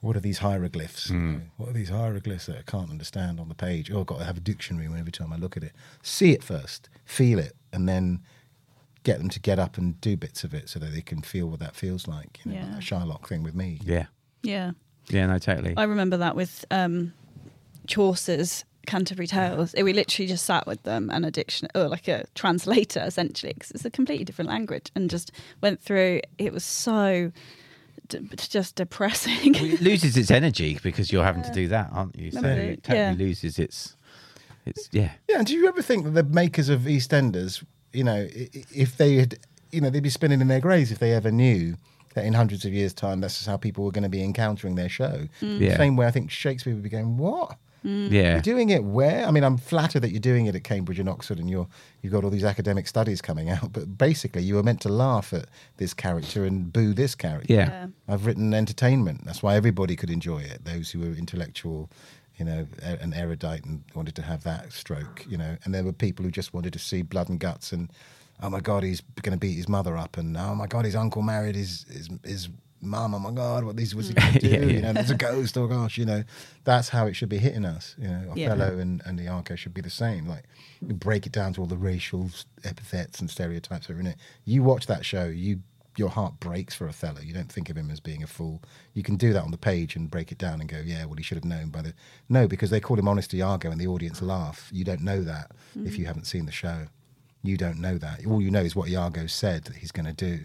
What 0.00 0.16
are 0.16 0.20
these 0.20 0.38
hieroglyphs? 0.38 1.12
What 1.58 1.68
are 1.68 1.72
these 1.72 1.90
hieroglyphs 1.90 2.46
that 2.46 2.58
I 2.58 2.62
can't 2.68 2.90
understand 2.90 3.38
on 3.38 3.48
the 3.48 3.54
page? 3.54 3.88
Oh, 3.88 4.00
I've 4.00 4.06
got 4.06 4.18
to 4.18 4.24
have 4.24 4.36
a 4.36 4.40
dictionary 4.40 4.86
every 4.98 5.12
time 5.12 5.32
I 5.32 5.36
look 5.36 5.56
at 5.56 5.62
it. 5.62 5.70
See 6.02 6.32
it 6.32 6.42
first, 6.42 6.88
feel 7.04 7.38
it, 7.38 7.54
and 7.72 7.88
then 7.88 8.20
get 9.04 9.18
them 9.18 9.28
to 9.28 9.38
get 9.38 9.60
up 9.60 9.78
and 9.78 10.00
do 10.00 10.16
bits 10.16 10.42
of 10.42 10.54
it 10.54 10.68
so 10.68 10.80
that 10.80 10.92
they 10.92 11.02
can 11.02 11.22
feel 11.22 11.46
what 11.46 11.60
that 11.60 11.76
feels 11.76 12.08
like. 12.08 12.40
You 12.44 12.50
know, 12.50 12.58
Yeah. 12.58 12.64
that 12.72 12.80
Shylock 12.80 13.28
thing 13.28 13.44
with 13.44 13.54
me. 13.54 13.78
Yeah. 13.84 14.06
Yeah. 14.42 14.72
Yeah, 15.08 15.26
no, 15.26 15.38
totally. 15.38 15.74
I 15.76 15.84
remember 15.84 16.16
that 16.16 16.34
with 16.34 16.64
um, 16.72 17.12
Chaucer's 17.86 18.64
Canterbury 18.88 19.28
Tales. 19.28 19.72
It, 19.74 19.84
we 19.84 19.92
literally 19.92 20.26
just 20.26 20.44
sat 20.44 20.66
with 20.66 20.82
them 20.82 21.10
and 21.10 21.24
a 21.24 21.30
dictionary, 21.30 21.70
or 21.76 21.88
like 21.88 22.08
a 22.08 22.24
translator 22.34 23.00
essentially, 23.06 23.52
because 23.52 23.70
it's 23.70 23.84
a 23.84 23.90
completely 23.90 24.24
different 24.24 24.50
language, 24.50 24.90
and 24.96 25.08
just 25.08 25.30
went 25.60 25.80
through. 25.80 26.22
It 26.38 26.52
was 26.52 26.64
so 26.64 27.30
d- 28.12 28.28
just 28.36 28.76
depressing. 28.76 29.52
Well, 29.54 29.64
it 29.64 29.80
loses 29.80 30.16
its 30.16 30.30
energy 30.30 30.78
because 30.82 31.10
you're 31.12 31.24
having 31.24 31.42
to 31.42 31.52
do 31.52 31.68
that, 31.68 31.90
aren't 31.92 32.16
you? 32.18 32.30
So 32.30 32.40
Remember, 32.40 32.62
it 32.62 32.82
totally 32.82 33.04
yeah. 33.04 33.14
loses 33.18 33.58
its, 33.58 33.96
its 34.66 34.88
yeah. 34.92 35.12
Yeah, 35.28 35.38
and 35.38 35.46
do 35.46 35.54
you 35.54 35.66
ever 35.68 35.82
think 35.82 36.04
that 36.04 36.10
the 36.10 36.22
makers 36.24 36.68
of 36.68 36.80
EastEnders, 36.82 37.64
you 37.92 38.04
know, 38.04 38.14
i- 38.34 38.48
i- 38.54 38.64
if 38.74 38.96
they 38.96 39.16
had, 39.16 39.38
you 39.70 39.80
know, 39.80 39.90
they'd 39.90 40.02
be 40.02 40.10
spinning 40.10 40.40
in 40.40 40.48
their 40.48 40.60
graves 40.60 40.90
if 40.92 40.98
they 40.98 41.12
ever 41.12 41.30
knew 41.30 41.76
that 42.14 42.24
in 42.24 42.34
hundreds 42.34 42.64
of 42.64 42.72
years' 42.74 42.92
time, 42.92 43.20
that's 43.20 43.36
just 43.36 43.48
how 43.48 43.56
people 43.56 43.84
were 43.84 43.90
going 43.90 44.02
to 44.02 44.08
be 44.08 44.22
encountering 44.22 44.74
their 44.74 44.88
show. 44.88 45.26
Hmm. 45.40 45.62
Yeah. 45.62 45.76
Same 45.78 45.96
way 45.96 46.06
I 46.06 46.10
think 46.10 46.30
Shakespeare 46.30 46.74
would 46.74 46.82
be 46.82 46.90
going, 46.90 47.16
what? 47.16 47.56
Mm. 47.84 48.10
Yeah. 48.10 48.32
You're 48.32 48.40
doing 48.42 48.70
it 48.70 48.84
where? 48.84 49.26
I 49.26 49.30
mean, 49.30 49.44
I'm 49.44 49.56
flattered 49.56 50.00
that 50.00 50.10
you're 50.10 50.20
doing 50.20 50.46
it 50.46 50.54
at 50.54 50.64
Cambridge 50.64 50.98
and 50.98 51.08
Oxford, 51.08 51.38
and 51.38 51.50
you're 51.50 51.66
you've 52.00 52.12
got 52.12 52.24
all 52.24 52.30
these 52.30 52.44
academic 52.44 52.86
studies 52.86 53.20
coming 53.20 53.50
out. 53.50 53.72
But 53.72 53.98
basically, 53.98 54.42
you 54.42 54.54
were 54.54 54.62
meant 54.62 54.80
to 54.82 54.88
laugh 54.88 55.32
at 55.32 55.46
this 55.78 55.94
character 55.94 56.44
and 56.44 56.72
boo 56.72 56.94
this 56.94 57.14
character. 57.14 57.52
Yeah. 57.52 57.68
Yeah. 57.68 57.86
I've 58.08 58.26
written 58.26 58.54
entertainment. 58.54 59.24
That's 59.24 59.42
why 59.42 59.56
everybody 59.56 59.96
could 59.96 60.10
enjoy 60.10 60.40
it. 60.42 60.64
Those 60.64 60.90
who 60.90 61.00
were 61.00 61.06
intellectual, 61.06 61.90
you 62.36 62.44
know, 62.44 62.66
and 62.82 63.14
erudite 63.14 63.64
and 63.64 63.82
wanted 63.94 64.14
to 64.16 64.22
have 64.22 64.44
that 64.44 64.72
stroke, 64.72 65.24
you 65.28 65.36
know. 65.36 65.56
And 65.64 65.74
there 65.74 65.84
were 65.84 65.92
people 65.92 66.24
who 66.24 66.30
just 66.30 66.54
wanted 66.54 66.72
to 66.72 66.78
see 66.78 67.02
blood 67.02 67.28
and 67.28 67.38
guts 67.38 67.72
and, 67.72 67.90
oh 68.42 68.50
my 68.50 68.60
God, 68.60 68.82
he's 68.82 69.00
going 69.22 69.32
to 69.32 69.38
beat 69.38 69.56
his 69.56 69.68
mother 69.68 69.96
up. 69.96 70.16
And 70.16 70.36
oh 70.36 70.54
my 70.54 70.66
God, 70.66 70.84
his 70.84 70.96
uncle 70.96 71.22
married 71.22 71.54
his, 71.54 71.84
his, 71.90 72.08
his 72.24 72.48
mum. 72.82 73.14
Oh 73.14 73.18
my 73.18 73.30
God, 73.30 73.64
what 73.64 73.76
these 73.76 73.94
was 73.94 74.08
he 74.08 74.14
going 74.14 74.32
to 74.32 74.38
do? 74.38 74.48
Yeah, 74.48 74.58
yeah. 74.60 74.66
You 74.66 74.82
know, 74.82 74.92
there's 74.92 75.10
a 75.10 75.16
ghost. 75.16 75.56
Oh 75.56 75.66
gosh, 75.66 75.96
you 75.96 76.04
know. 76.04 76.24
That's 76.64 76.88
how 76.88 77.06
it 77.06 77.14
should 77.14 77.28
be 77.28 77.38
hitting 77.38 77.64
us. 77.64 77.94
You 77.98 78.08
know, 78.08 78.32
Yeah. 78.34 78.52
Othello 78.52 78.78
and, 78.78 79.02
and 79.04 79.18
the 79.18 79.28
Arco 79.28 79.56
should 79.56 79.74
be 79.74 79.80
the 79.80 79.90
same. 79.90 80.26
Like, 80.26 80.44
you 80.80 80.94
break 80.94 81.26
it 81.26 81.32
down 81.32 81.54
to 81.54 81.60
all 81.60 81.66
the 81.66 81.76
racial 81.76 82.30
epithets 82.64 83.20
and 83.20 83.30
stereotypes 83.30 83.86
that 83.86 83.96
are 83.96 84.00
in 84.00 84.06
it. 84.06 84.16
You 84.44 84.62
watch 84.62 84.86
that 84.86 85.04
show, 85.04 85.26
you 85.26 85.60
your 85.96 86.08
heart 86.08 86.40
breaks 86.40 86.74
for 86.74 86.88
Othello. 86.88 87.20
You 87.20 87.34
don't 87.34 87.52
think 87.52 87.68
of 87.68 87.76
him 87.76 87.90
as 87.90 88.00
being 88.00 88.22
a 88.22 88.26
fool. 88.26 88.62
You 88.94 89.02
can 89.02 89.16
do 89.16 89.32
that 89.32 89.42
on 89.42 89.50
the 89.50 89.58
page 89.58 89.94
and 89.94 90.10
break 90.10 90.32
it 90.32 90.38
down 90.38 90.60
and 90.60 90.68
go, 90.68 90.80
yeah, 90.82 91.04
well, 91.04 91.16
he 91.16 91.22
should 91.22 91.36
have 91.36 91.44
known 91.44 91.68
by 91.68 91.82
the. 91.82 91.94
No, 92.28 92.48
because 92.48 92.70
they 92.70 92.80
call 92.80 92.98
him 92.98 93.08
Honest 93.08 93.34
Iago 93.34 93.70
and 93.70 93.80
the 93.80 93.86
audience 93.86 94.22
laugh. 94.22 94.68
You 94.72 94.84
don't 94.84 95.02
know 95.02 95.22
that 95.22 95.50
if 95.74 95.94
hmm. 95.94 96.00
you 96.00 96.06
haven't 96.06 96.24
seen 96.24 96.46
the 96.46 96.52
show. 96.52 96.86
You 97.42 97.56
don't 97.56 97.78
know 97.78 97.98
that. 97.98 98.24
All 98.26 98.40
you 98.40 98.50
know 98.50 98.62
is 98.62 98.76
what 98.76 98.88
Iago 98.88 99.26
said 99.26 99.64
that 99.64 99.76
he's 99.76 99.92
going 99.92 100.06
to 100.06 100.12
do. 100.12 100.44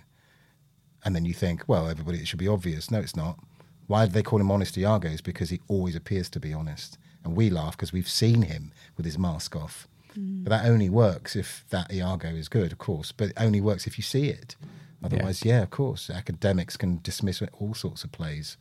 And 1.08 1.16
then 1.16 1.24
you 1.24 1.34
think, 1.34 1.64
well, 1.68 1.88
everybody, 1.88 2.18
it 2.18 2.28
should 2.28 2.38
be 2.38 2.49
obvious. 2.49 2.91
No, 2.91 2.99
it's 2.99 3.16
not. 3.16 3.39
Why 3.88 4.05
do 4.05 4.12
they 4.12 4.22
call 4.22 4.41
him 4.41 4.51
Honest 4.51 4.78
Iago? 4.78 5.08
Is 5.08 5.22
because 5.22 5.51
he 5.51 5.62
always 5.70 5.95
appears 5.95 6.30
to 6.32 6.39
be 6.41 6.51
honest. 6.53 6.97
And 7.24 7.34
we 7.34 7.49
laugh 7.49 7.78
because 7.78 7.93
we've 7.93 8.10
seen 8.10 8.41
him 8.41 8.74
with 8.97 9.05
his 9.05 9.18
mask 9.18 9.55
off. 9.55 9.88
Mm. 10.20 10.43
But 10.43 10.49
that 10.49 10.66
only 10.66 10.89
works 10.89 11.38
if 11.38 11.64
that 11.70 11.93
Iago 11.93 12.28
is 12.28 12.49
good, 12.49 12.74
of 12.74 12.78
course. 12.78 13.14
But 13.14 13.30
it 13.30 13.38
only 13.38 13.62
works 13.62 13.88
if 13.88 13.97
you 13.97 14.03
see 14.03 14.28
it. 14.28 14.58
Otherwise, 15.01 15.45
yeah, 15.45 15.62
of 15.62 15.70
course. 15.70 16.10
Academics 16.10 16.76
can 16.76 16.99
dismiss 17.03 17.41
all 17.58 17.74
sorts 17.74 18.03
of 18.03 18.12
plays 18.12 18.58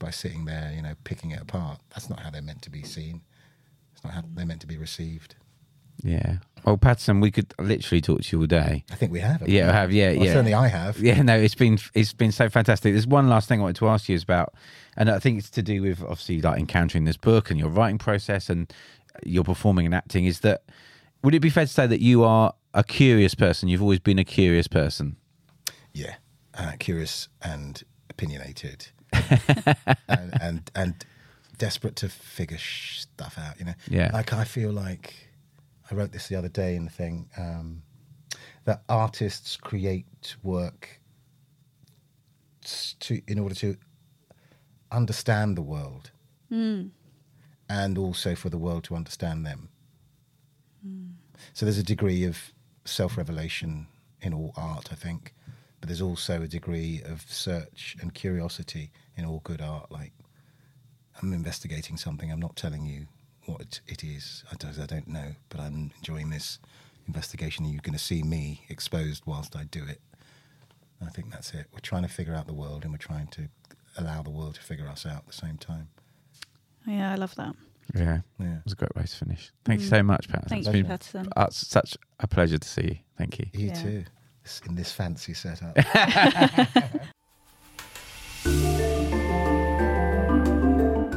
by 0.00 0.10
sitting 0.10 0.46
there, 0.46 0.72
you 0.74 0.82
know, 0.82 0.96
picking 1.04 1.30
it 1.30 1.42
apart. 1.42 1.78
That's 1.90 2.10
not 2.10 2.18
how 2.18 2.30
they're 2.30 2.42
meant 2.42 2.62
to 2.62 2.70
be 2.70 2.82
seen. 2.82 3.20
It's 3.92 4.02
not 4.02 4.14
how 4.14 4.24
they're 4.34 4.44
meant 4.44 4.62
to 4.62 4.66
be 4.66 4.78
received. 4.78 5.36
Yeah. 6.02 6.36
Well, 6.64 6.78
Paterson, 6.78 7.20
we 7.20 7.30
could 7.30 7.52
literally 7.58 8.00
talk 8.00 8.22
to 8.22 8.36
you 8.36 8.40
all 8.40 8.46
day. 8.46 8.84
I 8.90 8.94
think 8.94 9.12
we 9.12 9.20
have. 9.20 9.46
Yeah, 9.46 9.66
we? 9.66 9.70
I 9.70 9.72
have. 9.72 9.92
Yeah, 9.92 10.12
Well, 10.14 10.24
yeah. 10.24 10.32
Certainly, 10.32 10.54
I 10.54 10.68
have. 10.68 10.98
Yeah, 10.98 11.20
no, 11.20 11.36
it's 11.36 11.54
been 11.54 11.78
it's 11.92 12.14
been 12.14 12.32
so 12.32 12.48
fantastic. 12.48 12.94
There's 12.94 13.06
one 13.06 13.28
last 13.28 13.48
thing 13.48 13.60
I 13.60 13.64
wanted 13.64 13.76
to 13.76 13.88
ask 13.88 14.08
you 14.08 14.14
is 14.14 14.22
about, 14.22 14.54
and 14.96 15.10
I 15.10 15.18
think 15.18 15.38
it's 15.38 15.50
to 15.50 15.62
do 15.62 15.82
with 15.82 16.00
obviously 16.02 16.40
like 16.40 16.58
encountering 16.58 17.04
this 17.04 17.18
book 17.18 17.50
and 17.50 17.60
your 17.60 17.68
writing 17.68 17.98
process 17.98 18.48
and 18.48 18.72
your 19.26 19.44
performing 19.44 19.84
and 19.84 19.94
acting. 19.94 20.24
Is 20.24 20.40
that 20.40 20.62
would 21.22 21.34
it 21.34 21.40
be 21.40 21.50
fair 21.50 21.66
to 21.66 21.72
say 21.72 21.86
that 21.86 22.00
you 22.00 22.24
are 22.24 22.54
a 22.72 22.82
curious 22.82 23.34
person? 23.34 23.68
You've 23.68 23.82
always 23.82 24.00
been 24.00 24.18
a 24.18 24.24
curious 24.24 24.66
person. 24.66 25.16
Yeah, 25.92 26.14
uh, 26.54 26.72
curious 26.78 27.28
and 27.42 27.82
opinionated, 28.08 28.86
and, 29.12 30.32
and 30.40 30.70
and 30.74 31.04
desperate 31.58 31.96
to 31.96 32.08
figure 32.08 32.58
stuff 32.58 33.36
out. 33.38 33.58
You 33.58 33.66
know, 33.66 33.74
Yeah. 33.88 34.10
Like 34.14 34.32
I 34.32 34.44
feel 34.44 34.72
like 34.72 35.23
I 35.94 35.96
wrote 35.96 36.10
this 36.12 36.26
the 36.26 36.34
other 36.34 36.48
day 36.48 36.74
in 36.74 36.84
the 36.86 36.90
thing 36.90 37.30
um, 37.38 37.82
that 38.64 38.82
artists 38.88 39.56
create 39.56 40.34
work 40.42 41.00
to 42.98 43.22
in 43.28 43.38
order 43.38 43.54
to 43.54 43.76
understand 44.90 45.56
the 45.56 45.62
world, 45.62 46.10
and 47.68 47.96
also 47.98 48.34
for 48.34 48.50
the 48.50 48.58
world 48.58 48.82
to 48.84 48.96
understand 48.96 49.46
them. 49.46 49.68
So 51.52 51.64
there's 51.64 51.78
a 51.78 51.84
degree 51.84 52.24
of 52.24 52.52
self-revelation 52.84 53.86
in 54.20 54.34
all 54.34 54.52
art, 54.56 54.88
I 54.90 54.96
think, 54.96 55.32
but 55.80 55.88
there's 55.88 56.02
also 56.02 56.42
a 56.42 56.48
degree 56.48 57.02
of 57.04 57.22
search 57.28 57.96
and 58.00 58.12
curiosity 58.14 58.90
in 59.16 59.24
all 59.24 59.40
good 59.44 59.60
art. 59.60 59.92
Like 59.92 60.12
I'm 61.22 61.32
investigating 61.32 61.96
something, 61.96 62.32
I'm 62.32 62.40
not 62.40 62.56
telling 62.56 62.84
you 62.84 63.06
what 63.46 63.60
it, 63.60 63.80
it 63.86 64.04
is. 64.04 64.44
I 64.50 64.56
don't, 64.56 64.78
I 64.78 64.86
don't 64.86 65.08
know, 65.08 65.32
but 65.48 65.60
I'm 65.60 65.90
enjoying 65.96 66.30
this 66.30 66.58
investigation. 67.06 67.64
Are 67.66 67.68
You're 67.68 67.80
going 67.82 67.92
to 67.98 68.02
see 68.04 68.22
me 68.22 68.64
exposed 68.68 69.22
whilst 69.26 69.54
I 69.56 69.64
do 69.64 69.84
it. 69.86 70.00
I 71.04 71.10
think 71.10 71.30
that's 71.30 71.52
it. 71.52 71.66
We're 71.72 71.80
trying 71.80 72.02
to 72.02 72.08
figure 72.08 72.34
out 72.34 72.46
the 72.46 72.54
world, 72.54 72.82
and 72.84 72.92
we're 72.92 72.98
trying 72.98 73.26
to 73.28 73.48
allow 73.98 74.22
the 74.22 74.30
world 74.30 74.54
to 74.54 74.62
figure 74.62 74.88
us 74.88 75.04
out 75.04 75.18
at 75.18 75.26
the 75.26 75.32
same 75.32 75.58
time. 75.58 75.88
yeah, 76.86 77.12
I 77.12 77.16
love 77.16 77.34
that. 77.36 77.54
Yeah, 77.94 78.20
Yeah. 78.38 78.56
it 78.56 78.64
was 78.64 78.72
a 78.72 78.76
great 78.76 78.96
way 78.96 79.02
to 79.02 79.08
finish. 79.16 79.52
Thank 79.66 79.82
you 79.82 79.86
so 79.86 80.02
much, 80.02 80.28
Paterson. 80.28 80.48
Thank 80.48 80.60
It's 80.60 80.74
you, 80.74 80.82
been 80.82 80.86
Paterson. 80.86 81.28
uh, 81.36 81.48
such 81.50 81.96
a 82.20 82.26
pleasure 82.26 82.56
to 82.56 82.66
see 82.68 82.82
you. 82.82 82.96
Thank 83.18 83.38
you. 83.38 83.46
You 83.52 83.66
Yeah. 83.68 83.82
too, 83.82 84.04
in 84.66 84.74
this 84.74 84.90
fancy 84.90 85.34
setup. 85.34 85.76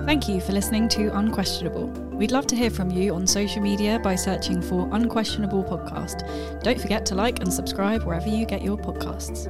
Thank 0.06 0.30
you 0.30 0.40
for 0.42 0.54
listening 0.54 0.88
to 0.90 1.10
Unquestionable. 1.18 2.07
We'd 2.18 2.32
love 2.32 2.48
to 2.48 2.56
hear 2.56 2.72
from 2.72 2.90
you 2.90 3.14
on 3.14 3.28
social 3.28 3.62
media 3.62 4.00
by 4.00 4.16
searching 4.16 4.60
for 4.60 4.90
Unquestionable 4.92 5.64
Podcast. 5.64 6.64
Don't 6.64 6.82
forget 6.82 7.06
to 7.06 7.16
like 7.16 7.42
and 7.42 7.54
subscribe 7.54 8.02
wherever 8.02 8.28
you 8.28 8.44
get 8.44 8.64
your 8.64 8.76
podcasts. 8.76 9.46